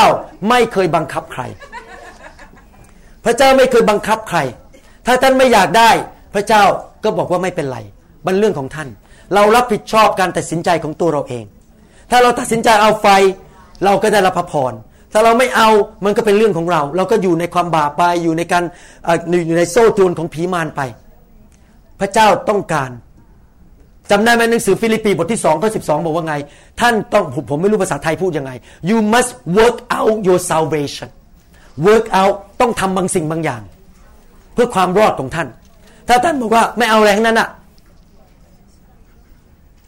[0.49, 1.43] ไม่เคยบังคับใคร
[3.25, 4.39] พระเจ้าไม่เคยบังคับใคร
[5.07, 5.91] ถ้าท่านไม่อยากได้
[6.35, 6.63] พระเจ้า
[7.05, 7.79] ก็บอกว่าไม่เป็นไร
[8.27, 8.89] มันเรื่องของท่าน
[9.35, 11.45] เรารับผิดชอบการตัดสินใจของตัวเราเอง
[12.11, 13.07] ถ้าเราตัดสินใจเอาไฟ
[13.85, 14.73] เราก็ได้รับพระพร
[15.13, 15.69] ถ้าเราไม่เอา
[16.05, 18.65] มันก็เป็นเรื่องของเรา เราก็อยู่ในความบาปไปอยู่ในการ
[19.47, 20.81] อยู่ในโซ่ตรวนของผีมารไป
[22.01, 22.91] พระเจ้าต้องการ
[24.11, 26.35] จำได้ไหมหนังสือฟิลิปปีบทที่สองข้อสิบสองบอกว่าไง
[26.81, 28.51] ท่านต้องผมไม่รู้ภาษาไทยพูดยังไง
[28.89, 31.09] you must work out your salvation
[31.87, 33.63] work out ต้องทำบางสิ่งบางอย่าง
[34.55, 35.49] เพื่อความรอดของท่าน
[36.09, 37.49] ถ้าท่านบอกว่าไม่เอาอะไรทั้งนั้นอะ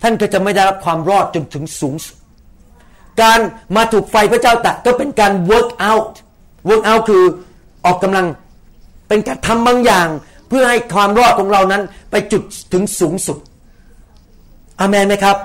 [0.02, 2.16] ท่านก็จะไม่ได้รับความรอดจนถึงสูงสุด
[3.20, 3.38] การ
[3.76, 6.12] มาถูกไฟพระเจ้าแตะก็เป็นการ work out
[6.68, 7.24] work out คือ
[7.84, 8.26] ออกกำลัง
[9.08, 10.08] เป็นการทำบางอย่าง
[10.48, 12.42] เพื่อให้ความรอดของเรานั้นไปจุด
[12.72, 13.38] ถึงสูงสุด
[14.80, 15.36] อามนไหมครับ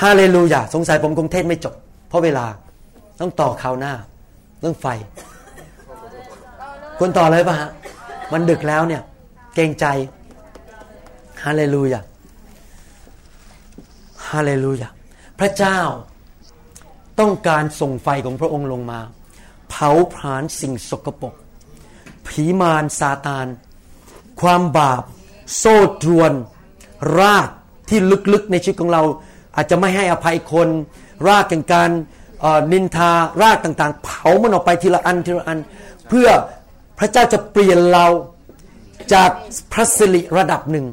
[0.00, 1.74] ฮาเลลูยาสงสัยผมคงเทศไม่จบ
[2.08, 2.46] เพราะเวลา
[3.20, 3.92] ต้องต่อข่าวหน้า
[4.60, 4.86] เรื่องไฟ
[6.98, 7.70] ควรต่อเลยปะฮะ
[8.32, 9.02] มันดึกแล้วเนี่ย
[9.54, 9.86] เกรงใจ
[11.44, 12.00] ฮาเลลูยา
[14.30, 14.88] ฮาเลลูยา
[15.40, 15.78] พระเจ้า
[17.20, 19.00] ต้องการส่งไฟของพระองค์ลงมา
[19.70, 21.34] เผาผลาญสิ่งสกปรก
[22.26, 23.46] ผีมารซาตาน
[24.40, 25.02] ความบาป
[25.56, 26.32] โซ่ตรวน
[27.18, 27.48] ราก
[27.88, 27.98] ที่
[28.32, 29.02] ลึกๆในชีวิตของเรา
[29.56, 30.68] อาจจะไม่ให้อภัยคน
[31.28, 31.90] รากแห่งการ
[32.72, 33.10] นินทา
[33.42, 35.58] รากต่างๆ เผามันออกไปทีละอันทีละอัน
[36.08, 36.28] เพื่อ
[36.98, 38.06] พระเจ้าจะเปลี่ยนเรา
[39.14, 39.30] จาก
[39.72, 40.86] พระสิริระดับหนึ่ง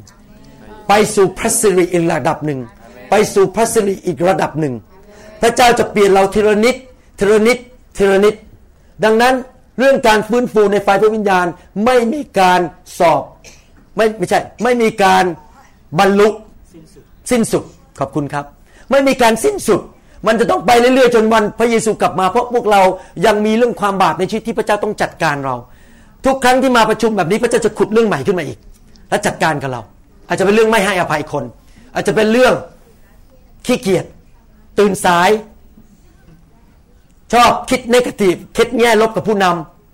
[0.88, 2.60] ไปสู่พระสิริอีกระดับหนึ่ง
[3.10, 4.74] ไปสู่พระสิริอีกระดับหนึ่ง
[5.42, 6.76] พระเจ้าจะเปลี่ยนเราทีละนิด
[7.20, 7.58] ทีละนิด
[7.98, 8.36] ทีละนิด
[9.04, 9.34] ดังนั้น
[9.80, 11.46] เรื่องการฟื้นฟูในไฟพระวิญญาณ
[11.86, 12.60] ไม่มีการ
[13.00, 13.24] สอบ
[13.98, 15.24] ไม่ไม่ใช่ไม่มีการ
[16.00, 16.30] บรรลุ
[17.32, 17.64] สิ้นสุด
[18.00, 18.46] ขอบคุณครับ
[18.92, 19.82] ไม่มีการสิ้นสุด
[20.28, 22.82] มันจะต้องไปเรื่อยๆจนวันพระเยซูกลับมา เพราะพวกเรา
[23.26, 25.56] ยังมีเรื่องความบาปในชีวิตที่พระเจ้าต้องจัดการเรา
[26.26, 28.60] ทุกครั้งที่มาประชุมแบบนี้พระเจ้าจะขุดเรื่องใหม่ขึ้นมาอีก
[29.10, 29.82] และจัดการกับเรา
[30.28, 31.44] อาจจะเป็นเรื่องไม่ให้อภัยคน
[31.96, 32.54] อาจจะเป็นเรื่อง
[33.66, 34.06] ขี้เกียจ
[34.80, 35.30] ตื่นสาย
[37.34, 39.46] ชอบคิดนกาทีฟคิดแง่ลบกับผู้น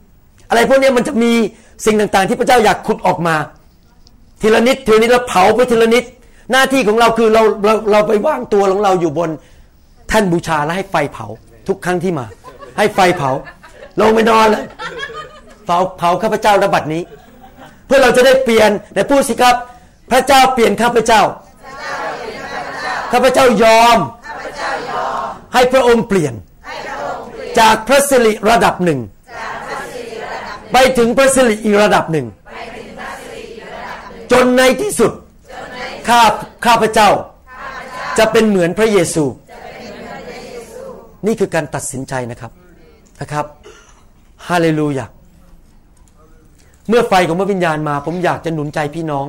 [0.02, 1.32] ำอะไรพวกนี้มันจะมี
[1.86, 3.36] สิ่งต่างๆ ที่พระเจ้าอยากขุดออกมา
[4.42, 6.04] ทีละนิดทีละนิดเราเผาไปทีละนิด
[6.52, 9.30] หน้าที่ของเราคือเราเราเราไปว่างตัวของเราอยู่บน
[10.08, 11.28] แท่นบูชาและให้ไฟเผา
[11.68, 12.26] ทุกครั้งที่มา
[12.78, 13.32] ให้ไฟเผา
[14.00, 14.64] ลงไปนอนเลย
[15.66, 17.04] เผาเผาข้าพเจ้าระบัดนี้
[17.86, 19.56] เพื่อเราจะได้เปลี่ยนแต่พูดสิครับ
[20.12, 21.22] พระเจ้าเปลี่ยนข้าพเจ้า
[23.12, 23.98] ข้าพเจ้ายอม
[25.54, 26.34] ให้พระองค์เปลี่ยน
[27.60, 29.00] จากพระสิริระดับหนึ่ง
[30.74, 32.26] ไปถึงพระสิริอีกระดับหนึ่ง
[34.32, 35.12] จนในที่สุด
[36.08, 36.22] ข้า
[36.66, 37.10] ข้าพเจ้า
[38.18, 39.26] จะเป็นเหมือนพระเยซู
[41.26, 42.52] นี่คือการตัดสินใจนะครับ
[43.22, 43.46] นะครับ
[44.48, 45.06] ฮาเลลูยา
[46.90, 49.26] เมื่อไฟของพระวิญญาณมา ผมอยากจะหนุนใจพี่น้อง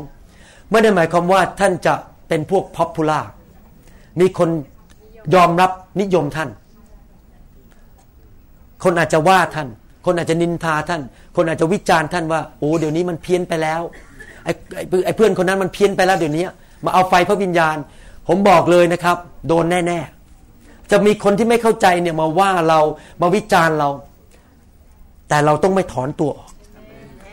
[0.71, 1.95] ไม่ได้หมายความว่าท่านจะ
[2.29, 3.21] เป็นพวก popular
[4.21, 4.51] มีคน
[5.35, 5.71] ยอมรับ
[6.01, 6.51] นิยมท่าน
[8.85, 9.69] คนอาจจะว่าท่าน
[10.05, 11.03] คนอาจจะนินทาท่าน
[11.37, 13.81] คนอาจจะวิจารณ์ท่านว่าโอ้เดี๋ยวนี้มันเพี้ยนไปแล้ว
[14.45, 14.53] ไอ้
[15.05, 16.45] ไอ้เพื่อนคนนั้นมันเพี้ยนไปแล้วเดี๋ยวนี้
[16.85, 17.77] มาเอาไฟพระวิญญาณ
[18.29, 19.17] ผมบอกเลยนะครับ
[19.49, 22.81] โดนแน่ๆ จะมีคนที่ไม่เข้าใจเนี่ยมาว่าเรา
[23.21, 23.89] มาวิจารณ์เรา
[25.29, 26.51] แต่เราต้องไม่ถอนตัวออก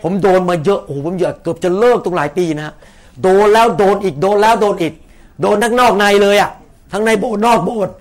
[0.02, 2.74] ผมโดนมาเยอะโอ้ผมเยอะเกือบจะเลิกตรงหลายปีนะฮะ
[3.22, 4.94] โดนแล้วโดนอีกโดนแล้วโดนอีก
[5.42, 6.52] โดนทั้งนอกในเลยอะ่ะ
[6.92, 7.94] ทั้งในโบสถ์นอกโบสถ์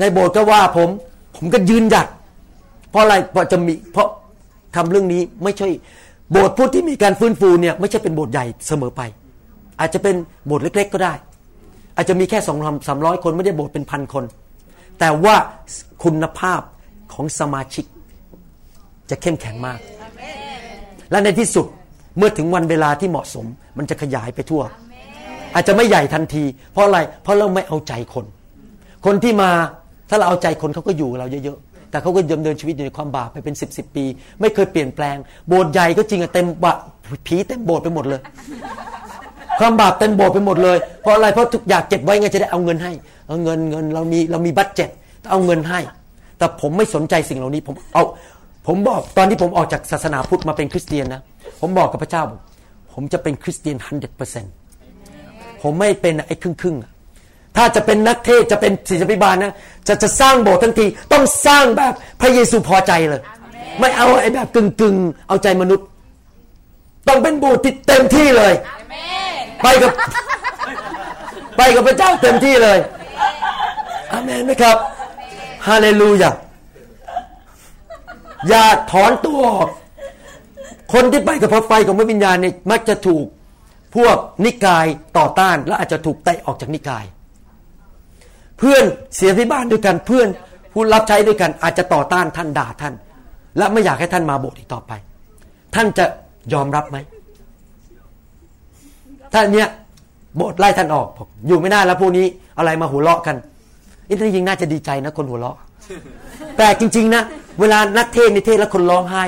[0.00, 0.88] ในโบสถ์ก็ว่าผม
[1.36, 2.06] ผมก็ยืนหยัด
[2.90, 4.08] เพราะอะไรเพราะจะมีเพราะ
[4.76, 5.68] ทำเรื่องนี้ไม่ใช่
[6.30, 9.02] โบสถ์พุทธที่มีการฟื้นฟูเนี่ยไม่ใช่เป็นโบสถ์ใหญ่เสมอไป
[9.80, 10.14] อาจจะเป็น
[10.46, 11.14] โบสถ์เล็ก ๆ ก็ได้
[11.96, 14.24] อาจจะมีแค่สองสามร้อยคนไม่ได้โบสถ์เป็นพันคน
[14.98, 15.34] แต่ว่า
[16.04, 16.60] คุณภาพ
[17.12, 17.84] ของสมาชิก
[19.10, 19.78] จะเข้มแข็งมาก
[21.10, 21.66] และในที่สุด
[22.18, 23.46] เมื่อถึงวันเวลาที่เหมาะสม
[23.78, 24.62] มันจะขยายไปทั่ว
[25.54, 28.24] อาจจะไม่ใหญ่ทันที เพราะอะไร เพราะเราไม่เอาใจคน
[29.04, 29.50] คนที่มา
[30.10, 34.04] ถ้าเราเอาใจคนเขาก็อยู่เราเยอะๆ แต่เขาก็ดำเนินชีวิตอยู่ในความบาปไปเป็นสิบสิบปี
[34.40, 35.16] ไม่เคยเปลี่ยนแปลง
[35.48, 36.76] โบสถ์ใหญ่ก็จริงอะเต็มบะ
[37.26, 38.20] ผีเต็มโบสถ์ไปหมดเลย
[39.60, 42.92] ความบาปเต็มโบสถ์ไปหมดเลย เพราะอะไร เพราะทุกอยากเก็บไว้ไงจะได้เอาเงินให้
[43.28, 44.88] เอาเงินเงินเรามีเรามี budget
[45.30, 45.80] เอาเงินให้
[46.38, 48.02] แต่ผมไม่สนใจสิ่งเหล่านี้ ผมเอา
[48.66, 51.20] ผมบอกตอนที่ผมออกจากศาสนาพุทธมาเป็นคริสเตียนนะ
[51.60, 52.22] ผมบอกกับพระเจ้า
[52.92, 54.52] ผมจะเป็นคริสเตียน hundred percent
[55.64, 56.76] ผมไม่เป็นไอ้ครึ่งครึ่ง
[57.56, 59.54] ถ้าจะเป็นนักเทศน์จะเป็นศิษยาภิบาลนะ
[59.88, 63.22] จะจะสร้างโบสถ์ทั้งทีต้องสร้างแบบพระเยซูพอใจเลย
[63.80, 64.96] ไม่เอาไอ้แบบกึ่งกึ่ง
[65.28, 65.86] เอาใจมนุษย์
[67.08, 68.52] ต้องเป็นโบสถ์ที่เต็มที่เลย
[69.62, 69.92] ไปกับ
[71.56, 72.78] ไปกับพระเจ้าเต็มที่เลย
[74.10, 74.76] อามนไหมครับ
[75.68, 76.30] ฮาเลลูยา
[78.48, 79.68] อย่าถอนตัวออก
[80.92, 83.26] คนที่ไปกับพระไฟของพระวิญญาณเนี่ยมักจะถูก
[83.96, 84.86] พวกนิกาย
[85.18, 87.04] ต่อต้านและอาจจะถูกเตะออกจากนิกาย
[88.58, 88.84] เพื่อน
[89.16, 90.28] เสียที่บ้านด้วยกันเพื่อน
[90.72, 92.94] ผู้รับใช้ด้วยกันอาจจะต่อต้านท่านด่าท่าน
[93.58, 94.92] และไม่อยากให้ท่านมาโบสถ์อีกต่อไป
[95.74, 96.04] ท่านจะ
[96.52, 96.96] ยอมรับไหม
[99.34, 99.68] ท่านเนี้ย
[100.36, 101.08] โบสถ์ไล่ท่านออก
[101.46, 102.26] อยู่ไม่ได้แล้วพวกนี้
[102.58, 103.36] อะไรมาหัวเราะกัน
[104.08, 105.56] นี่จริงน่าจะดีใจนะคนหัวเราะ
[106.58, 107.22] แต่จริง ๆ นะ
[107.60, 109.24] เวลานักเทศในเทศแล้วคนร้องไห้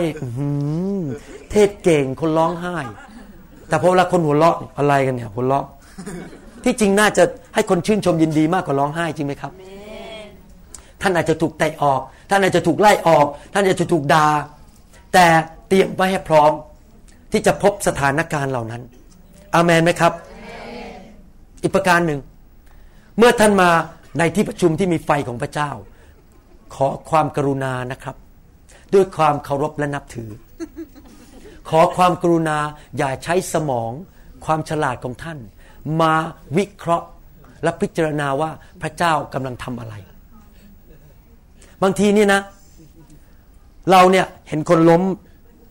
[1.51, 2.77] เทศเก่งคนร้องไห้
[3.69, 5.67] แต่พอเวลาคนหัวเราะอะไรกันเนี่ยหัวเราะ
[6.65, 9.53] ที่จริงน่าจะให้คนชื่นชมยินดีมากกว่าร้องไห้จริงไหมครับ
[11.03, 12.01] ท่านอาจจะถูกเตะออก
[12.31, 14.27] ท่านอาจจะถูกไล่ออก ท่านอาจจะถูกด่า
[15.15, 15.27] แต่
[15.69, 16.53] เตรียมไว้ให้พร้อม
[17.33, 18.83] ที่จะพบสถานการณ์เหล่านั้น
[19.55, 20.13] อาเมนไหมครับ
[21.63, 22.21] อีกประการหนึ่ง
[23.19, 23.71] เมื่อท่านมา
[24.19, 25.71] ในที่ประชุมที่มีไฟของพระเจ้า
[26.75, 28.17] ขอความกรุณานะครับ
[28.95, 30.31] ด้วยความเคารพและนับถือ
[31.69, 32.59] ขอความกรุณา
[32.99, 33.93] อย่าใช้สมอง
[34.45, 35.39] ความฉลาดของท่าน
[36.01, 36.15] มา
[36.57, 37.07] วิเคราะห์
[37.63, 38.51] และพิจารณาว่า
[38.83, 39.95] พระเจ้ากำลังทำอะไร
[41.83, 42.41] บางทีนี่นะ
[43.91, 45.03] เราเนี่ยเห็นคนล้ม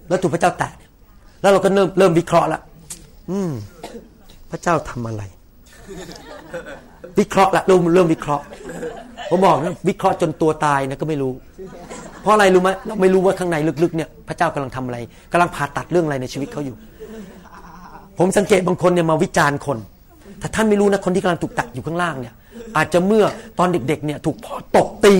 [0.07, 0.71] แล้วถูกพระเจ้าแตะ
[1.41, 2.61] แล้วเราก็เริ่มเริ่มวิเคราะห์ละ
[3.31, 3.51] อืม
[4.51, 5.23] พระเจ้าทำอะไร
[7.19, 8.45] วิเคราะห์ละเริ่มเริ่มวิเคราะห์
[9.29, 11.33] ผมบอกนะวิเคราะห์จนตัวตายนะก็ไม่รู้
[12.25, 14.97] เพราะอะไรรู้ไหมเราไม่รู้ว่าข้างในลึกๆเนี่ยพระเจ้ากำลังทำอะไร
[15.31, 16.75] กำลังผ่าตัดเรื่องอะไรในชีวิตเขาอยู่
[18.17, 19.77] ผมสังเกตบางคนเนี่ยมาวิจารณ์คน
[20.39, 22.33] แต่ท่านไม่รู้นะคนที่กำลังถูกตัดอยู่ข้างล่างเนี่ย
[22.77, 23.25] อาจจะเมื่อ
[23.59, 25.15] ตอนเด็กๆเนี่ยถูกพ่อตบตี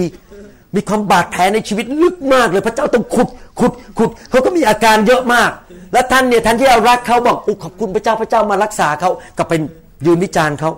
[0.75, 3.27] มีความบาดแผลในชีวิตลึกมากเลยพระเจ้าต้องขุด
[3.59, 5.49] ขุดขุดเขาก็มีอาการเยอะมาก
[5.93, 9.61] แล้วท่านเนี่ยท่านที่เอารักเขาบอกอขอบคุณพระเจ้าพระเจ้ามารักษาเขาก็เป็น
[10.05, 10.71] ยืนวิจารณ์เขา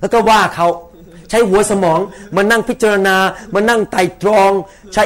[0.00, 0.66] แล้วก็ว่าเขา
[1.30, 2.00] ใช้หัวสมอง
[2.36, 3.16] มานั่งพิจารณา
[3.54, 4.50] มานั่งไต่ตรอง
[4.92, 5.02] ใช้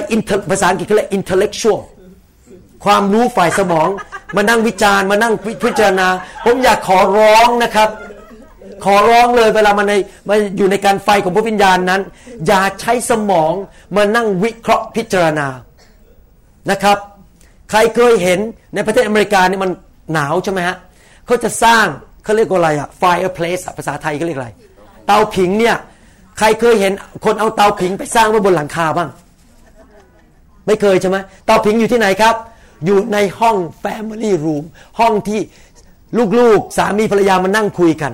[0.50, 1.80] ภาษาอังกฤษเขาเรียก intellectual
[2.84, 3.88] ความรู้ฝ่ายสมอง
[4.36, 6.08] มานั่งวิจารณ์มานั่งพิจารณา
[6.44, 7.88] ผมอยากขอร้องนะครับ
[8.84, 9.94] ขอร้องเลยเวลามาใน
[10.28, 12.00] มาอยู่ในการไฟของพระวิญญาณนั้น
[12.46, 13.52] อย่าใช้สมอง
[13.96, 15.48] มานั่งวิเคราะห์พิจารณา
[16.70, 16.98] นะครับ
[17.70, 18.38] ใครเคยเห็น
[18.74, 19.70] ในประเทศอเมริกานี่มัน
[20.12, 20.76] หนาวใช่ไหมฮะ
[21.26, 21.86] เขาจะสร้าง
[22.24, 24.50] เขาเรียกว่าอะไรอะ fireplace ภาษาไทยเขาเรียกอะไร
[25.06, 25.76] เตาผิงเนี่ย
[26.38, 26.92] ใครเคยเห็น
[27.24, 29.10] คนเอาเตาผิงไปสร้างไว้บนหลังคาบ้าง
[30.66, 31.16] ไม่เคยใช่ไหม
[31.46, 32.34] เตาผิงอยู่ที่ไหนครับ
[32.84, 34.64] อยู่ในห้อง Family Room
[34.98, 35.40] ห้องที่
[36.38, 38.12] ลูกๆ สามีภรรยามานั่งคุยกัน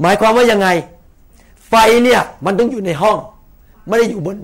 [0.00, 0.68] หมายความว่ายังไง
[1.68, 1.74] ไฟ
[2.04, 3.18] เนี่ยมันต้องอยู่ในห้อง
[3.88, 4.36] ไม่ได้อยู่บน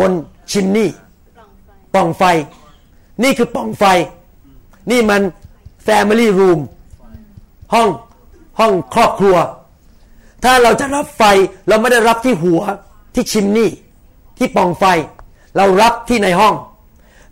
[0.00, 0.10] บน
[0.52, 0.90] ชิมนี่
[1.94, 2.22] ป่องไฟ
[3.22, 3.84] นี่คือป่องไฟ
[4.90, 5.22] นี่มัน
[5.86, 6.60] Family Room
[7.74, 7.88] ห้อง
[8.58, 9.36] ห้องครอบครัว
[10.44, 11.22] ถ้าเราจะรับไฟ
[11.68, 12.60] เราไม่ได้รับที่หัว
[13.14, 13.70] ที่ชิมนี่
[14.38, 14.84] ที่ปองไฟ
[15.56, 16.54] เรารับที่ในห้อง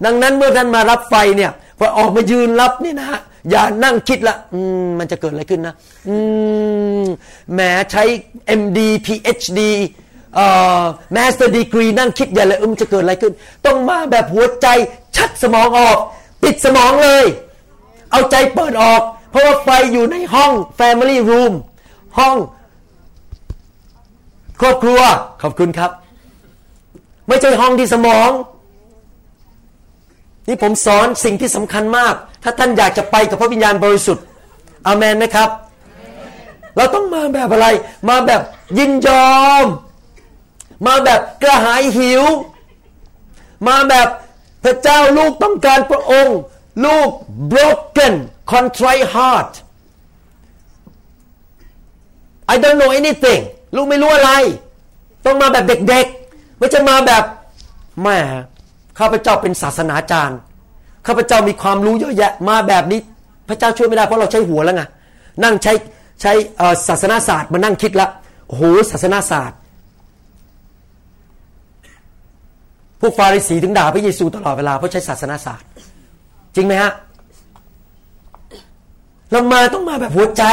[0.04, 3.08] ดังนั้นเมื่อท่านมารับไฟเนี่ยพอออกมายืนรับนี่นะ
[3.50, 5.74] อย่านั่งคิดละอืมมันจะเกิดอะไรขึ้นนะ
[6.08, 6.16] อื
[7.02, 7.04] ม
[7.52, 7.60] แหม
[7.90, 8.04] ใช้
[8.60, 9.60] MD PhD
[10.34, 10.46] เอ่
[10.80, 10.82] อ
[11.16, 13.32] Master Degree นั่งคิดอย่าเลยอืมจะเกิดอะไรขึ้น
[13.66, 14.66] ต้องมาแบบหัวใจ
[15.16, 15.98] ชัดสมองออก
[16.42, 17.24] ปิดสมองเลย
[18.10, 21.52] เอาใจเปิดออก เพราะว่าไฟอยู่ในห้อง Family Room
[22.18, 22.36] ห้อง
[24.60, 25.00] ครอบครัว
[25.42, 25.90] ขอบคุณครับ
[27.28, 28.30] ไม่ใช่ห้องที่สมอง
[30.48, 34.24] นี่ผมสอนสิ่งที่สำคัญมาก ถ้าท่านอยากจะไปกับพระวิญญาณบริสุทธิ์
[34.86, 35.48] อามนไหมครับ
[36.76, 37.66] เราต้องมาแบบอะไร
[38.08, 38.40] มาแบบ
[38.78, 39.66] ยินยอม
[40.86, 42.22] มาแบบกระหายหิว
[43.68, 44.08] มาแบบ
[44.64, 46.38] พระเจ้าลูกต้องการพระองค์
[46.84, 47.08] ลูก
[47.52, 48.14] broken
[48.52, 49.52] contrite heart
[52.52, 53.42] I don't know anything
[53.74, 54.30] ลูกไม่รู้อะไร
[55.24, 57.24] ต้องมาแบบเด็กๆ ไม่ใช่มาแบบ
[58.02, 58.18] แม่
[58.98, 60.38] ข้าพเจ้าเป็นศาสนาจารย์
[61.06, 63.00] ข้าพเจ้ามีความรู้เยอะแยะมาแบบนี้
[63.48, 64.82] พระเจ้าช่วยไม่ได้เพราะเราใช้หัวแล้วไง
[65.44, 65.72] นั่งใช้
[66.22, 66.32] ใช้
[66.88, 68.08] ศาสนาศาสตร์มานั่งคิดละ
[68.46, 69.58] โอ้โหศาสนาศาสตร์
[73.00, 75.68] พวกฟาริสีถึงด่าพระเยซูตลอดเวลาเพราะใช้ศาสนาศาสตร์
[76.54, 76.92] จริงไหมฮะ
[79.30, 80.44] เรามาต้องมาแบบหัวใจ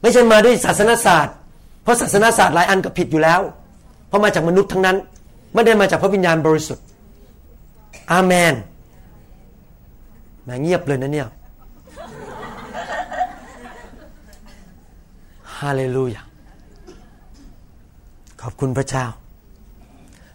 [0.00, 1.34] ไม่ใช่มาด้วยศาสนาศาสตร์
[1.88, 3.40] ราะศาสนาศาสตร์หลายอันก็ผิดอยู่แล้ว
[4.08, 4.96] เพราะมาจากมนุษย์ทั้งนั้น
[5.54, 6.84] ไม่ได้มาจากพระวิญญาณบริสุทธิ์
[8.12, 8.54] อาเมน
[10.44, 11.28] แม่เงียบเลยนะเนี่ย
[15.58, 16.22] ฮาเลลูยา
[18.42, 19.06] ขอบคุณพระเจ้า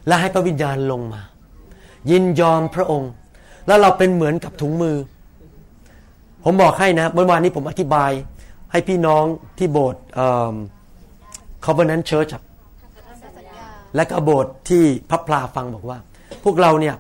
[0.08, 1.22] และให้พระวิญญาณลงมา
[2.10, 3.12] ยินยอมพระองค์
[3.68, 4.98] แล้วเราเป็นเหมือนกับถุงมือ
[6.44, 8.12] ผมบอกให้นะเมื่อวานนี้ผมอธิบาย
[8.72, 9.26] ให้พี่น้อง
[9.58, 10.02] ที่โบสถ์
[11.66, 12.32] Covenant Church
[13.96, 15.98] และก็โบสถ์ที่พับพลาฟังบอกว่า
[16.44, 16.96] พวกเราเนี่ย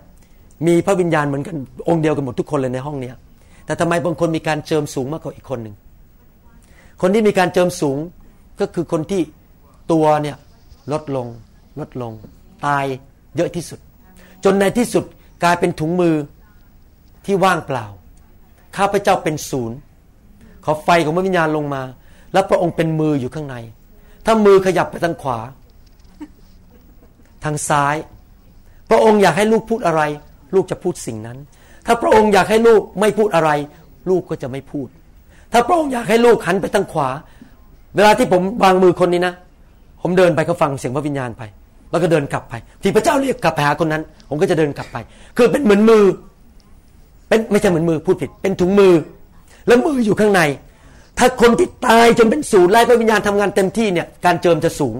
[0.68, 1.55] มีพระวิญญาณเหมือนกัน
[1.89, 3.11] องค์เดียวกันหมดทุกคนเลยในห้องนี้
[3.66, 5.76] แต่ทำไมบางคนมีการเจิมสูงมากกว่าอีกคนหนึ่ง
[7.01, 7.97] คนที่มีการเจิมสูง
[8.59, 9.22] ก็คือคนที่
[9.91, 10.38] ตัวเนี่ย
[10.91, 11.28] ลดลง
[11.80, 12.11] ลดลง
[12.66, 12.86] ตาย
[13.36, 13.80] เยอะที่สุด
[14.43, 15.03] จนในที่สุด
[15.43, 16.16] กลายเป็นถุงมือ
[17.26, 17.86] ที่ว่างเปล่า
[18.78, 19.78] ข้าพเจ้าเป็นศูนย์
[20.66, 21.82] ขอไฟของพระวิญญาณลงมา
[22.33, 23.55] แล้วพระองค์เป็นมืออยู่ข้างใน
[24.25, 25.39] ถ้ามือขยับไปทางขวา
[27.43, 27.95] ทางซ้าย
[28.89, 30.01] พระองค์อยากให้ลูกพูดอะไร
[30.55, 31.37] ลูกจะพูดสิ่งนั้น
[31.86, 33.50] ถ้าพระองค์อยากให้ลูกไม่พูดอะไร
[34.09, 34.87] ลูกก็จะไม่พูด
[35.51, 37.09] ถ้าพระองค์อยากให้ลูกหันไปทางขวา
[37.95, 39.33] เวลาที่ผมวางมือคนนี้นะ
[40.01, 41.43] ผมเดินไปก็ฟังเสียงพระวิญญาณไป
[41.89, 44.97] แล้วก็เดินกลับไป ที่พระเจ้าเรียกกลับไปหาคนนั้น ผมก็จะเดินกลับไป
[45.37, 46.04] คือเป็นเหมือนมือ
[47.28, 48.93] เป็นไม่ใช่เหมือนมือพูดผิด เป็นถุงมือ
[49.67, 50.41] แล้วมืออยู่ข้างใน
[51.18, 54.96] ถ้าคนที่ตายจนเป็นศูนย์ไร้พระวิญญาณทำงานเต็มที่เนี่ยการเจิมจะสูง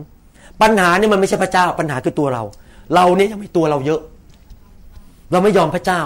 [0.61, 2.44] ปัญหาเนี่ยมันไม่ใช่พระเจ้า ปัญหาคือตัวเรา
[2.95, 4.02] เราเนี่ยยังมีตัวเราเยอะ
[5.31, 6.02] เราไม่ยอมพระเจ้า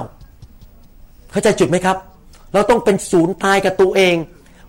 [1.31, 1.97] เข้าใจจุดไหมครับ
[2.53, 4.15] เราต้องเป็นศูนย์ตายกับตัวเอง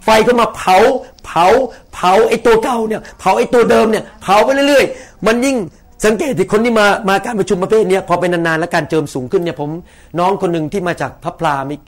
[0.04, 0.76] ไฟก็มาเผา
[1.24, 1.46] เผา
[1.94, 5.56] เผาไอ้ตัวเก่าเนี่ย เผาไอ้ตัวเดิมเนี่ย เผาไปเรื่อยๆ มันยิ่ง
[6.04, 9.70] สังเกตที่คนที่มามาการประชุมประเภทนี้พอเป็นนานๆ แล้วการเจิมสูงขึ้นเนี่ยผม
[10.18, 11.80] น้องคนหนึ่งที่มาจากพระพลามิก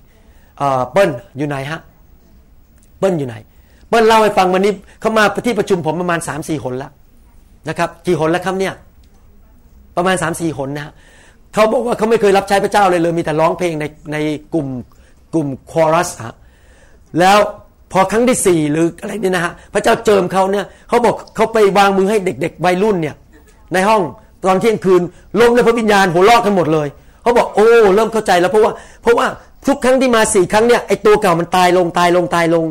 [0.93, 1.81] เปิ้ลอยู่ไหนฮะ
[3.01, 3.37] เปิ้ลอยู่ไหน
[3.89, 6.91] เปิ้ลเล่าให้ฟังวันนี้เขามาที่ประชุมผมประมาณสามสี่คนแล้ว
[7.69, 8.75] นะครับกี่คนแล้วครับเนี่ย
[9.97, 10.93] ประมาณสามสี่คนนะ
[11.55, 14.17] เขาบอกว่าเขาไม่เคยรับใช้พระเจ้าเลยเลยมีแต่ร้องเพลงในใน
[14.55, 14.67] กลุ่ม
[15.33, 16.35] กลุ่มคอรัสฮะ
[17.19, 17.39] แล้ว
[17.93, 23.15] พอครั้งที่สี่หรืออะไรเนี่ยนะฮะพระเจ้าเจิมเขาเนี่ยเขาบอกเขาไปวางมือให้เด็ก ๆ วัยรุ่นเนี่ย
[23.75, 24.03] ในห้อง
[24.45, 25.03] ตอนเที่ยงคืน
[25.41, 26.89] ล้มในพระวิญญาณหัวลอกกันหมดเลย
[27.23, 28.73] เขาบอกโอ้เริ่มเข้าใจแล้วเพราะว่า
[29.03, 29.27] เพราะว่า
[29.67, 32.65] ทุกครั้งที่มาสี่ครั้งเนี่ยไอตัวเก่ามันตายลงตายลงตายลง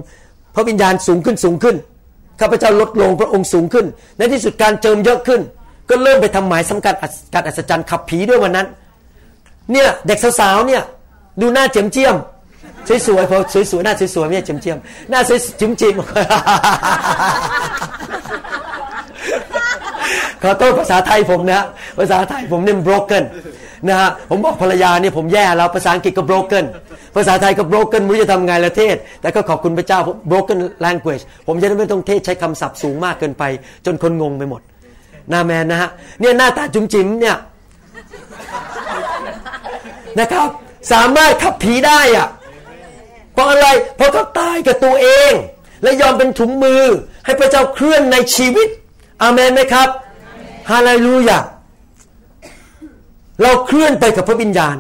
[0.60, 1.76] ระวิญญาณสูงขึ้นสูงขึ้น
[2.40, 3.86] ข้าพเจ้าลดลงพระองค์สูงขึ้น
[4.18, 5.42] ในที่สุดการเจิมเยอะขึ้น
[5.90, 6.94] ก็เริ่มไปทำหมายสำคัญ
[7.34, 8.68] การอัศจรรย์ขับผีด้วยวันนั้น
[9.72, 10.84] เนี่ยเด็กสาวๆเนี่ย
[11.42, 12.16] ดูหน้าเจียมเจียม
[13.08, 13.38] สวยๆพอ
[13.72, 14.78] สวยๆหน้าสวยๆเนี่ยเจียมเจียม
[15.10, 15.94] หน้าสวยจิ๋มจิ๋ม
[20.42, 21.66] ขอโทษภาษาไทยผมนะ
[21.98, 23.24] ภาษาไทยผมเนี่ย broken
[23.88, 26.66] นะฮะผมบอกภรรยาเนี่ยผมแย่แล้วภาษาอังกฤษก็ broken
[27.16, 30.00] ภาษาไทยก็ broken ไม่รู้จะทำไงละเทศ แต่ก็ขอบคุณพระเจ้า
[30.32, 33.44] broken language ผมจะได้ไม่ต้องเทศใช้คำศัพท์สูงมากเกินไป
[33.86, 34.62] จนคนงงไปหมด
[35.32, 37.38] นาแมนนะฮะเนี่ยหน้าตาจุ๋มจิ๋มเนี่ย
[40.20, 40.48] นะครับ
[40.92, 42.28] สามารถขับผีได้อะ
[43.34, 43.68] เพราะอะไร
[43.98, 45.32] เพราะเขาตายกับตัวเอง
[45.84, 46.84] และยอมเป็นถุงมือ
[47.26, 48.68] ให้พระเจ้าเคลื่อนในชีวิต
[49.22, 49.90] อาเมนไหมครับ
[50.72, 51.40] ฮาเลลูยา
[53.42, 54.76] เราเคลื่อนไปกับพระวิญญาณ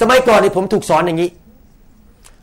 [0.00, 1.30] สมัยก่อนนี่ผมถูกสอนอย่างนี้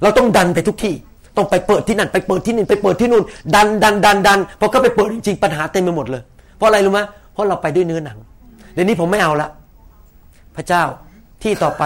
[0.02, 0.94] เราต้องดันไปทุกที่
[1.38, 3.24] ต้องไปเปิดที่นั่น ไปเปิดที่นี่ไปเปิดที่นู่น
[3.56, 6.24] ดันดันดันดันพอเขาไปเปิดจริงๆปัญหาเต็มไปหมดเลย
[6.58, 7.00] เพราะอะไรรู้ไหม
[7.34, 8.18] เพราะเราไปด้วยเนื้อหนัง
[8.74, 9.50] เดี๋ยวนี้ผมไม่เอาละ
[10.56, 10.84] พระเจ้า
[11.44, 11.84] ที่ต่อไป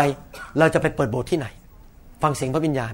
[0.60, 1.48] เราจะไปเปิดโบสถ์ที่ไหน
[2.24, 2.94] ฟังเสียงพระวิญญาณ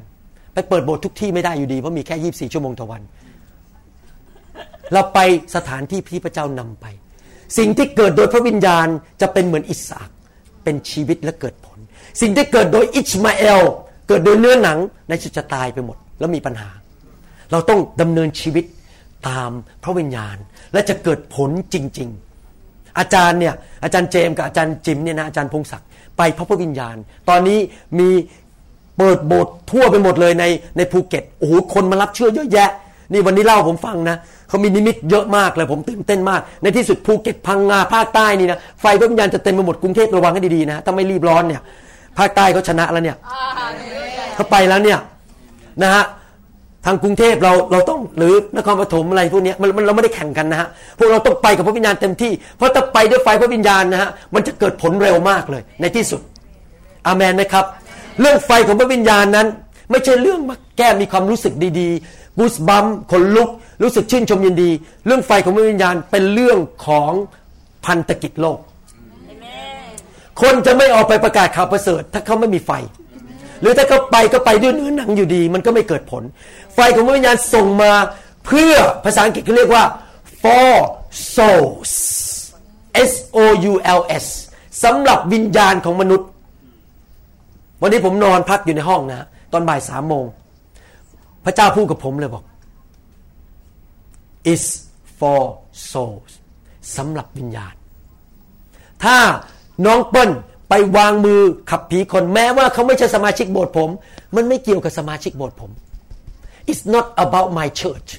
[0.53, 3.01] ไปเปิดโบสถ์ทุกที่ไม่ได้อยู่ดีเพราะมีแค่ยี่บสี่ชั่วโมงต่อวัน
[4.93, 5.19] เราไป
[5.55, 6.85] สถานที่ที่พระเจ้านำไป
[7.57, 8.87] สิ่งที่เกิดโดยพระวิญญาณ
[9.21, 10.09] จะเป็นเหมือนอิสาก
[10.63, 11.79] เป็นชีวิตและเกิดผล
[12.21, 13.61] สิ่งที่เกิดโดยอิชมาเอล
[14.09, 14.77] เกิดโดยเนื้อหนัง
[15.09, 16.69] ในสุดจะตายไปหมด แล้วมีปัญหา
[17.51, 18.65] เราต้องดำเนินชีวิต
[19.27, 19.51] ตาม
[19.83, 20.37] พระวิญญาณ
[20.73, 22.09] และจะเกิดผลจริง
[22.53, 23.53] ๆ อาจารย์เนี่ย
[23.83, 25.87] อาจารย์เจมกับอาจารย์จิมเนี่ยนะอาจารย์พงศักดิ์
[26.17, 26.95] ไปพระพุทธวิญญาณ
[27.29, 27.59] ตอนนี้
[27.99, 28.09] มี
[28.97, 30.45] เปิดโบสถ์ทั่วไปหมดเลยใน
[30.77, 32.69] ในภูเก็ตโอ้โหคนมารับเชื่อเยอะแยะ
[33.11, 34.17] นี่วันนี้เล่าผมฟังนะ
[34.49, 41.61] เขามีนิมิตเยอะมากเลยผมตื่นเต้นมาก ในที่สุดภูเก็ตพังงาภาคใต้นี่นะไฟพระวิญญาณจะเต็มไปหมดกรุงเทพระวังให้ดีๆนะถ้าไม่รีบร้อนเนี่ย
[42.17, 43.17] ภาคใต้เขาชนะแล้วเนี่ย
[44.35, 44.99] เขาไปแล้วเนี่ย
[45.83, 46.05] นะฮะ
[46.85, 50.67] ทางกรุงเทพเราเราต้องหรือนครปฐมอะไรพวกนี้มันเราไม่ได้แข่งกันนะฮะ
[50.97, 56.21] พวกเราต้องไปกับพระวิญญาณเต็มที่ เพราะถ้าไปด้วยไฟพระวิญญาณนะฮะมันจะเกิดผลเร็วมากเลย ในที่สุด
[57.07, 57.65] อามนไหมครับ
[58.21, 59.47] เรื่องไฟของพระวิญญาณนั้น
[59.91, 63.49] ไม่ใช่เรื่องมาแก้มีความรู้สึกดีๆบูสบัมขนลุก
[63.83, 64.69] รู้สึกชื่นชมยินดี
[65.05, 67.11] เรื่องไฟของพระวิญญาณเป็นเรื่องของ
[67.85, 68.59] พันธกิจโลก
[70.41, 72.71] คนจะไม่ออกไปประกาศข่าวประเสริฐ ถ้าเขาไม่มีไฟ
[73.61, 76.23] หรือถ้าเขาไปก็ไปด้วยเนื้อหนังอยู่ดี มันก็ไม่เกิดผล
[76.75, 77.91] ไฟของพระวิญญาณส่งมา
[78.45, 78.73] เพื่อ
[79.05, 79.83] ภาษาอังกฤษเขาเรียกว่า
[80.41, 80.73] for
[81.35, 81.93] souls
[83.11, 83.39] S O
[83.71, 84.25] U L S
[84.83, 86.27] สำหรับวิญญาณของมนุษย์
[87.81, 90.25] วันนี้ผมนอนพักอยู่ในห้องนะตอนบ่ายสามโมง
[91.45, 92.43] พระเจ้าพูดกับผมเลยบอก
[94.53, 94.63] is
[95.19, 95.41] for
[95.91, 96.31] souls
[96.97, 97.73] สำหรับวิญญาณ
[99.03, 99.17] ถ้า
[99.85, 100.31] น้องเปิ้ล
[100.69, 103.89] ไปวางมือขับผีคนแม้ว่าเขาไม่ใช่สมาชิกโบสถ์ผม
[104.35, 105.71] มันไม่เกี่ยวกับสมาชิกโบสถ์ผม
[106.69, 108.09] it's not about my church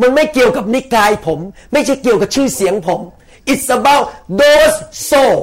[0.00, 1.38] มันไม่เกี่ยวกับนิกายผม
[1.72, 3.00] ไม่ใช่เกี่ยวกับชื่อเสียงผม
[3.52, 4.04] it's about
[4.40, 4.76] those
[5.08, 5.36] soul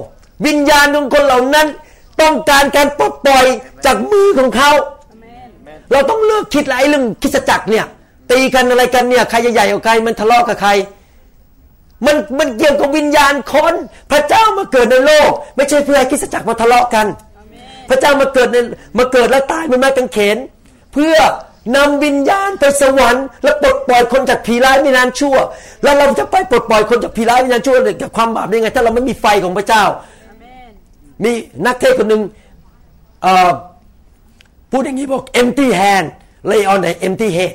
[0.45, 1.67] วิญญาณของคนเหล่านั้น
[2.21, 3.45] ต้องการการปลดปล่อย
[3.85, 4.71] จากมือของเขา
[5.91, 7.85] เราต้องเลิกคิดหลายเรื่องคิดจักรเนี่ย
[8.31, 10.71] ตีกันอะไรกันเนี่ย ใครใหญ่กว่าใครมันทะเลาะกับใคร
[12.05, 13.73] มันมันเกี่ยวกับวิญญาณคน
[14.11, 17.07] พระเจ้ามาเกิดในโลก ไม่ใช่เพื่อให้คิดจักรมาทะเลาะกัน
[17.89, 18.57] พระเจ้ามาเกิดใน
[18.97, 20.37] มาเกิดแล้วตายมันมากางเขน
[20.93, 21.15] เพื่อ
[21.75, 25.35] นำวิญญาณไปสวรรค์และปลดปล่อยคนจากผีร้ายวิญญาณชั่ว
[25.83, 29.83] แล้วเราจะไปปลดปล่อยคนจากผีร้ายวิญญาณชั่วจากความบาปได้ไง ถ้าเราไม่มีไฟของพระเจ้า
[31.23, 31.31] มี
[31.65, 32.21] นักเทศคนหนึ่ง
[34.71, 36.07] พูดอย่างนี้บอก empty hand
[36.51, 37.53] lay on the empty head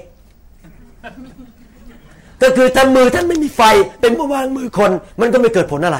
[2.43, 3.63] ก็คือถ้ามือท่านไม่มีไฟ
[4.01, 4.91] เป็นมาวางมือคน
[5.21, 5.99] มันก็ไม่เกิดผลอะไร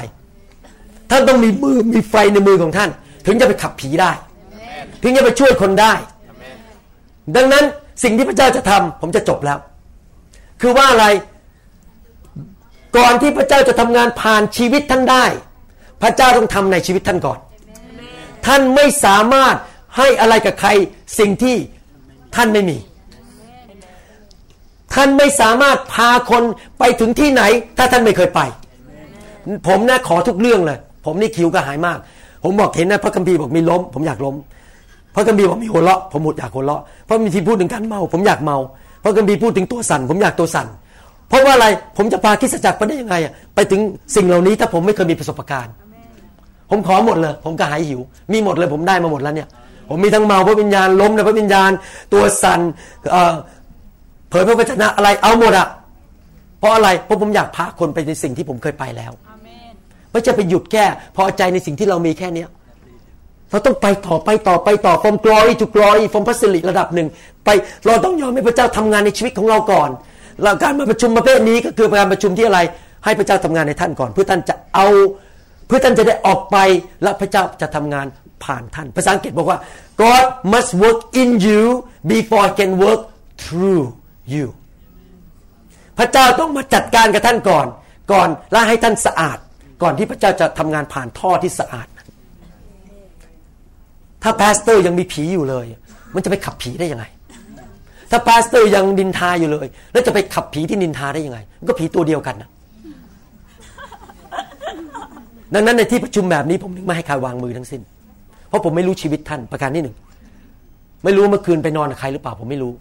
[1.11, 2.89] ท่านต้องมีมือมีไฟในมือของท่าน
[3.25, 4.11] ถึงจะไปขับผีได้
[5.01, 5.93] ถึงจะไปช่วยคนได้
[7.35, 7.63] ดังนั้น
[8.03, 9.57] สิ่งที่พระเจ้าจะทำผมจะจบแล้ว
[10.61, 11.05] คือว่าอะไร
[12.97, 15.25] ก่อนที่พระเจ้าจะทำงานผ่านชีวิตท่านได้
[16.01, 17.39] พระเจ้าต้องทำในชีวิตท่านก่อน
[18.45, 19.55] ท่านไม่สามารถ
[19.97, 20.69] ให้อะไรกับใคร
[21.19, 21.55] สิ่งที่
[22.35, 22.77] ท่านไม่มี
[24.93, 26.43] ท่านไม่สามารถพาคน
[26.79, 27.41] ไปถึงที่ไหน
[27.77, 28.41] ถ้าท่านไม่เคยไป
[29.67, 31.97] ผมนะขอทุกเรื่องเลย ผมนี่คิวก็หายมาก
[32.43, 34.35] ผมบอกเห็นนะพระคัมภีร์บอกมีล้ม ผมอยากล้ม
[35.15, 38.57] พระคัมภีร์บอกมีหัวเราะ ผมหมดอยากหัวเราะ พระมีที่พูดถึงการเมา ผมอยากเมา
[39.03, 40.67] พระคัมภีร์พูดถึงตัวสั่น ผมอยากตัวสั่น
[41.29, 43.81] เพราะว่าอะไร ผมจะพาคิดจักรไปได้ยังไงอะไปถึง
[44.15, 45.73] สิ่งเหล่านี้ถ้าผมไม่เคยมีประสบการณ์
[46.69, 48.01] ผมขอหมดเลย ผมก็หายหิว
[48.31, 49.47] มีหมดเลยผมได้มาหมดแล้วเนี่ย
[49.89, 51.71] ผมมีทั้งเมาพระวิญญาณล้มในพระวิญญาณ
[52.13, 52.59] ตัวสั่น
[54.41, 55.67] ยพระวจนะอะไรเอาหมดอะ
[56.59, 59.11] เพราะอะไรเพราะผมอยากพาคนไปในสิ่งที่ผมเคยไปแล้ว
[60.11, 60.83] ไม่จะไปหยุดแค่
[61.15, 62.49] พอใจในสิ่งที่เรามีแค่เนี้ย
[63.51, 67.07] เราต้องไปต่อไปต่อไปต่อ from glory to glory from พระสิริระดับหนึ่ง
[67.45, 67.49] ไป
[67.85, 69.89] เราต้องยอมให้พระเจ้าทำงานในชีวิตของเราก่อน
[70.41, 72.59] แล้วการมาประชุมประเภทนี้ก็คือการประชุมที่อะไร
[73.05, 74.87] ให้พระเจ้าทำงานในท่านก่อน เพื่อท่านจะเอา
[75.67, 76.57] เพื่อท่านจะได้ออกไป
[77.03, 78.05] และพระเจ้าจะทำงาน
[78.43, 79.59] ผ่านท่าน ภาษาอังกฤษบอกว่า
[80.01, 81.63] God must work in you
[82.11, 83.01] before He can work
[83.43, 83.83] through
[84.33, 84.45] you
[85.97, 87.67] พระเจ้าต้องมาจัดการกับท่านก่อน
[88.11, 89.37] ก่อนและให้ท่านสะอาด
[89.81, 91.87] ก่อนที่พระเจ้าจะทำงานผ่านท่อที่สะอาด
[94.23, 95.65] ถ้า pastor ยังมีผีอยู่เลย
[96.15, 97.05] มันจะไปขับผีได้ยังไง
[98.11, 102.49] ถ้า pastor ยังนินทาอยู่เลย แล้วจะไปขับผีที่นินทาได้ยังไง มันก็ผีตัวเดียวกันนะ
[105.53, 107.81] ดังนั้นในที่ประชุมแบบนี้ผมถึงไม่ให้ใครวางมือทั้งสิ้น
[108.47, 109.95] เพราะผมไม่รู้ชีวิตท่านประการที่หนึ่ง
[111.03, 112.71] ไม่รู้เมื่อคืนไปนอนกับใครหรือเปล่าผมไม่รู้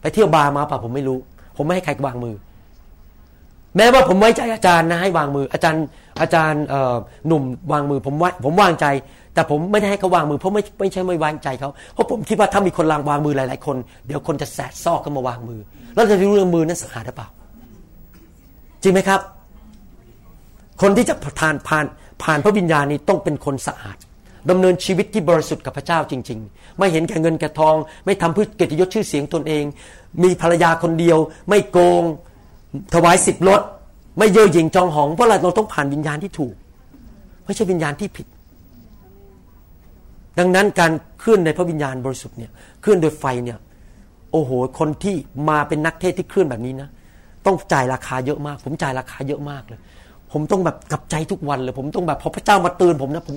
[0.00, 1.18] ไปเที่ยวบาร์มาเปล่าผมไม่รู้
[1.56, 2.34] ผมไม่ให้ใครวางมือ
[3.76, 5.84] แม้ว่าผมไว้ใจอาจารย์นะให้วางมือ อาจารย์
[6.20, 6.62] อาจารย์
[7.26, 7.42] หนุ่ม
[7.72, 8.86] วางมือผมไว้ผมวางใจ
[9.34, 15.60] แต่ผมไม่ได้ให้เขาวางมือเพราะไม่ไม่ใช่ไม่วางใจเขาเพราะผมคิดว่าถ้ามีคนลางวางมือหลาย ๆ คน เดี๋ยวคนจะแสดซอกเข้ามาวางมือ
[15.94, 17.28] แล้วจะรู้เรื่องมือนั้นสะอาดหรือเปล่า
[18.82, 19.20] จริงไหมครับ
[20.82, 21.84] คนที่จะผ่านผ่าน
[22.22, 23.96] ผ่านพระวิญญาณนี้ต้องเป็นคนสะอาด
[24.50, 27.74] ดำเนินชีวิตที่บริสุทธิ์กับพระเจ้าจริง ๆ ไม่เห็นแก่เงินแก่ทอง
[28.04, 29.64] ไม่ทำเพื่อเกียรติยศชื่อเสียงตนเอง
[30.22, 31.18] มีภรรยาคนเดียว
[31.48, 32.02] ไม่โกง
[32.94, 33.60] ถวายสิบรถ
[34.18, 36.54] ไม่เย่อหยิ่งจองหอง เพราะเราเราต้องผ่านวิญญาณที่ถูก
[37.44, 38.26] ไม่ใช่วิญญาณที่ผิด
[40.38, 42.50] ดังนั้นการเคลื่อนในพระวิญญาณบริสุทธิ์เนี่ย
[42.80, 43.58] เคลื่อนโดยไฟเนี่ย
[44.32, 45.16] โอ้โหคนที่
[45.48, 46.88] มาเป็นนักเทศที่เคลื่อนแบบนี้นะ
[47.46, 49.80] ต้องจ่ายราคาเยอะมาก ผมจ่ายราคาเยอะมากเลย
[50.32, 53.36] ผมต้องแบบกับใจทุกวันเลย ผมต้องแบบพอพระเจ้ามาเตือนผมนะผม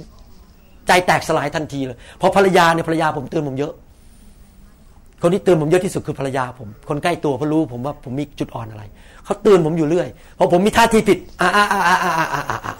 [0.90, 3.74] ใจแตกสลายทันทีเลยพอภรรยาเนี่ยภรรยาผมเตือนผมเยอะ
[5.22, 8.84] คนที่เตือนผมเยอะที่สุดคือภรรยาผม คนใกล้ตัวเขารู้ผมว่าผมมีจุดอ่อนอะไร
[9.26, 10.08] เขาเตือนผมอยู่เรื่อย
[10.38, 12.74] พอผมมีท่าทีผิดอ่าอ่าอ่าอ่าอ่าอ่าอ่า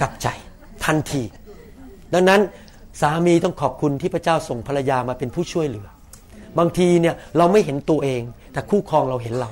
[0.00, 0.26] กับใจ
[0.84, 1.22] ทันที
[2.14, 2.40] ดังนั้น
[3.00, 5.88] สามีต้องขอบคุณที่พระเจ้าส่งภรรยามาเป็นผู้ช่วยเหลือ
[6.58, 8.22] บางทีเนี่ยเราไม่เห็นตัวเอง
[8.52, 9.50] แต่คู่ครองเราเห็นเรา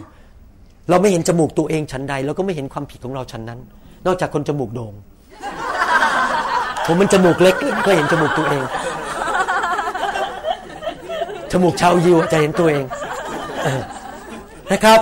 [0.91, 3.61] เราไม่เห็นจมูกตัวเองชั้นใดเราก็ไม่เห็นความผิดของเราชั้นนั้น
[4.07, 4.93] นอกจากคนจมูกโดง่ง
[6.87, 7.55] ผมมันจมูกเล็ก
[7.87, 8.63] ก็เห็นจมูกตัวเอง
[11.53, 12.85] จมูกชาวยิวจะเห็นตัวเอง
[14.73, 15.01] นะครับ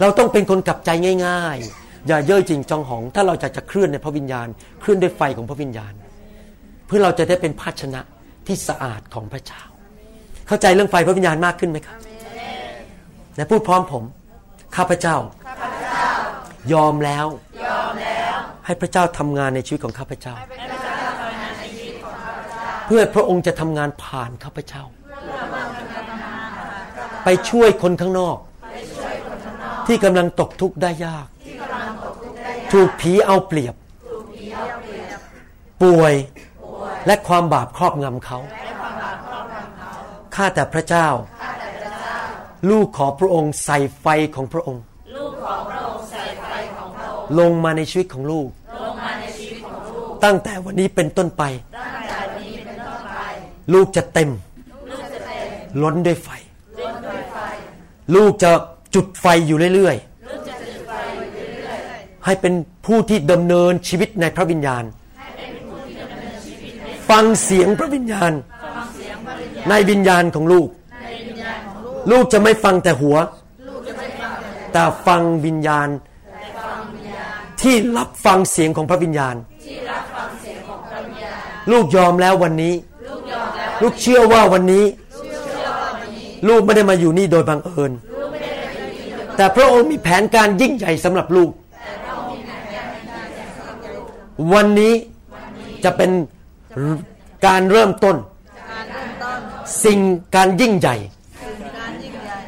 [0.00, 0.90] เราต้องเป็นคนกลับใจ
[1.26, 4.46] ง่าย ๆ อย่าเย่อจริงจองหอง ถ้าเราจะจะเคลื่อนในพระวิญญาณ
[4.80, 5.92] เคลื่อนด้วยไฟของพระวิญญาณ
[6.86, 8.00] เพื่อเราจะได้เป็นภาชนะ
[8.46, 9.62] ที่สะอาดของพระเจ้า
[10.46, 11.98] เข้าใจเรื่องไฟพระวิญญาณมากขึ้นไหมครับ
[13.36, 14.04] และพูดพร้อมผม
[14.76, 15.16] ข้าพเจ้า
[16.72, 17.26] ยอมแล้ว
[18.68, 20.34] ให้พระเจ้าทำงานในชีวิตของข้าพเจ้า
[22.86, 24.82] เพื่อพระองค์จะทำงานผ่านข้าพเจ้า
[27.24, 28.36] ไปช่วยคนข้างนอก
[29.86, 31.26] ที่กำลังตกทุกข์ได้ยาก
[32.72, 33.74] ถูกผีเอาเปรียบ
[35.82, 36.14] ป่วย
[37.06, 38.38] และความบาปครอบงำเขา
[40.34, 41.08] ข้าแต่พระเจ้า
[42.70, 44.82] ลูกขอพระองค์ใส่ไฟของพระองค์
[45.16, 48.48] ลูกขอพระองค์ใส่ไฟของพระองค์ลงมาในชีวิตของลูก
[50.24, 51.42] ตั้งแต่วันนี้เป็นต้นไป
[51.76, 53.20] ตั้งแต่วันนี้เป็นต้นไป
[53.72, 54.30] ลูกจะเต็ม
[54.90, 55.48] ลูกจะเต็ม
[55.82, 56.28] ล้นด้วยไฟ
[56.80, 57.36] ล้นด้วยไฟ
[58.14, 58.50] ลูกจะ
[58.94, 62.54] จุดไฟอยู่เรื่อยๆลูกจะจุดไฟอยู่เรื่อยๆ ให้เป็น
[62.86, 64.84] ผู้ที่ดำเนินชีวิตในพระวิญญาณ
[67.10, 68.32] ฟังเสียงพระวิญญาณ
[69.68, 70.68] ในวิญญาณของลูก
[72.10, 73.16] ลูกจะไม่ฟังแต่หัว
[74.72, 75.88] แต่ฟังวิญญาณ
[77.60, 79.34] ที่รับฟังเสียงของพระวิญญาณ
[81.70, 82.74] ลูกยอมแล้ววันนี้
[83.82, 84.84] ลูกเชื่อว่าวันนี้
[86.48, 87.92] ลูกไม่ได้มาอยู่นี่โดยบังเอิญ
[89.36, 91.50] แต่พระองค์มีแผนการยิ่งใหญ่สำหรับลูก
[94.54, 94.94] วันนี้
[95.84, 96.10] จะเป็น
[97.46, 98.16] การเริ่มต้น
[99.84, 100.00] สิ่ง
[100.36, 100.96] การยิ่งใหญ่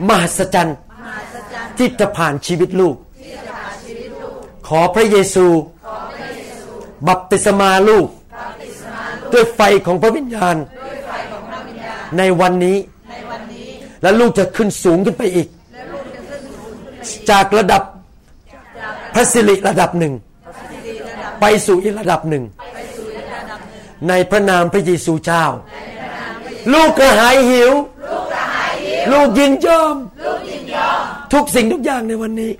[0.08, 0.76] มหัศจรรย์
[1.78, 2.96] ที่จะผ่านชีวิตลูก
[4.68, 5.46] ขอพระเยซู
[7.08, 8.06] บัพติศมาลูก
[9.34, 10.56] ด้วยไฟของพระวิญญาณ
[12.18, 12.78] ในวันนี้
[14.02, 15.48] และลูกจะขึ้นสูงขึ้นไปอีก
[17.30, 17.82] จากระดับ
[19.14, 20.14] พระสิริระดับหนึ่ง
[21.40, 22.44] ไปสู่อีกระดับหนึ่ง
[24.08, 25.44] ในพระนามพระเยซูเจ้า
[26.72, 27.72] ลูกกระหายหิว
[29.12, 29.96] ลูกยินยอม
[31.32, 32.50] ทุกสิ่งทุกอย่างในวันนี้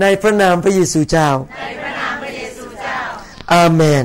[0.00, 1.28] ในพระนามพระเยซูเจ้า
[3.54, 4.04] อาเมน